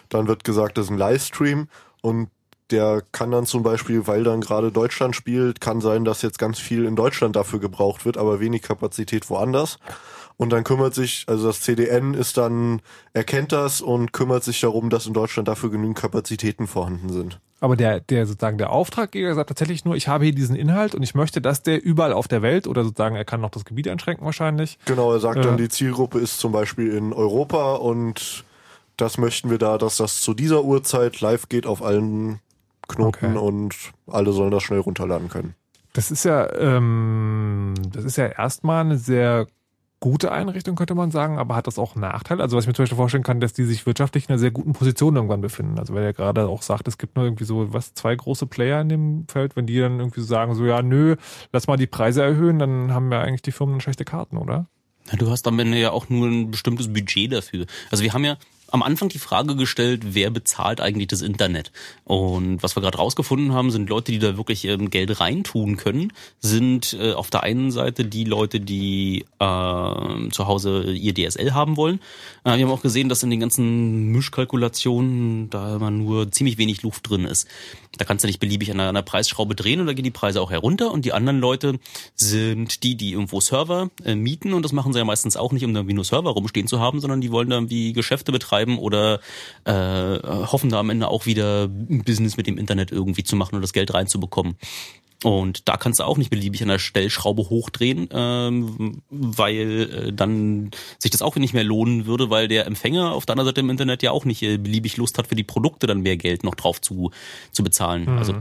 [0.09, 1.69] dann wird gesagt, das ist ein Livestream
[2.01, 2.29] und
[2.69, 6.59] der kann dann zum Beispiel, weil dann gerade Deutschland spielt, kann sein, dass jetzt ganz
[6.59, 9.77] viel in Deutschland dafür gebraucht wird, aber wenig Kapazität woanders.
[10.37, 12.81] Und dann kümmert sich, also das CDN ist dann,
[13.13, 17.39] erkennt das und kümmert sich darum, dass in Deutschland dafür genügend Kapazitäten vorhanden sind.
[17.59, 21.03] Aber der, der sozusagen der Auftraggeber sagt tatsächlich nur, ich habe hier diesen Inhalt und
[21.03, 23.87] ich möchte, dass der überall auf der Welt oder sozusagen er kann noch das Gebiet
[23.87, 24.79] einschränken wahrscheinlich.
[24.85, 25.41] Genau, er sagt Äh.
[25.43, 28.45] dann, die Zielgruppe ist zum Beispiel in Europa und
[28.97, 32.39] das möchten wir da, dass das zu dieser Uhrzeit live geht auf allen
[32.87, 33.37] Knoten Okay.
[33.37, 33.75] und
[34.07, 35.53] alle sollen das schnell runterladen können.
[35.93, 39.45] Das ist ja, ähm, das ist ja erstmal eine sehr
[40.01, 42.41] gute Einrichtung, könnte man sagen, aber hat das auch Nachteile?
[42.41, 44.51] Also was ich mir zum Beispiel vorstellen kann, dass die sich wirtschaftlich in einer sehr
[44.51, 45.77] guten Position irgendwann befinden.
[45.79, 48.81] Also weil er gerade auch sagt, es gibt nur irgendwie so, was, zwei große Player
[48.81, 51.15] in dem Feld, wenn die dann irgendwie sagen, so ja, nö,
[51.53, 54.65] lass mal die Preise erhöhen, dann haben ja eigentlich die Firmen schlechte Karten, oder?
[55.17, 57.65] Du hast am Ende ja auch nur ein bestimmtes Budget dafür.
[57.91, 58.37] Also wir haben ja
[58.71, 61.71] am Anfang die Frage gestellt, wer bezahlt eigentlich das Internet?
[62.05, 66.13] Und was wir gerade rausgefunden haben, sind Leute, die da wirklich ähm, Geld reintun können,
[66.39, 71.77] sind äh, auf der einen Seite die Leute, die äh, zu Hause ihr DSL haben
[71.77, 71.99] wollen.
[72.43, 76.81] Äh, wir haben auch gesehen, dass in den ganzen Mischkalkulationen da immer nur ziemlich wenig
[76.81, 77.47] Luft drin ist.
[77.97, 80.49] Da kannst du nicht beliebig an einer, Preisschraube drehen und da gehen die Preise auch
[80.49, 80.91] herunter.
[80.91, 81.79] Und die anderen Leute
[82.15, 85.65] sind die, die irgendwo Server äh, mieten und das machen sie ja meistens auch nicht,
[85.65, 89.19] um irgendwie nur Server rumstehen zu haben, sondern die wollen da irgendwie Geschäfte betreiben oder
[89.65, 93.55] äh, hoffen da am Ende auch wieder ein Business mit dem Internet irgendwie zu machen
[93.55, 94.55] und das Geld reinzubekommen.
[95.23, 100.71] Und da kannst du auch nicht beliebig an der Stellschraube hochdrehen, ähm, weil äh, dann
[100.97, 103.69] sich das auch nicht mehr lohnen würde, weil der Empfänger auf der anderen Seite im
[103.69, 106.55] Internet ja auch nicht äh, beliebig Lust hat, für die Produkte dann mehr Geld noch
[106.55, 107.11] drauf zu,
[107.51, 108.05] zu bezahlen.
[108.05, 108.17] Mhm.
[108.17, 108.33] Also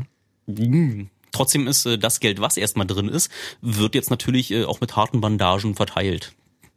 [0.47, 3.31] mh, Trotzdem ist äh, das Geld, was erstmal drin ist,
[3.61, 6.33] wird jetzt natürlich äh, auch mit harten Bandagen verteilt.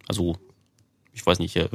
[0.07, 0.38] Also,
[1.13, 1.69] ich weiß nicht, äh,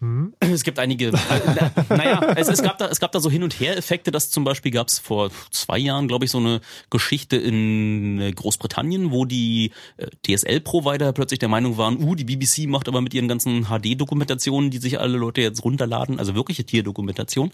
[0.40, 3.58] es gibt einige, na, naja, es, es, gab da, es gab da so Hin- und
[3.60, 8.20] Her-Effekte, dass zum Beispiel gab es vor zwei Jahren, glaube ich, so eine Geschichte in
[8.20, 13.02] äh, Großbritannien, wo die äh, DSL-Provider plötzlich der Meinung waren, uh, die BBC macht aber
[13.02, 17.50] mit ihren ganzen HD-Dokumentationen, die sich alle Leute jetzt runterladen, also wirkliche Tierdokumentation,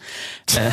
[0.55, 0.71] äh,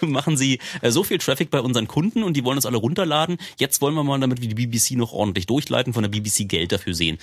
[0.06, 3.38] machen sie äh, so viel Traffic bei unseren Kunden und die wollen das alle runterladen.
[3.58, 6.72] Jetzt wollen wir mal, damit wir die BBC noch ordentlich durchleiten, von der BBC Geld
[6.72, 7.18] dafür sehen.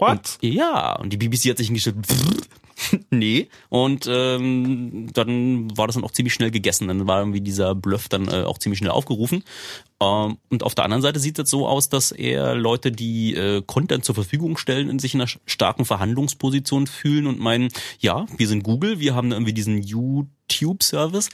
[0.00, 0.38] What?
[0.42, 1.96] Und, ja, und die BBC hat sich hingestellt,
[3.10, 3.48] nee.
[3.68, 6.88] Und ähm, dann war das dann auch ziemlich schnell gegessen.
[6.88, 9.44] Dann war irgendwie dieser Bluff dann äh, auch ziemlich schnell aufgerufen.
[10.00, 13.62] Ähm, und auf der anderen Seite sieht es so aus, dass er Leute, die äh,
[13.64, 17.68] Content zur Verfügung stellen, in sich in einer starken Verhandlungsposition fühlen und meinen,
[17.98, 19.80] ja, wir sind Google, wir haben irgendwie diesen
[20.60, 21.30] YouTube-Service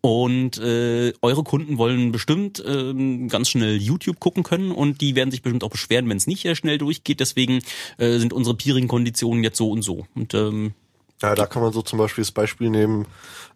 [0.00, 5.30] und äh, eure Kunden wollen bestimmt ähm, ganz schnell YouTube gucken können und die werden
[5.30, 7.20] sich bestimmt auch beschweren, wenn es nicht äh, schnell durchgeht.
[7.20, 7.60] Deswegen
[7.96, 10.06] äh, sind unsere Peering-Konditionen jetzt so und so.
[10.14, 10.74] Und ähm,
[11.22, 13.06] Ja, da kann man so zum Beispiel das Beispiel nehmen,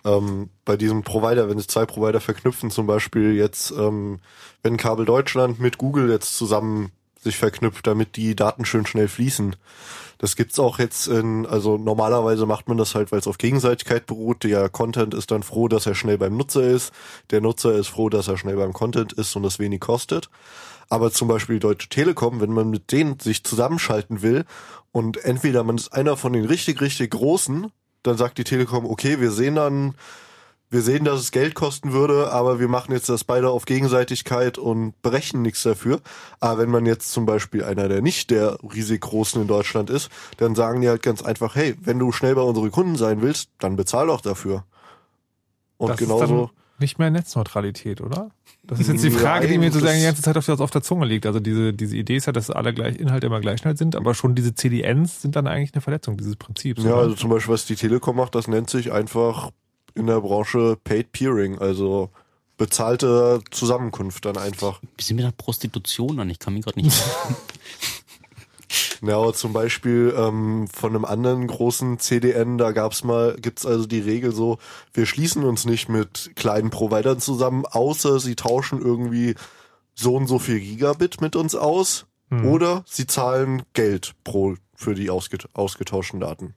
[0.04, 4.20] ähm, bei diesem Provider, wenn sich zwei Provider verknüpfen, zum Beispiel jetzt, ähm,
[4.62, 6.92] wenn Kabel Deutschland mit Google jetzt zusammen
[7.22, 9.56] sich verknüpft, damit die Daten schön schnell fließen.
[10.18, 14.06] Das gibt's auch jetzt in, also normalerweise macht man das halt, weil es auf Gegenseitigkeit
[14.06, 14.42] beruht.
[14.42, 16.92] Der Content ist dann froh, dass er schnell beim Nutzer ist.
[17.30, 20.28] Der Nutzer ist froh, dass er schnell beim Content ist und es wenig kostet.
[20.88, 24.44] Aber zum Beispiel die Deutsche Telekom, wenn man mit denen sich zusammenschalten will
[24.90, 27.70] und entweder man ist einer von den richtig, richtig großen,
[28.02, 29.94] dann sagt die Telekom, okay, wir sehen dann,
[30.70, 34.58] wir sehen, dass es Geld kosten würde, aber wir machen jetzt das beide auf Gegenseitigkeit
[34.58, 36.00] und berechnen nichts dafür.
[36.40, 40.10] Aber wenn man jetzt zum Beispiel einer der nicht der riesig Großen in Deutschland ist,
[40.36, 43.50] dann sagen die halt ganz einfach, hey, wenn du schnell bei unseren Kunden sein willst,
[43.58, 44.64] dann bezahl doch dafür.
[45.78, 46.50] Und das genauso.
[46.78, 48.30] nicht mehr Netzneutralität, oder?
[48.64, 50.70] Das ist jetzt die Frage, die Nein, mir sozusagen die ganze Zeit auf der, auf
[50.70, 51.24] der Zunge liegt.
[51.24, 54.12] Also diese, diese Idee ist ja, dass alle gleich, Inhalte immer gleich schnell sind, aber
[54.12, 56.82] schon diese CDNs sind dann eigentlich eine Verletzung dieses Prinzips.
[56.82, 57.02] Ja, oder?
[57.04, 59.50] also zum Beispiel, was die Telekom macht, das nennt sich einfach
[59.98, 62.10] in der Branche Paid Peering, also
[62.56, 64.80] bezahlte Zusammenkunft dann einfach.
[64.96, 66.30] wie sind wir da Prostitution an?
[66.30, 66.96] Ich kann mich gerade nicht.
[69.00, 73.86] Ja, aber zum Beispiel ähm, von einem anderen großen CDN, da gab's mal, gibt's also
[73.86, 74.58] die Regel so,
[74.92, 79.36] wir schließen uns nicht mit kleinen Providern zusammen, außer sie tauschen irgendwie
[79.94, 82.44] so und so viel Gigabit mit uns aus Hm.
[82.44, 86.54] oder sie zahlen Geld pro für die ausget ausgetauschten Daten.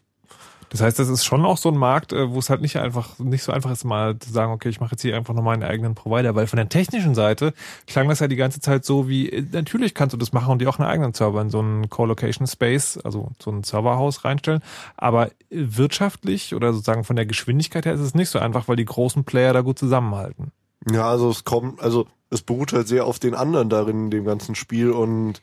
[0.72, 3.20] Das heißt, das ist schon auch so ein Markt, äh, wo es halt nicht einfach,
[3.20, 5.64] nicht so einfach ist, mal zu sagen, okay, ich mache jetzt hier einfach noch meinen
[5.64, 7.54] eigenen Provider, weil von der technischen Seite
[7.88, 10.62] klang das ja die ganze Zeit so wie, äh, natürlich kannst du das machen und
[10.62, 14.62] dir auch einen eigenen Server in so einen Co-Location Space, also so ein Serverhaus reinstellen,
[14.96, 18.86] aber wirtschaftlich oder sozusagen von der Geschwindigkeit her ist es nicht so einfach, weil die
[18.86, 20.54] großen Player da gut zusammenhalten.
[20.90, 24.24] Ja, also es kommt, also es beruht halt sehr auf den anderen darin, in dem
[24.24, 25.42] ganzen Spiel und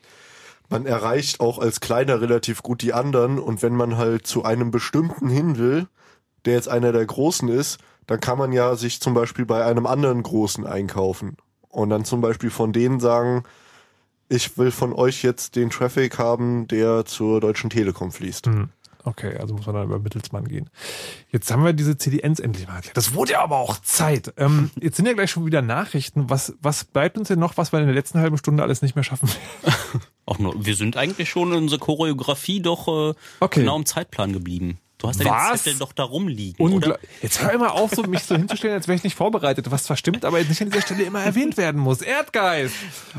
[0.69, 4.71] man erreicht auch als Kleiner relativ gut die anderen und wenn man halt zu einem
[4.71, 5.87] bestimmten hin will,
[6.45, 9.85] der jetzt einer der Großen ist, dann kann man ja sich zum Beispiel bei einem
[9.85, 11.37] anderen Großen einkaufen
[11.69, 13.43] und dann zum Beispiel von denen sagen,
[14.29, 18.47] ich will von euch jetzt den Traffic haben, der zur Deutschen Telekom fließt.
[18.47, 18.69] Mhm.
[19.03, 20.69] Okay, also muss man dann über Mittelsmann gehen.
[21.31, 22.97] Jetzt haben wir diese CDNs endlich mal erklärt.
[22.97, 24.33] Das wurde ja aber auch Zeit.
[24.37, 26.29] Ähm, jetzt sind ja gleich schon wieder Nachrichten.
[26.29, 28.95] Was, was bleibt uns denn noch, was wir in der letzten halben Stunde alles nicht
[28.95, 29.29] mehr schaffen?
[30.29, 33.61] Auch nur, wir sind eigentlich schon in unserer Choreografie doch äh, Okay.
[33.61, 34.77] genau im Zeitplan geblieben.
[34.99, 35.57] Du hast ja den?
[35.57, 36.99] Zettel doch da rumliegen, Ungla oder?
[37.21, 39.95] Jetzt hör immer auf, so mich so hinzustellen, als wäre ich nicht vorbereitet, was zwar
[39.97, 42.01] stimmt, aber jetzt nicht an dieser Stelle immer erwähnt werden muss.
[42.01, 42.75] Erdgeist!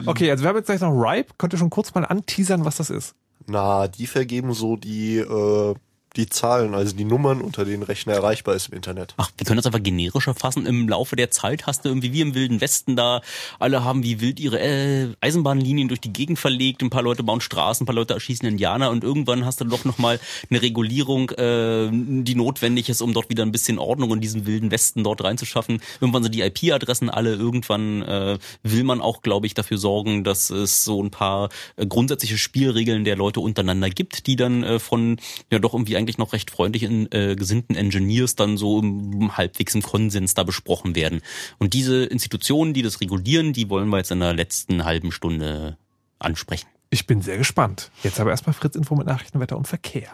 [0.06, 1.32] Okay, also wir haben jetzt gleich noch Ripe.
[1.38, 3.14] Könnt ihr schon kurz mal anteasern, was das ist?
[3.46, 5.74] Na, die vergeben so die, äh,
[6.16, 9.14] die Zahlen, also die Nummern, unter denen Rechner erreichbar ist im Internet.
[9.16, 10.66] Ach, wir können das einfach generischer fassen.
[10.66, 13.20] Im Laufe der Zeit hast du irgendwie wie im Wilden Westen da,
[13.58, 17.40] alle haben wie wild ihre äh, Eisenbahnlinien durch die Gegend verlegt, ein paar Leute bauen
[17.40, 20.18] Straßen, ein paar Leute erschießen Indianer und irgendwann hast du doch nochmal
[20.50, 24.72] eine Regulierung, äh, die notwendig ist, um dort wieder ein bisschen Ordnung in diesen Wilden
[24.72, 25.80] Westen dort reinzuschaffen.
[26.00, 30.50] Irgendwann sind die IP-Adressen alle, irgendwann äh, will man auch, glaube ich, dafür sorgen, dass
[30.50, 35.18] es so ein paar äh, grundsätzliche Spielregeln der Leute untereinander gibt, die dann äh, von
[35.50, 39.82] ja doch irgendwie eigentlich noch recht freundlichen äh, gesinnten Engineers dann so im, halbwegs im
[39.82, 41.20] Konsens da besprochen werden.
[41.58, 45.76] Und diese Institutionen, die das regulieren, die wollen wir jetzt in der letzten halben Stunde
[46.18, 46.68] ansprechen.
[46.88, 47.90] Ich bin sehr gespannt.
[48.02, 50.08] Jetzt aber erstmal Fritz Info mit Nachrichten, Wetter und Verkehr.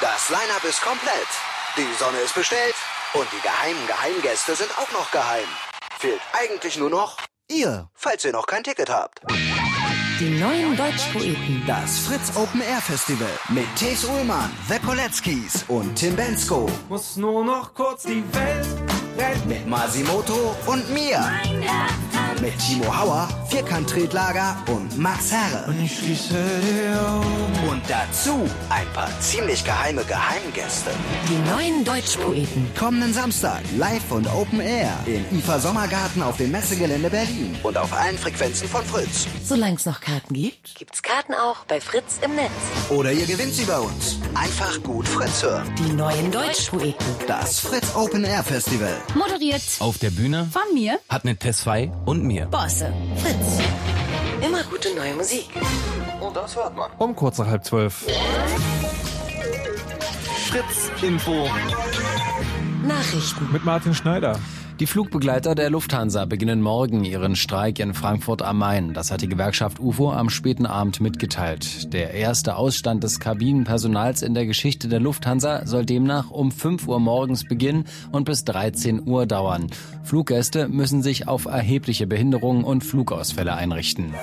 [0.00, 1.28] Das Line-Up ist komplett.
[1.76, 2.74] Die Sonne ist bestellt
[3.14, 5.46] und die geheimen Geheimgäste sind auch noch geheim.
[5.98, 7.16] Fehlt eigentlich nur noch
[7.50, 9.20] ihr, falls ihr noch kein Ticket habt.
[10.20, 11.62] Die neuen Deutschpoeten.
[11.64, 16.68] Das Fritz Open Air Festival mit Thes Ullmann, The Poletskis und Tim Bensko.
[16.88, 18.66] Muss nur noch kurz die Welt
[19.16, 19.48] retten.
[19.48, 21.20] Mit Masimoto und mir.
[22.40, 25.68] Mit Timo Hauer, Vierkant-Tretlager und Max Herre.
[25.68, 27.68] Und ich schließe die Augen.
[27.68, 30.90] Und dazu ein paar ziemlich geheime Geheimgäste.
[31.28, 32.70] Die neuen Deutschpoeten.
[32.78, 37.92] Kommenden Samstag live und Open Air im IFA Sommergarten auf dem Messegelände Berlin und auf
[37.92, 39.26] allen Frequenzen von Fritz.
[39.44, 42.52] Solange es noch Karten gibt, gibt's Karten auch bei Fritz im Netz.
[42.88, 44.18] Oder ihr gewinnt sie bei uns.
[44.34, 45.68] Einfach gut Fritz hören.
[45.78, 47.06] Die neuen Deutschpoeten.
[47.26, 48.94] Das Fritz Open Air Festival.
[49.16, 52.46] Moderiert Auf der Bühne von mir, hat eine Tess2 und mir.
[52.46, 52.92] Bosse.
[53.16, 53.58] Fritz.
[54.46, 55.48] Immer gute neue Musik.
[56.20, 56.90] Und das hört man.
[56.98, 58.06] Um kurz nach halb zwölf.
[60.48, 61.48] Fritz Info.
[62.86, 63.50] Nachrichten.
[63.52, 64.38] Mit Martin Schneider.
[64.80, 68.94] Die Flugbegleiter der Lufthansa beginnen morgen ihren Streik in Frankfurt am Main.
[68.94, 71.92] Das hat die Gewerkschaft UFO am späten Abend mitgeteilt.
[71.92, 77.00] Der erste Ausstand des Kabinenpersonals in der Geschichte der Lufthansa soll demnach um 5 Uhr
[77.00, 79.66] morgens beginnen und bis 13 Uhr dauern.
[80.04, 84.14] Fluggäste müssen sich auf erhebliche Behinderungen und Flugausfälle einrichten.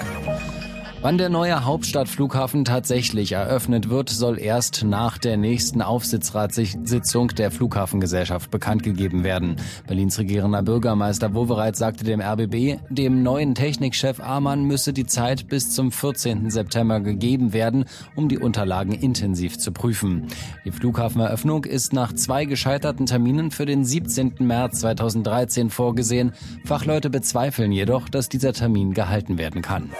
[1.06, 8.50] Wann der neue Hauptstadtflughafen tatsächlich eröffnet wird, soll erst nach der nächsten Aufsichtsratssitzung der Flughafengesellschaft
[8.50, 9.58] bekannt gegeben werden.
[9.86, 15.76] Berlins regierender Bürgermeister Wowereit sagte dem RBB, dem neuen Technikchef Amann müsse die Zeit bis
[15.76, 16.50] zum 14.
[16.50, 20.26] September gegeben werden, um die Unterlagen intensiv zu prüfen.
[20.66, 24.38] Die Flughafeneröffnung ist nach zwei gescheiterten Terminen für den 17.
[24.40, 26.32] März 2013 vorgesehen.
[26.64, 29.92] Fachleute bezweifeln jedoch, dass dieser Termin gehalten werden kann.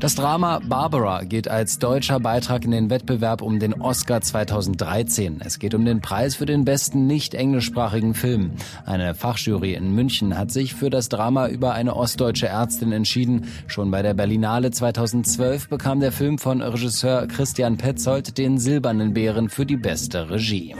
[0.00, 5.40] Das Drama Barbara geht als deutscher Beitrag in den Wettbewerb um den Oscar 2013.
[5.42, 8.52] Es geht um den Preis für den besten nicht englischsprachigen Film.
[8.84, 13.48] Eine Fachjury in München hat sich für das Drama über eine ostdeutsche Ärztin entschieden.
[13.68, 19.48] Schon bei der Berlinale 2012 bekam der Film von Regisseur Christian Petzold den Silbernen Bären
[19.48, 20.74] für die beste Regie.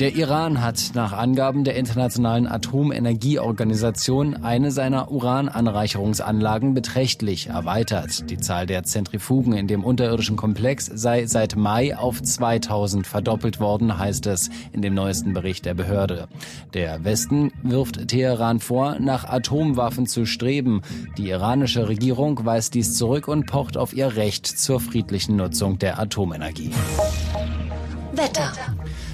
[0.00, 8.30] Der Iran hat nach Angaben der Internationalen Atomenergieorganisation eine seiner Urananreicherungsanlagen beträchtlich erweitert.
[8.30, 13.98] Die Zahl der Zentrifugen in dem unterirdischen Komplex sei seit Mai auf 2000 verdoppelt worden,
[13.98, 16.28] heißt es in dem neuesten Bericht der Behörde.
[16.72, 20.80] Der Westen wirft Teheran vor, nach Atomwaffen zu streben.
[21.18, 25.98] Die iranische Regierung weist dies zurück und pocht auf ihr Recht zur friedlichen Nutzung der
[25.98, 26.70] Atomenergie.
[28.14, 28.50] Wetter.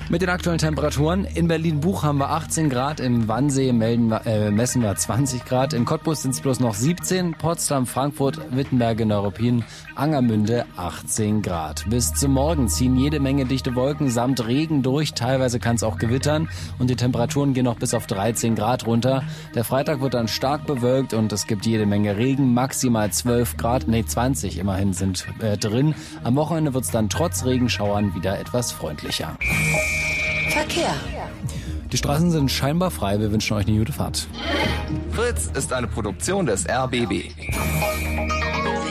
[0.09, 1.25] Mit den aktuellen Temperaturen.
[1.25, 5.85] In Berlin-Buch haben wir 18 Grad, im Wannsee melden äh, messen wir 20 Grad, in
[5.85, 9.65] Cottbus sind es bloß noch 17, Potsdam, Frankfurt, Wittenberge, Neuruppin,
[9.97, 11.87] Angermünde 18 Grad.
[11.91, 15.99] Bis zum Morgen ziehen jede Menge dichte Wolken samt Regen durch, teilweise kann es auch
[15.99, 19.25] gewittern und die Temperaturen gehen noch bis auf 13 Grad runter.
[19.57, 23.89] Der Freitag wird dann stark bewölkt und es gibt jede Menge Regen, maximal 12 Grad,
[23.89, 25.97] nee 20 immerhin sind äh, drin.
[26.23, 29.37] Am Wochenende wird es dann trotz Regenschauern wieder etwas freundlicher.
[30.51, 30.95] Verkehr.
[31.93, 33.21] Die Straßen sind scheinbar frei.
[33.21, 34.27] Wir wünschen euch eine gute Fahrt.
[35.13, 37.31] Fritz ist eine Produktion des RBB.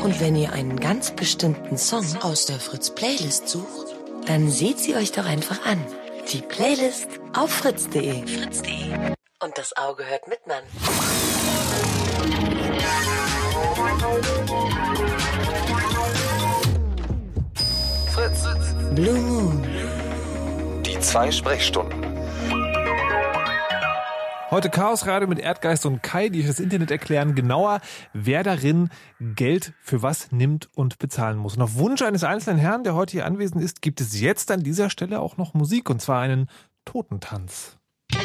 [0.04, 3.96] Und wenn ihr einen ganz bestimmten Song aus der Fritz Playlist sucht,
[4.28, 5.84] dann seht sie euch doch einfach an.
[6.32, 8.26] Die Playlist auf fritz.de.
[8.26, 9.16] Fritz.de.
[9.44, 10.64] Und das Auge hört mit, Mann.
[18.08, 18.44] Fritz.
[18.96, 19.95] Blue Moon.
[21.06, 22.04] Zwei Sprechstunden.
[24.50, 27.80] Heute Chaos Radio mit Erdgeist und Kai, die euch das Internet erklären genauer,
[28.14, 31.58] wer darin Geld für was nimmt und bezahlen muss.
[31.58, 34.64] Und auf Wunsch eines einzelnen Herrn, der heute hier anwesend ist, gibt es jetzt an
[34.64, 36.50] dieser Stelle auch noch Musik und zwar einen
[36.86, 37.78] Totentanz.
[38.12, 38.18] Es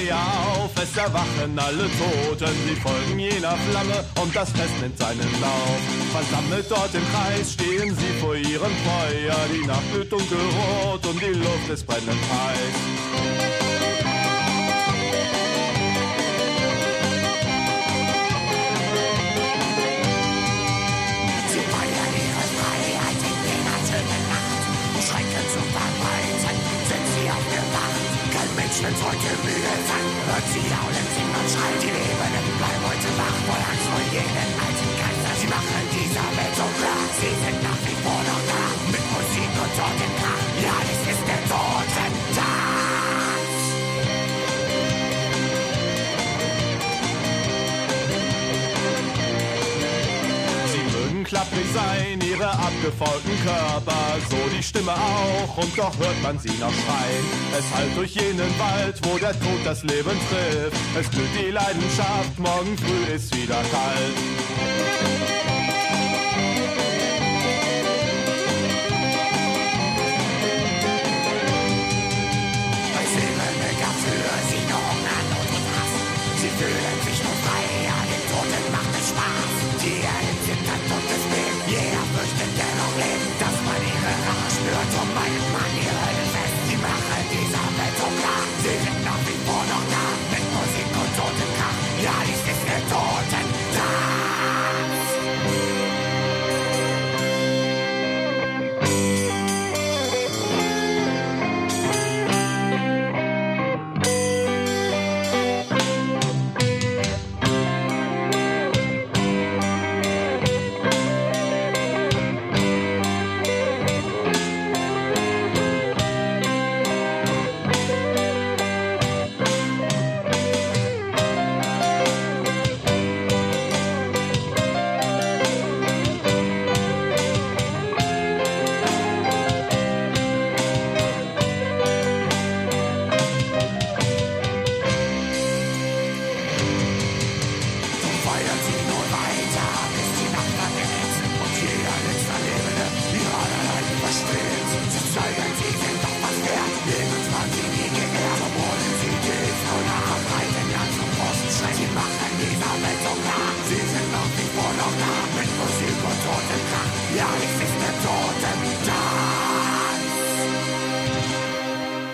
[0.00, 5.40] Feuer auf, es erwachen alle Toten, sie folgen jener Flamme und das Fest nimmt seinen
[5.40, 5.80] Lauf.
[6.12, 11.38] Versammelt dort im Kreis stehen sie vor ihrem Feuer, die Nacht wird dunkelrot und die
[11.38, 13.59] Luft ist brennend heiß.
[28.80, 30.08] Wird heute müde sein.
[30.24, 31.80] Hört sie jaulen, singen und schreien.
[31.84, 33.36] Die Lebenden bleiben heute wach.
[33.44, 35.32] Voll Angst vor jenen alten Geister.
[35.36, 37.00] Sie machen dieser Welt so klar.
[37.20, 38.62] Sie sind nach wie vor noch da.
[38.88, 40.49] Mit Musik und Totenkrach.
[51.30, 56.72] Klapprig sein, ihre abgefolgten Körper, so die Stimme auch, und doch hört man sie noch
[56.72, 57.24] schreien.
[57.56, 60.76] Es hallt durch jenen Wald, wo der Tod das Leben trifft.
[60.98, 65.39] Es glüht die Leidenschaft, morgen früh ist wieder kalt.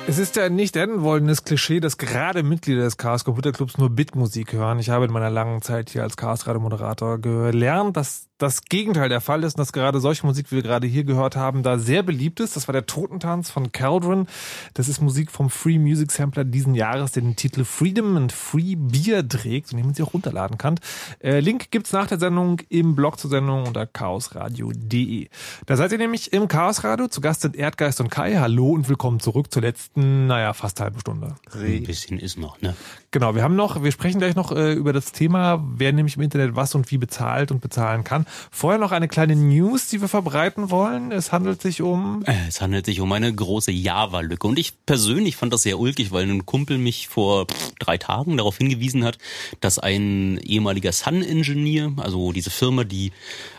[0.08, 3.90] Es ist ja nicht enden wollendes Klischee, dass gerade Mitglieder des Chaos Computer Clubs nur
[3.90, 4.78] Bitmusik hören.
[4.78, 9.08] Ich habe in meiner langen Zeit hier als Chaos Radio Moderator gelernt, dass das Gegenteil
[9.08, 11.78] der Fall ist und dass gerade solche Musik, wie wir gerade hier gehört haben, da
[11.78, 12.54] sehr beliebt ist.
[12.54, 14.26] Das war der Totentanz von Caldron.
[14.74, 18.74] Das ist Musik vom Free Music Sampler diesen Jahres, der den Titel Freedom and Free
[18.76, 20.78] Beer trägt und den man sich auch runterladen kann.
[21.20, 25.28] Äh, Link gibt's nach der Sendung im Blog zur Sendung unter chaosradio.de.
[25.64, 27.08] Da seid ihr nämlich im Chaosradio.
[27.08, 28.36] Zu Gast sind Erdgeist und Kai.
[28.36, 31.36] Hallo und willkommen zurück zur letzten, naja, fast halbe Stunde.
[31.54, 32.76] Ein bisschen ist noch, ne?
[33.16, 36.22] Genau, wir haben noch, wir sprechen gleich noch äh, über das Thema, wer nämlich im
[36.22, 38.26] Internet was und wie bezahlt und bezahlen kann.
[38.50, 41.12] Vorher noch eine kleine News, die wir verbreiten wollen.
[41.12, 42.22] Es handelt sich um.
[42.26, 44.46] Äh, Es handelt sich um eine große Java-Lücke.
[44.46, 47.46] Und ich persönlich fand das sehr ulkig, weil ein Kumpel mich vor
[47.78, 49.16] drei Tagen darauf hingewiesen hat,
[49.60, 53.12] dass ein ehemaliger Sun-Engineer, also diese Firma, die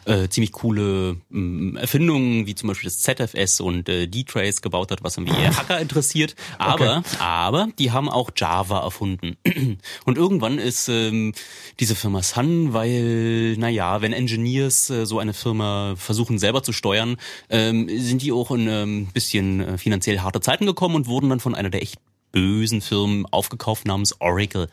[0.05, 5.03] äh, ziemlich coole mh, Erfindungen wie zum Beispiel das ZFS und äh, D-Trace gebaut hat,
[5.03, 6.35] was irgendwie Hacker interessiert.
[6.59, 9.35] Aber, aber die haben auch Java erfunden.
[10.05, 11.33] Und irgendwann ist ähm,
[11.79, 17.17] diese Firma Sun, weil, naja, wenn Engineers äh, so eine Firma versuchen selber zu steuern,
[17.49, 21.29] ähm, sind die auch in ein ähm, bisschen äh, finanziell harte Zeiten gekommen und wurden
[21.29, 21.99] dann von einer der echt
[22.31, 24.69] bösen Firmen aufgekauft namens Oracle.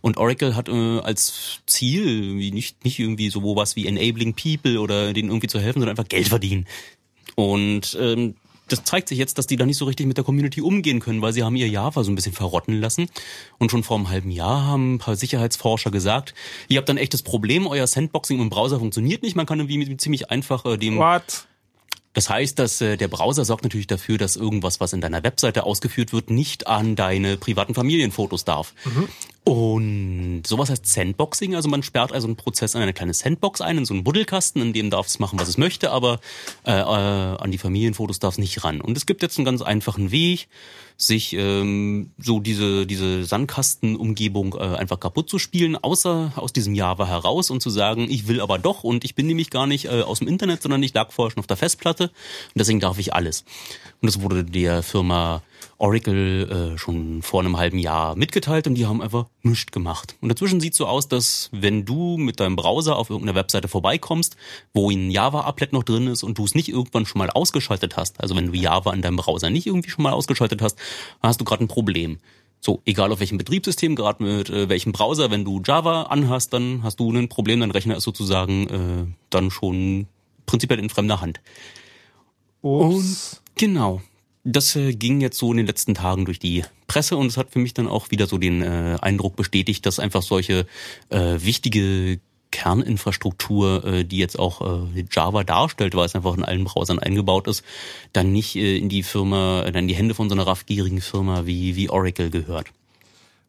[0.00, 4.80] Und Oracle hat äh, als Ziel wie nicht, nicht irgendwie so was wie enabling people
[4.80, 6.66] oder denen irgendwie zu helfen, sondern einfach Geld verdienen.
[7.36, 8.36] Und ähm,
[8.68, 11.22] das zeigt sich jetzt, dass die da nicht so richtig mit der Community umgehen können,
[11.22, 13.08] weil sie haben ihr Java so ein bisschen verrotten lassen.
[13.58, 16.34] Und schon vor einem halben Jahr haben ein paar Sicherheitsforscher gesagt,
[16.68, 20.30] ihr habt ein echtes Problem, euer Sandboxing im Browser funktioniert nicht, man kann irgendwie ziemlich
[20.30, 20.98] einfach äh, dem...
[20.98, 21.46] What?
[22.14, 25.64] Das heißt, dass äh, der Browser sorgt natürlich dafür, dass irgendwas, was in deiner Webseite
[25.64, 28.72] ausgeführt wird, nicht an deine privaten Familienfotos darf.
[29.44, 33.76] Und sowas heißt Sandboxing, also man sperrt also einen Prozess in eine kleine Sandbox ein,
[33.76, 36.18] in so einen Buddelkasten, in dem darf es machen, was es möchte, aber
[36.66, 38.80] äh, äh, an die Familienfotos darf es nicht ran.
[38.80, 40.48] Und es gibt jetzt einen ganz einfachen Weg,
[40.96, 47.06] sich ähm, so diese diese Sandkastenumgebung äh, einfach kaputt zu spielen, außer aus diesem Java
[47.06, 50.02] heraus und zu sagen, ich will aber doch und ich bin nämlich gar nicht äh,
[50.02, 52.12] aus dem Internet, sondern ich lag vorher schon auf der Festplatte und
[52.56, 53.44] deswegen darf ich alles.
[54.00, 55.42] Und das wurde der Firma
[55.84, 60.16] Oracle äh, schon vor einem halben Jahr mitgeteilt und die haben einfach nichts gemacht.
[60.22, 64.36] Und dazwischen sieht so aus, dass wenn du mit deinem Browser auf irgendeiner Webseite vorbeikommst,
[64.72, 68.18] wo ein Java-Applet noch drin ist und du es nicht irgendwann schon mal ausgeschaltet hast,
[68.22, 70.78] also wenn du Java in deinem Browser nicht irgendwie schon mal ausgeschaltet hast,
[71.20, 72.18] dann hast du gerade ein Problem.
[72.60, 76.82] So, egal auf welchem Betriebssystem, gerade mit äh, welchem Browser, wenn du Java anhast, dann
[76.82, 80.06] hast du ein Problem, dein Rechner ist sozusagen äh, dann schon
[80.46, 81.42] prinzipiell in fremder Hand.
[82.62, 83.42] Ups.
[83.56, 84.00] Genau.
[84.44, 87.50] Das äh, ging jetzt so in den letzten Tagen durch die Presse und es hat
[87.50, 90.66] für mich dann auch wieder so den äh, Eindruck bestätigt, dass einfach solche
[91.08, 94.60] äh, wichtige Kerninfrastruktur, äh, die jetzt auch
[94.94, 97.64] äh, Java darstellt, weil es einfach in allen Browsern eingebaut ist,
[98.12, 101.46] dann nicht äh, in die Firma, äh, in die Hände von so einer raffgierigen Firma
[101.46, 102.68] wie, wie Oracle gehört.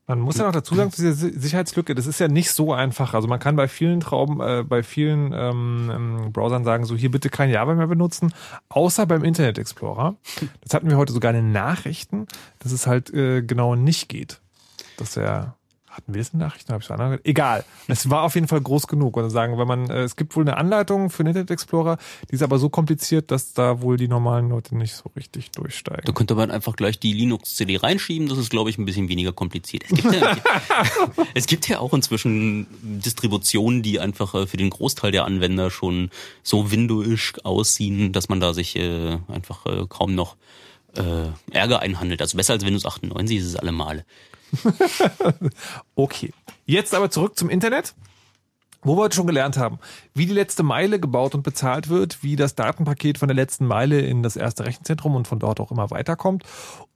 [0.07, 2.71] Man muss ja noch dazu sagen, zu dieser Si- Sicherheitslücke, das ist ja nicht so
[2.73, 3.15] einfach.
[3.15, 7.09] Also man kann bei vielen Trauben, äh, bei vielen ähm, ähm, Browsern sagen, so hier
[7.09, 8.31] bitte kein Java mehr benutzen,
[8.69, 10.15] außer beim Internet Explorer.
[10.61, 12.27] Das hatten wir heute sogar in den Nachrichten,
[12.59, 14.41] dass es halt äh, genau nicht geht.
[14.97, 15.55] Dass er
[15.95, 16.73] hatten wir das in Nachrichten?
[16.73, 17.19] Hab ich so andere?
[17.23, 17.63] Egal.
[17.87, 19.15] Es war auf jeden Fall groß genug.
[19.15, 21.97] Und sagen, wenn man, äh, es gibt wohl eine Anleitung für den Internet Explorer,
[22.29, 26.03] die ist aber so kompliziert, dass da wohl die normalen Leute nicht so richtig durchsteigen.
[26.05, 29.31] Da könnte man einfach gleich die Linux-CD reinschieben, das ist, glaube ich, ein bisschen weniger
[29.31, 29.83] kompliziert.
[29.89, 30.37] Es gibt ja,
[31.33, 36.09] es gibt ja auch inzwischen Distributionen, die einfach äh, für den Großteil der Anwender schon
[36.43, 40.35] so windowisch aussehen, dass man da sich äh, einfach kaum noch
[40.97, 42.21] äh, Ärger einhandelt.
[42.21, 44.05] Also besser als Windows 98 ist es allemal.
[45.95, 46.33] Okay.
[46.65, 47.95] Jetzt aber zurück zum Internet.
[48.81, 49.79] Wo wir heute schon gelernt haben,
[50.13, 53.99] wie die letzte Meile gebaut und bezahlt wird, wie das Datenpaket von der letzten Meile
[54.01, 56.43] in das erste Rechenzentrum und von dort auch immer weiterkommt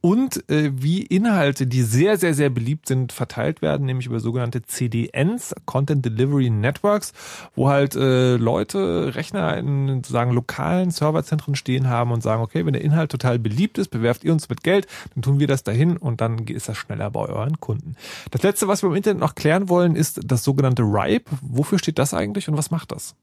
[0.01, 4.61] und äh, wie Inhalte, die sehr, sehr, sehr beliebt sind, verteilt werden, nämlich über sogenannte
[4.61, 7.13] CDNs, Content Delivery Networks,
[7.55, 12.73] wo halt äh, Leute Rechner in sozusagen lokalen Serverzentren stehen haben und sagen, okay, wenn
[12.73, 15.97] der Inhalt total beliebt ist, bewerft ihr uns mit Geld, dann tun wir das dahin
[15.97, 17.95] und dann ist das schneller bei euren Kunden.
[18.31, 21.29] Das letzte, was wir im Internet noch klären wollen, ist das sogenannte RIPE.
[21.41, 23.15] Wofür steht das eigentlich und was macht das?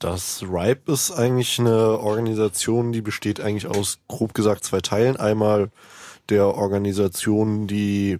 [0.00, 5.16] Das RIPE ist eigentlich eine Organisation, die besteht eigentlich aus, grob gesagt, zwei Teilen.
[5.18, 5.70] Einmal
[6.30, 8.18] der Organisation, die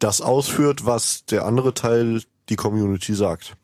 [0.00, 3.56] das ausführt, was der andere Teil die Community sagt.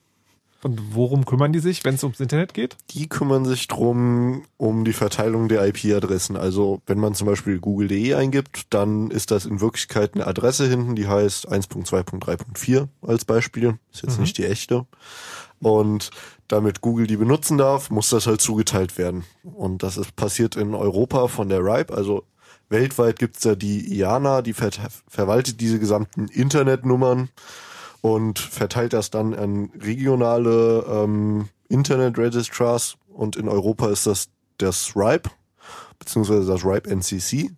[0.63, 2.77] Und worum kümmern die sich, wenn es ums Internet geht?
[2.91, 6.37] Die kümmern sich drum um die Verteilung der IP-Adressen.
[6.37, 10.95] Also wenn man zum Beispiel google.de eingibt, dann ist das in Wirklichkeit eine Adresse hinten,
[10.97, 13.79] die heißt 1.2.3.4 als Beispiel.
[13.93, 14.23] Ist jetzt Mhm.
[14.23, 14.87] nicht die echte.
[15.61, 16.11] Und
[16.49, 19.25] damit Google die benutzen darf, muss das halt zugeteilt werden.
[19.43, 21.95] Und das ist passiert in Europa von der RIPE.
[21.95, 22.25] Also
[22.69, 24.71] weltweit gibt's ja die IANA, die ver
[25.09, 27.29] verwaltet diese gesamten Internetnummern.
[28.03, 34.29] und verteilt das dann an regionale ähm, Internet Registrars und in Europa ist das
[34.59, 35.31] das RIPE,
[35.99, 37.51] beziehungsweise das RIPE NCC.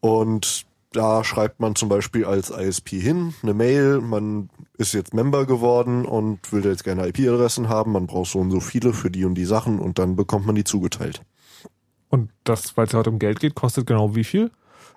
[0.00, 4.48] Und da schreibt man zum Beispiel als ISP hin, eine Mail, man
[4.78, 8.60] ist jetzt Member geworden und will jetzt gerne IP-Adressen haben, man braucht so und so
[8.60, 11.22] viele für die und die Sachen und dann bekommt man die zugeteilt.
[12.08, 14.50] Und das, weil es heute um Geld geht, kostet genau wie viel?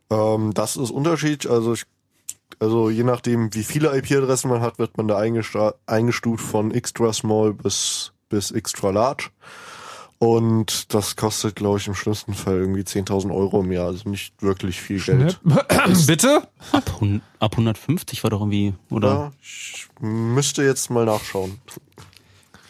[0.10, 1.84] Ähm, das ist Unterschied, also ich,
[2.60, 7.54] also je nachdem, wie viele IP-Adressen man hat, wird man da eingestuft von extra small
[7.54, 9.30] bis, bis extra large.
[10.22, 13.88] Und das kostet, glaube ich, im schlimmsten Fall irgendwie 10.000 Euro im Jahr.
[13.88, 15.40] Also nicht wirklich viel Geld.
[16.06, 16.48] Bitte?
[16.72, 17.02] Ab,
[17.40, 19.08] ab 150 war doch irgendwie, oder?
[19.08, 21.60] Ja, ich müsste jetzt mal nachschauen.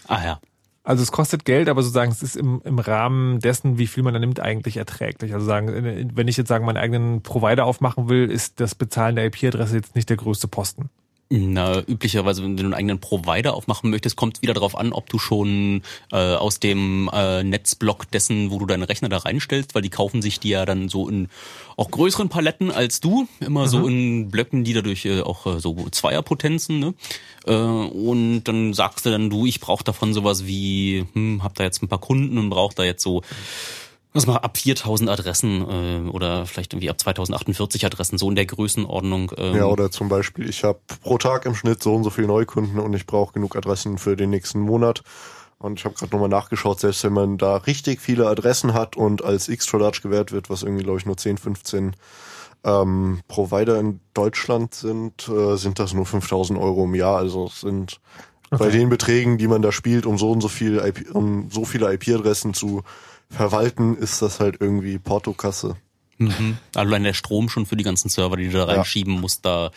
[0.07, 0.39] Ah ja.
[0.85, 4.13] Also es kostet Geld, aber sozusagen es ist im, im Rahmen dessen, wie viel man
[4.13, 5.33] da nimmt, eigentlich erträglich.
[5.33, 9.25] Also sagen, wenn ich jetzt sagen, meinen eigenen Provider aufmachen will, ist das Bezahlen der
[9.25, 10.89] IP-Adresse jetzt nicht der größte Posten.
[11.33, 15.09] Na, üblicherweise, wenn du einen eigenen Provider aufmachen möchtest, kommt es wieder darauf an, ob
[15.09, 15.81] du schon
[16.11, 20.21] äh, aus dem äh, Netzblock dessen, wo du deine Rechner da reinstellst, weil die kaufen
[20.21, 21.29] sich die ja dann so in
[21.77, 25.87] auch größeren Paletten als du, immer so in Blöcken, die dadurch äh, auch äh, so
[25.89, 26.93] Zweierpotenzen, ne?
[27.45, 31.63] Äh, und dann sagst du dann, du, ich brauche davon sowas wie, hm, hab da
[31.63, 33.21] jetzt ein paar Kunden und brauche da jetzt so
[34.13, 38.45] was mal ab 4000 Adressen äh, oder vielleicht irgendwie ab 2048 Adressen, so in der
[38.45, 39.31] Größenordnung.
[39.37, 42.27] Ähm, Ja, oder zum Beispiel, ich habe pro Tag im Schnitt so und so viele
[42.27, 45.03] Neukunden und ich brauche genug Adressen für den nächsten Monat.
[45.59, 49.23] Und ich habe gerade nochmal nachgeschaut, selbst wenn man da richtig viele Adressen hat und
[49.23, 51.95] als extra large gewährt wird, was irgendwie, glaube ich, nur 10, 15
[52.63, 57.17] ähm, Provider in Deutschland sind, äh, sind das nur 5000 Euro im Jahr.
[57.17, 57.99] Also es sind
[58.49, 58.71] bei Okay.
[58.71, 61.93] den Beträgen, die man da spielt, um so und so viel IP, um so viele
[61.93, 62.81] IP-Adressen zu
[63.31, 65.77] verwalten, ist das halt irgendwie Portokasse.
[66.17, 66.57] Mhm.
[66.75, 69.71] Allein der Strom schon für die ganzen Server, die du da reinschieben musst, da.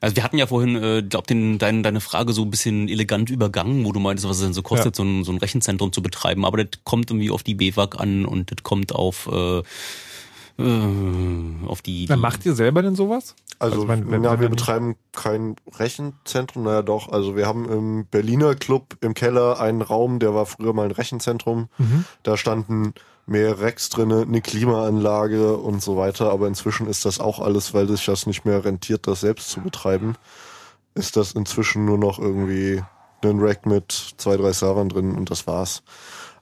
[0.00, 3.30] Also wir hatten ja vorhin, äh, glaub den, dein, deine Frage so ein bisschen elegant
[3.30, 6.02] übergangen, wo du meintest, was es denn so kostet, so, ein, so ein Rechenzentrum zu
[6.02, 6.44] betreiben.
[6.44, 9.62] Aber das kommt irgendwie auf die BWAG an und das kommt auf äh,
[10.58, 12.06] äh, auf die.
[12.06, 13.34] Dann macht ihr selber denn sowas?
[13.58, 18.06] Also, wenn- wenn- na, wenn wir betreiben kein Rechenzentrum, naja doch, also wir haben im
[18.06, 21.68] Berliner Club im Keller einen Raum, der war früher mal ein Rechenzentrum.
[21.78, 22.04] Mhm.
[22.22, 22.94] Da standen
[23.26, 27.88] mehr Racks drinne, eine Klimaanlage und so weiter, aber inzwischen ist das auch alles, weil
[27.88, 30.14] sich das nicht mehr rentiert, das selbst zu betreiben,
[30.94, 32.82] ist das inzwischen nur noch irgendwie
[33.22, 35.82] ein Rack mit zwei, drei Servern drin und das war's.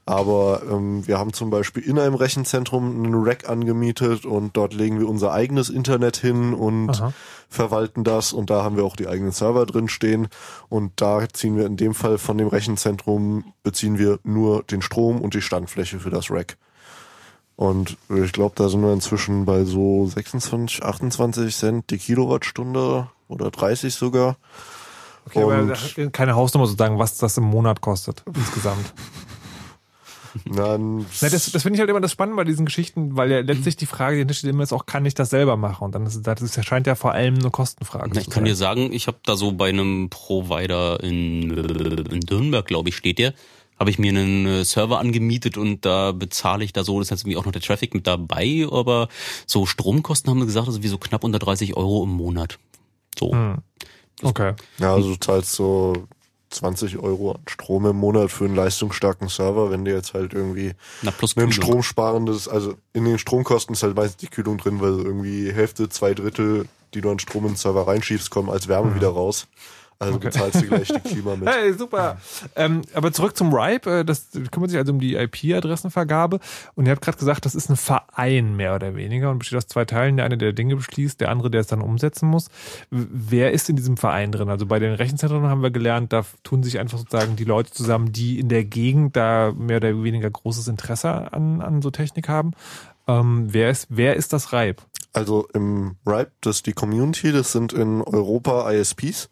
[0.04, 4.98] Aber ähm, wir haben zum Beispiel in einem Rechenzentrum einen Rack angemietet und dort legen
[4.98, 7.12] wir unser eigenes Internet hin und Aha.
[7.48, 10.26] verwalten das und da haben wir auch die eigenen Server drin stehen
[10.68, 15.20] und da ziehen wir in dem Fall von dem Rechenzentrum beziehen wir nur den Strom
[15.20, 16.56] und die Standfläche für das Rack.
[17.54, 23.50] Und ich glaube, da sind wir inzwischen bei so 26, 28 Cent die Kilowattstunde oder
[23.52, 24.36] 30 sogar.
[25.26, 28.92] Okay, aber Und- da- keine Hausnummer sozusagen, was das im Monat kostet insgesamt.
[30.46, 33.40] Dann Na, das das finde ich halt immer das Spannende bei diesen Geschichten, weil ja
[33.40, 35.84] letztlich die Frage, die hinter steht, immer ist auch, kann ich das selber machen?
[35.84, 38.44] Und dann ist das ist, scheint ja vor allem eine Kostenfrage Na, ich kann sein.
[38.44, 43.18] dir sagen, ich habe da so bei einem Provider in, in Dürnberg, glaube ich, steht
[43.18, 43.34] der,
[43.78, 47.10] habe ich mir einen äh, Server angemietet und da bezahle ich da so, das ist
[47.10, 49.08] jetzt irgendwie auch noch der Traffic mit dabei, aber
[49.46, 52.58] so Stromkosten haben wir gesagt, also wie so knapp unter 30 Euro im Monat.
[53.18, 53.32] So.
[53.32, 53.58] Hm.
[54.22, 54.54] Okay.
[54.78, 56.06] Ja, also du zahlst so
[56.52, 60.72] 20 Euro an Strom im Monat für einen leistungsstarken Server, wenn du jetzt halt irgendwie
[61.02, 65.52] Na, ein stromsparendes, also in den Stromkosten ist halt meistens die Kühlung drin, weil irgendwie
[65.52, 69.08] Hälfte, zwei Drittel, die du an Strom in den Server reinschiebst, kommen als Wärme wieder
[69.08, 69.48] raus.
[70.02, 70.26] Also Okay.
[70.28, 71.48] bezahlst du gleich die Klima mit.
[71.48, 72.16] Hey, super.
[72.56, 74.00] Ähm, aber zurück zum RIPE.
[74.00, 76.40] äh, Das kümmert sich also um die IP-Adressenvergabe.
[76.74, 79.66] Und ihr habt gerade gesagt, das ist ein Verein mehr oder weniger und besteht aus
[79.66, 80.16] zwei Teilen.
[80.16, 82.48] Der eine, der Dinge beschließt, der andere, der es dann umsetzen muss.
[82.90, 84.48] Wer ist in diesem Verein drin?
[84.50, 88.12] Also bei den Rechenzentren haben wir gelernt, da tun sich einfach sozusagen die Leute zusammen,
[88.12, 92.52] die in der Gegend da mehr oder weniger großes Interesse an, an so Technik haben.
[93.06, 94.82] Ähm, wer, ist, wer ist das RIPE?
[95.14, 99.28] Also im RIPE, das ist die Community, das sind in Europa ISPs.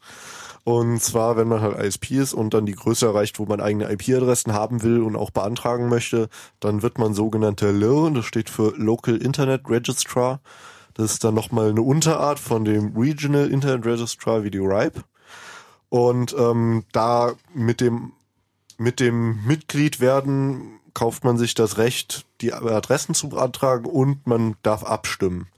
[0.65, 3.91] Und zwar, wenn man halt ISP ist und dann die Größe erreicht, wo man eigene
[3.91, 6.29] IP-Adressen haben will und auch beantragen möchte,
[6.61, 10.41] dann wird man sogenannter LIR, das steht für Local Internet Registrar.
[10.95, 15.03] Das ist dann nochmal eine Unterart von dem Regional Internet Registrar wie die RIPE.
[15.89, 18.13] Und ähm, da mit dem
[18.77, 24.57] mit dem Mitglied werden kauft man sich das Recht, die Adressen zu beantragen und man
[24.63, 25.49] darf abstimmen.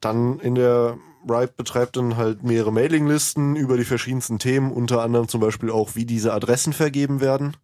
[0.00, 0.96] Dann in der
[1.28, 5.94] RIPE betreibt dann halt mehrere Mailinglisten über die verschiedensten Themen, unter anderem zum Beispiel auch,
[5.94, 7.56] wie diese Adressen vergeben werden.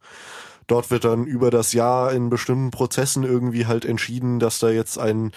[0.66, 4.98] Dort wird dann über das Jahr in bestimmten Prozessen irgendwie halt entschieden, dass da jetzt
[4.98, 5.32] ein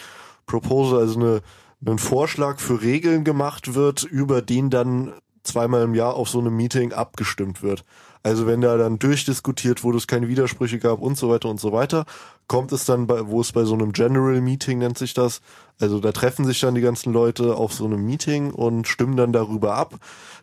[0.45, 1.41] Proposal, also eine,
[1.85, 5.13] ein Vorschlag für Regeln gemacht wird, über den dann
[5.43, 7.83] zweimal im Jahr auf so einem Meeting abgestimmt wird.
[8.23, 11.73] Also wenn da dann durchdiskutiert wurde, es keine Widersprüche gab und so weiter und so
[11.73, 12.05] weiter,
[12.47, 15.41] kommt es dann bei, wo es bei so einem General Meeting nennt sich das,
[15.79, 19.33] also da treffen sich dann die ganzen Leute auf so einem Meeting und stimmen dann
[19.33, 19.95] darüber ab,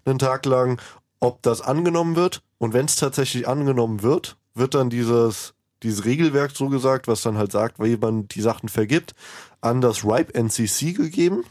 [0.04, 0.80] einen Tag lang,
[1.20, 2.42] ob das angenommen wird.
[2.58, 7.38] Und wenn es tatsächlich angenommen wird, wird dann dieses, dieses Regelwerk so gesagt, was dann
[7.38, 9.14] halt sagt, wie man die Sachen vergibt,
[9.60, 11.44] an das RIPE NCC gegeben.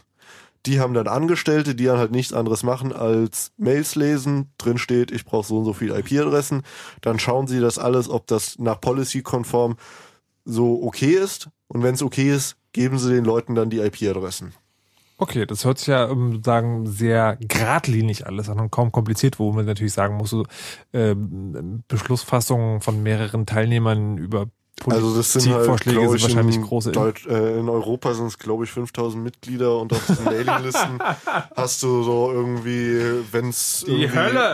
[0.66, 4.52] Die haben dann Angestellte, die dann halt nichts anderes machen als Mails lesen.
[4.58, 6.62] Drin steht, ich brauche so und so viele IP-Adressen.
[7.00, 9.76] Dann schauen sie das alles, ob das nach Policy-konform
[10.50, 11.48] so okay ist.
[11.68, 14.52] Und wenn es okay ist, geben sie den Leuten dann die IP-Adressen.
[15.20, 19.52] Okay, das hört sich ja ähm, sagen sehr geradlinig alles an und kaum kompliziert, wo
[19.52, 20.46] man natürlich sagen muss, so,
[20.92, 21.14] äh,
[21.88, 24.46] Beschlussfassungen von mehreren Teilnehmern über
[24.86, 26.92] Also das sind halt, glaub sind ich, wahrscheinlich in, große.
[26.92, 30.98] Deut äh, in Europa sind es, glaube ich, 5000 Mitglieder und auf diesen Mailinglisten
[31.54, 33.84] hast du so irgendwie, wenn es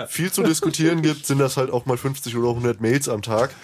[0.09, 3.55] viel zu diskutieren gibt, sind das halt auch mal 50 oder 100 Mails am Tag.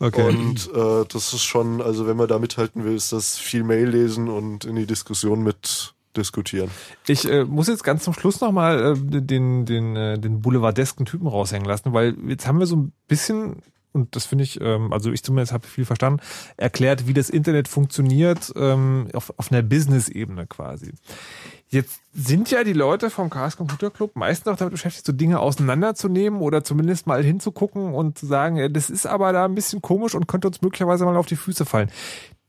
[0.00, 0.28] Okay.
[0.28, 3.88] Und äh, das ist schon, also wenn man da mithalten will, ist das viel Mail
[3.88, 6.70] lesen und in die Diskussion mit diskutieren.
[7.06, 11.26] Ich äh, muss jetzt ganz zum Schluss nochmal äh, den, den, äh, den boulevardesken Typen
[11.26, 13.62] raushängen lassen, weil jetzt haben wir so ein bisschen,
[13.94, 16.20] und das finde ich, ähm, also ich zumindest habe viel verstanden,
[16.56, 20.92] erklärt, wie das Internet funktioniert ähm, auf, auf einer Business-Ebene quasi.
[21.68, 25.38] Jetzt sind ja die Leute vom Chaos Computer Club meistens auch damit beschäftigt, so Dinge
[25.38, 29.80] auseinanderzunehmen oder zumindest mal hinzugucken und zu sagen, ja, das ist aber da ein bisschen
[29.80, 31.90] komisch und könnte uns möglicherweise mal auf die Füße fallen.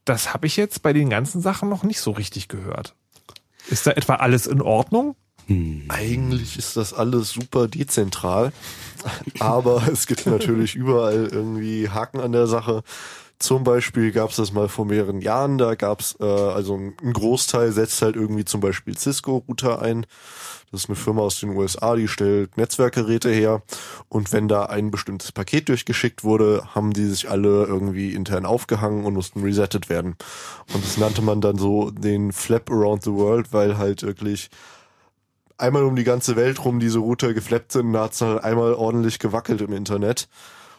[0.03, 2.95] Das habe ich jetzt bei den ganzen Sachen noch nicht so richtig gehört.
[3.69, 5.15] Ist da etwa alles in Ordnung?
[5.89, 8.51] Eigentlich ist das alles super dezentral,
[9.39, 12.84] aber es gibt natürlich überall irgendwie Haken an der Sache.
[13.38, 17.13] Zum Beispiel gab es das mal vor mehreren Jahren, da gab es, äh, also ein
[17.13, 20.05] Großteil setzt halt irgendwie zum Beispiel Cisco-Router ein.
[20.72, 23.61] Das ist eine Firma aus den USA, die stellt Netzwerkgeräte her.
[24.07, 29.05] Und wenn da ein bestimmtes Paket durchgeschickt wurde, haben die sich alle irgendwie intern aufgehangen
[29.05, 30.15] und mussten resettet werden.
[30.73, 34.49] Und das nannte man dann so den Flap Around the World, weil halt wirklich
[35.57, 38.73] einmal um die ganze Welt rum diese Router geflappt sind, da hat's dann halt einmal
[38.73, 40.27] ordentlich gewackelt im Internet.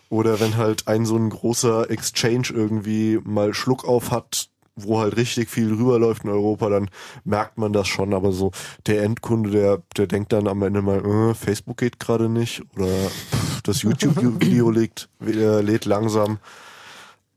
[0.08, 5.16] Oder wenn halt ein so ein großer Exchange irgendwie mal Schluck auf hat, wo halt
[5.16, 6.90] richtig viel rüberläuft in Europa, dann
[7.24, 8.14] merkt man das schon.
[8.14, 8.52] Aber so
[8.86, 12.86] der Endkunde, der, der denkt dann am Ende mal, äh, Facebook geht gerade nicht oder
[12.86, 16.38] pff, das YouTube-Video lädt, äh, lädt langsam.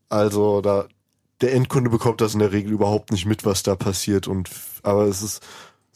[0.09, 0.85] Also da
[1.41, 4.27] der Endkunde bekommt das in der Regel überhaupt nicht mit, was da passiert.
[4.27, 4.49] Und
[4.83, 5.41] aber es ist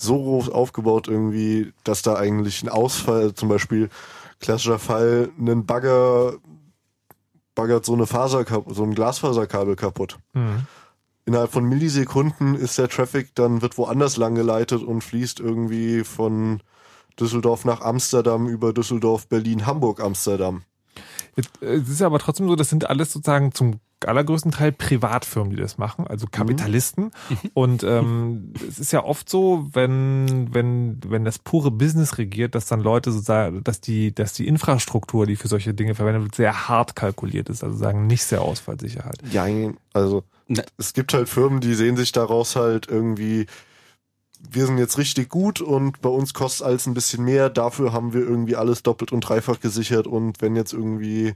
[0.03, 3.89] so groß aufgebaut irgendwie, dass da eigentlich ein Ausfall, zum Beispiel
[4.39, 6.35] klassischer Fall, ein Bagger
[7.55, 10.17] baggert so eine Faser, so ein Glasfaserkabel kaputt.
[10.33, 10.67] Mhm.
[11.25, 16.61] Innerhalb von Millisekunden ist der Traffic dann wird woanders lang geleitet und fließt irgendwie von
[17.19, 20.63] Düsseldorf nach Amsterdam über Düsseldorf, Berlin, Hamburg, Amsterdam.
[21.35, 25.51] Jetzt, äh, Es ist aber trotzdem so, das sind alles sozusagen zum allergrößten Teil Privatfirmen,
[25.51, 27.11] die das machen, also Kapitalisten.
[27.53, 32.65] Und ähm, es ist ja oft so, wenn wenn wenn das pure Business regiert, dass
[32.65, 36.67] dann Leute sozusagen, dass die dass die Infrastruktur, die für solche Dinge verwendet wird, sehr
[36.67, 39.21] hart kalkuliert ist, also sagen nicht sehr ausfallsicher halt.
[39.31, 39.45] Ja,
[39.93, 40.23] also
[40.77, 43.45] es gibt halt Firmen, die sehen sich daraus halt irgendwie,
[44.51, 48.13] wir sind jetzt richtig gut und bei uns kostet alles ein bisschen mehr, dafür haben
[48.13, 50.07] wir irgendwie alles doppelt und dreifach gesichert.
[50.07, 51.33] Und wenn jetzt irgendwie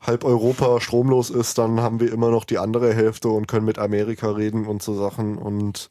[0.00, 3.78] halb Europa stromlos ist, dann haben wir immer noch die andere Hälfte und können mit
[3.78, 5.38] Amerika reden und so Sachen.
[5.38, 5.90] Und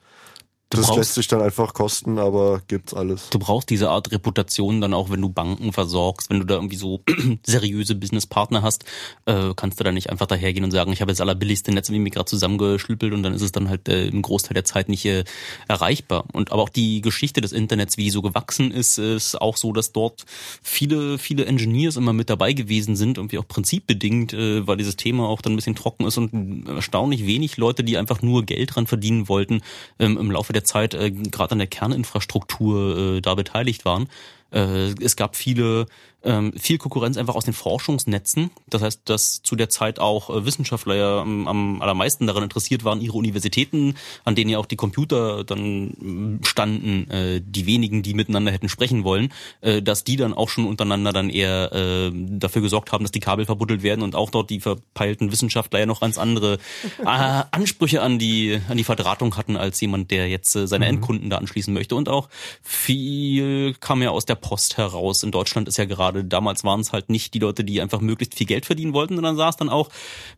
[0.69, 3.29] Du das brauchst- lässt sich dann einfach kosten, aber gibt's alles.
[3.29, 6.75] Du brauchst diese Art Reputation dann auch, wenn du Banken versorgst, wenn du da irgendwie
[6.75, 7.01] so
[7.45, 8.83] seriöse Businesspartner hast,
[9.25, 12.11] äh, kannst du da nicht einfach dahergehen und sagen, ich habe jetzt allerbilligste Netz irgendwie
[12.11, 15.23] gerade zusammengeschlüppelt und dann ist es dann halt äh, im Großteil der Zeit nicht äh,
[15.69, 16.25] erreichbar.
[16.33, 19.71] Und aber auch die Geschichte des Internets, wie die so gewachsen ist, ist auch so,
[19.71, 20.25] dass dort
[20.61, 25.29] viele, viele Engineers immer mit dabei gewesen sind, irgendwie auch prinzipbedingt, äh, weil dieses Thema
[25.29, 28.85] auch dann ein bisschen trocken ist und erstaunlich wenig Leute, die einfach nur Geld dran
[28.85, 29.61] verdienen wollten,
[29.99, 34.09] ähm, im Laufe der Zeit äh, gerade an der Kerninfrastruktur äh, da beteiligt waren.
[34.51, 35.85] Äh, es gab viele,
[36.27, 38.51] ähm, viel Konkurrenz einfach aus den Forschungsnetzen.
[38.67, 42.83] Das heißt, dass zu der Zeit auch äh, Wissenschaftler ja am, am allermeisten daran interessiert
[42.83, 43.95] waren, ihre Universitäten,
[44.25, 48.69] an denen ja auch die Computer dann mm, standen, äh, die wenigen, die miteinander hätten
[48.69, 53.03] sprechen wollen, äh, dass die dann auch schon untereinander dann eher äh, dafür gesorgt haben,
[53.03, 56.59] dass die Kabel verbuddelt werden und auch dort die verpeilten Wissenschaftler ja noch ganz andere
[56.99, 57.05] äh,
[57.51, 61.37] Ansprüche an die an die Verdrahtung hatten als jemand, der jetzt äh, seine Endkunden da
[61.37, 61.95] anschließen möchte.
[61.95, 62.29] Und auch
[62.61, 65.23] viel kam ja aus der Post heraus.
[65.23, 68.35] In Deutschland ist ja gerade, damals waren es halt nicht die Leute, die einfach möglichst
[68.35, 69.89] viel Geld verdienen wollten, sondern saß dann auch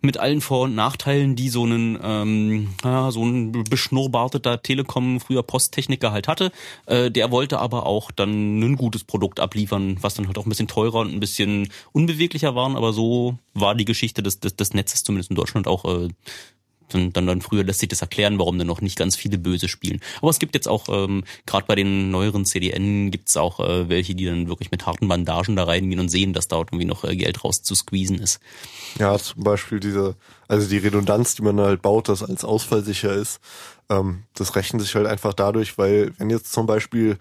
[0.02, 5.44] mit allen Vor- und Nachteilen, die so einen, ähm, ja, so ein beschnurrbarteter Telekom, früher
[5.44, 6.52] Posttechniker halt hatte.
[6.86, 10.50] Äh, der wollte aber auch dann ein gutes Produkt abliefern, was dann halt auch ein
[10.50, 14.74] bisschen teurer und ein bisschen unbeweglicher waren, aber so war die Geschichte des, des, des
[14.74, 16.10] Netzes zumindest in Deutschland auch äh,
[16.90, 19.68] dann, dann, dann früher lässt sich das erklären, warum dann noch nicht ganz viele Böse
[19.68, 20.02] spielen.
[20.22, 24.16] Aber es gibt jetzt auch, ähm, gerade bei den neueren CDN gibt's auch äh, welche,
[24.16, 27.16] die dann wirklich mit harten Bandagen da reingehen und sehen, dass da irgendwie noch äh,
[27.16, 28.40] Geld raus zu squeezen ist.
[29.00, 30.16] Ja, zum Beispiel diese,
[30.48, 33.40] also die Redundanz, die man halt baut, das als ausfallsicher ist,
[33.90, 37.18] ähm, das rechnet sich halt einfach dadurch, weil wenn jetzt zum Beispiel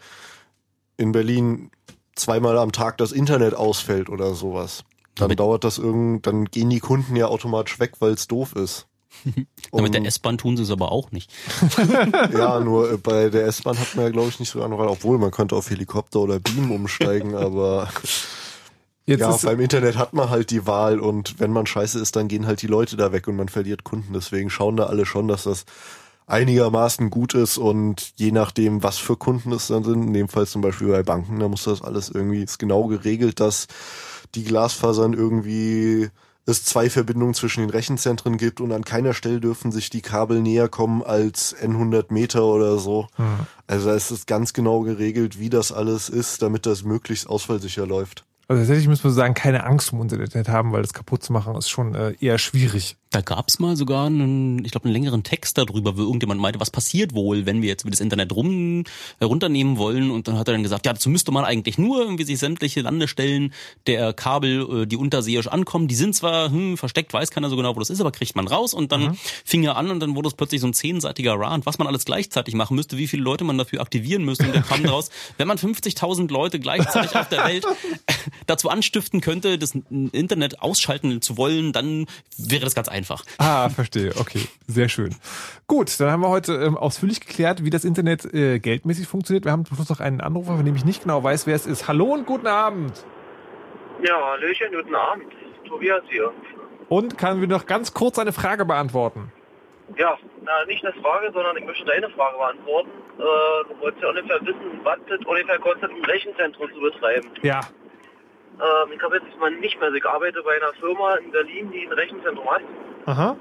[0.97, 1.71] in Berlin
[2.17, 4.85] zweimal am Tag das Internet ausfällt oder sowas,
[5.15, 8.87] dann dauert das irgend, dann gehen die Kunden ja automatisch weg, weil es doof ist.
[9.75, 11.31] Ja, mit der S-Bahn tun sie es aber auch nicht.
[12.33, 14.89] ja, nur äh, bei der S-Bahn hat man ja, glaube ich, nicht so eine Wahl,
[14.89, 17.89] obwohl man könnte auf Helikopter oder Beam umsteigen, aber
[19.07, 22.15] Jetzt ja, ist- beim Internet hat man halt die Wahl und wenn man scheiße ist,
[22.17, 24.13] dann gehen halt die Leute da weg und man verliert Kunden.
[24.13, 25.65] Deswegen schauen da alle schon, dass das
[26.27, 30.47] einigermaßen gut ist und je nachdem, was für Kunden es dann sind, in dem Fall
[30.47, 33.67] zum Beispiel bei Banken, da muss das alles irgendwie, ist genau geregelt, dass
[34.35, 36.11] die Glasfasern irgendwie
[36.49, 40.41] es zwei Verbindungen zwischen den Rechenzentren gibt und an keiner Stelle dürfen sich die Kabel
[40.41, 43.07] näher kommen als N100 Meter oder so.
[43.19, 43.47] Mhm.
[43.67, 48.25] Also es ist ganz genau geregelt, wie das alles ist, damit das möglichst ausfallsicher läuft.
[48.49, 51.35] Also tatsächlich müssen wir sagen, keine Angst um unser Internet haben, weil das kaputt zu
[51.35, 52.97] machen ist schon äh, eher schwierig.
[53.11, 56.71] Da gab's mal sogar einen, ich glaube, einen längeren Text darüber, wo irgendjemand meinte, was
[56.71, 58.85] passiert wohl, wenn wir jetzt das Internet rum,
[59.19, 60.11] äh, runternehmen wollen.
[60.11, 62.83] Und dann hat er dann gesagt, ja, dazu müsste man eigentlich nur irgendwie sich sämtliche
[62.83, 63.55] Landestellen
[63.87, 67.75] der Kabel, äh, die unterseeisch ankommen, die sind zwar hm, versteckt, weiß keiner so genau,
[67.75, 68.75] wo das ist, aber kriegt man raus.
[68.75, 71.79] Und dann fing er an und dann wurde es plötzlich so ein zehnseitiger Rant, was
[71.79, 74.45] man alles gleichzeitig machen müsste, wie viele Leute man dafür aktivieren müsste.
[74.45, 77.65] Und der kam daraus, wenn man 50.000 Leute gleichzeitig auf der Welt
[78.47, 79.75] dazu anstiften könnte, das
[80.13, 82.07] Internet ausschalten zu wollen, dann
[82.37, 82.98] wäre das ganz einfach.
[83.39, 84.13] Ah, verstehe.
[84.19, 85.15] Okay, sehr schön.
[85.67, 89.45] Gut, dann haben wir heute ähm, ausführlich geklärt, wie das Internet äh, geldmäßig funktioniert.
[89.45, 91.67] Wir haben zum Schluss noch einen Anrufer, von dem ich nicht genau weiß, wer es
[91.67, 91.89] ist.
[91.89, 93.05] Hallo und guten Abend.
[94.03, 95.27] Ja, Hallöchen, guten Abend.
[95.67, 96.33] Tobias hier.
[96.89, 99.33] Und kann wir noch ganz kurz eine Frage beantworten?
[99.97, 102.91] Ja, na, nicht eine Frage, sondern ich möchte deine Frage beantworten.
[103.19, 103.23] Äh,
[103.69, 107.29] du wolltest ja ungefähr wissen, was das ungefähr kostet, ein Rechenzentrum zu betreiben.
[107.43, 107.61] Ja.
[108.61, 111.87] Ähm, ich habe jetzt mal nicht mehr, ich arbeite bei einer Firma in Berlin, die
[111.87, 112.63] ein Rechenzentrum hat.
[113.07, 113.37] Aha.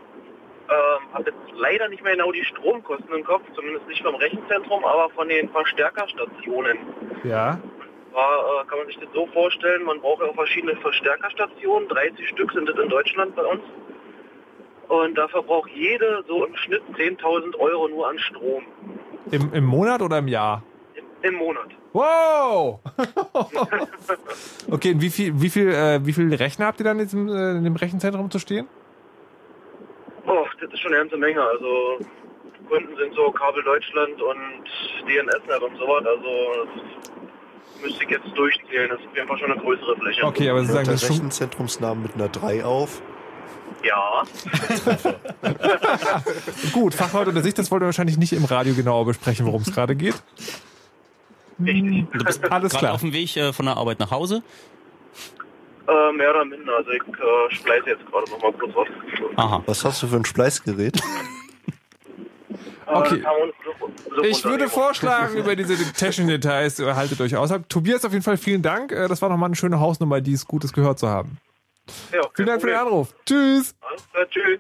[0.70, 4.84] Ähm, habe jetzt leider nicht mehr genau die Stromkosten im Kopf, zumindest nicht vom Rechenzentrum,
[4.84, 6.78] aber von den Verstärkerstationen.
[7.24, 7.60] Ja.
[8.12, 12.28] War, äh, kann man sich das so vorstellen, man braucht ja auch verschiedene Verstärkerstationen, 30
[12.30, 13.64] Stück sind es in Deutschland bei uns.
[14.88, 18.64] Und dafür braucht jede so im Schnitt 10.000 Euro nur an Strom
[19.32, 20.64] Im, Im Monat oder im Jahr?
[21.22, 21.70] Im Monat.
[21.94, 22.80] Wow!
[24.72, 27.28] okay, und wie viel, wie viel, äh, wie viel Rechner habt ihr dann jetzt im,
[27.28, 28.68] äh, in dem Rechenzentrum zu stehen?
[30.26, 31.42] Oh, das ist schon eine ganze Menge.
[31.42, 32.00] Also
[32.70, 34.64] Kunden sind so Kabel Deutschland und
[35.08, 36.06] DNSNet und sowas.
[36.06, 36.68] Also
[37.74, 38.90] das müsste ich jetzt durchzählen.
[38.90, 40.24] Das ist auf jeden Fall schon eine größere Fläche.
[40.24, 43.02] Okay, aber Sie sagen, das Rechenzentrumsnamen mit einer 3 auf.
[43.84, 44.24] Ja.
[46.74, 49.74] Gut, Fachleute unter sich, das wollt ihr wahrscheinlich nicht im Radio genauer besprechen, worum es
[49.74, 50.16] gerade geht.
[51.58, 52.94] Hm, Du bist Alles gerade klar.
[52.94, 54.44] auf dem Weg äh, von der Arbeit nach Hause.
[55.88, 56.76] Äh, mehr oder minder.
[56.78, 58.88] Also ich äh, spleiße jetzt gerade noch mal kurz was.
[59.38, 59.64] Aha.
[59.66, 61.00] Was hast du für ein Spleißgerät?
[62.90, 63.16] Okay.
[63.16, 63.24] Äh,
[64.16, 67.52] so Ich würde vorschlagen, über diese technischen Details äh, haltet euch aus.
[67.68, 68.94] Tobias, auf jeden Fall vielen Dank.
[68.94, 71.38] Äh, Das war nochmal eine schöne Hausnummer, die es Gutes gehört zu haben.
[72.14, 73.14] Ja, Vielen Dank für den Anruf.
[73.26, 73.76] Tschüss.
[73.82, 74.60] Alles klar, tschüss.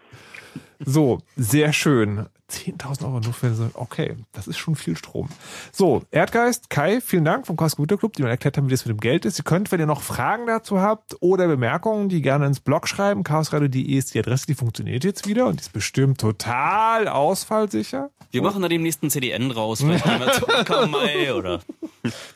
[0.80, 2.28] So, sehr schön.
[2.50, 5.30] 10.000 Euro nur für so, okay, das ist schon viel Strom.
[5.72, 8.86] So, Erdgeist, Kai, vielen Dank vom Chaos Computer Club, die mir erklärt haben, wie das
[8.86, 9.40] mit dem Geld ist.
[9.40, 13.24] Ihr könnt, wenn ihr noch Fragen dazu habt oder Bemerkungen, die gerne ins Blog schreiben.
[13.24, 18.12] chaosradio.de ist die Adresse, die funktioniert jetzt wieder und die ist bestimmt total ausfallsicher.
[18.32, 21.62] Wir machen da demnächst einen CDN draus, vielleicht Akamai oder.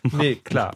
[0.03, 0.75] Nee, klar.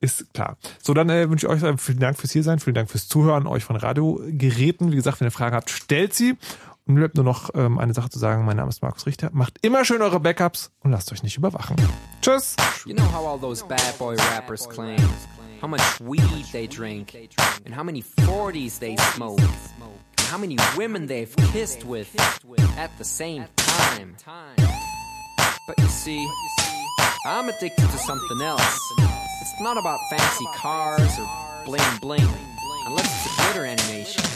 [0.00, 0.58] Ist klar.
[0.82, 3.46] So, dann äh, wünsche ich euch vielen Dank fürs hier sein, vielen Dank fürs Zuhören,
[3.46, 4.92] euch von Radiogeräten.
[4.92, 6.36] Wie gesagt, wenn ihr Fragen habt, stellt sie.
[6.86, 8.44] Mir bleibt nur noch ähm, eine Sache zu sagen.
[8.44, 9.30] Mein Name ist Markus Richter.
[9.32, 11.76] Macht immer schön eure Backups und lasst euch nicht überwachen.
[12.22, 12.54] Tschüss.
[12.84, 14.96] You know how all those bad boy rappers claim
[15.60, 17.14] how much weed they drink,
[17.64, 22.14] and how many 40s they smoke, and how many women they've kissed with
[22.78, 24.16] at the same time.
[25.66, 26.24] But you see,
[27.26, 28.78] I'm addicted to something else.
[29.40, 31.28] It's not about fancy cars or
[31.64, 32.28] bling bling,
[32.86, 34.35] unless it's a glitter animation.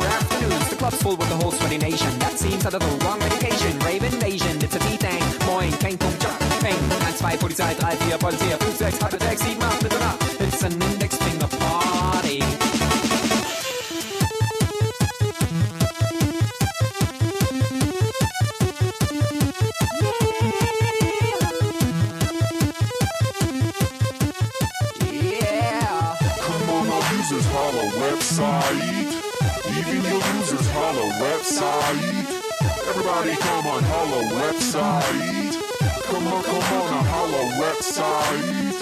[0.81, 2.09] club's full with the whole sweaty nation.
[2.17, 3.77] That seems out of the wrong medication.
[3.81, 5.21] Rave invasion, it's a V-Thing.
[5.45, 6.73] Moin, kein Punkt, jump, ping.
[6.73, 10.41] 1, 2, Polizei, 3, 4, Polizei, 5, 6, 7, 6, 7, 8, Mitternacht.
[10.41, 12.39] It's an index finger party.
[25.13, 26.17] Yeah.
[26.41, 29.00] Come on, our users holla website
[30.91, 32.03] holla website.
[32.89, 35.55] Everybody come on holla website.
[36.03, 38.81] Come on, come on, holla website.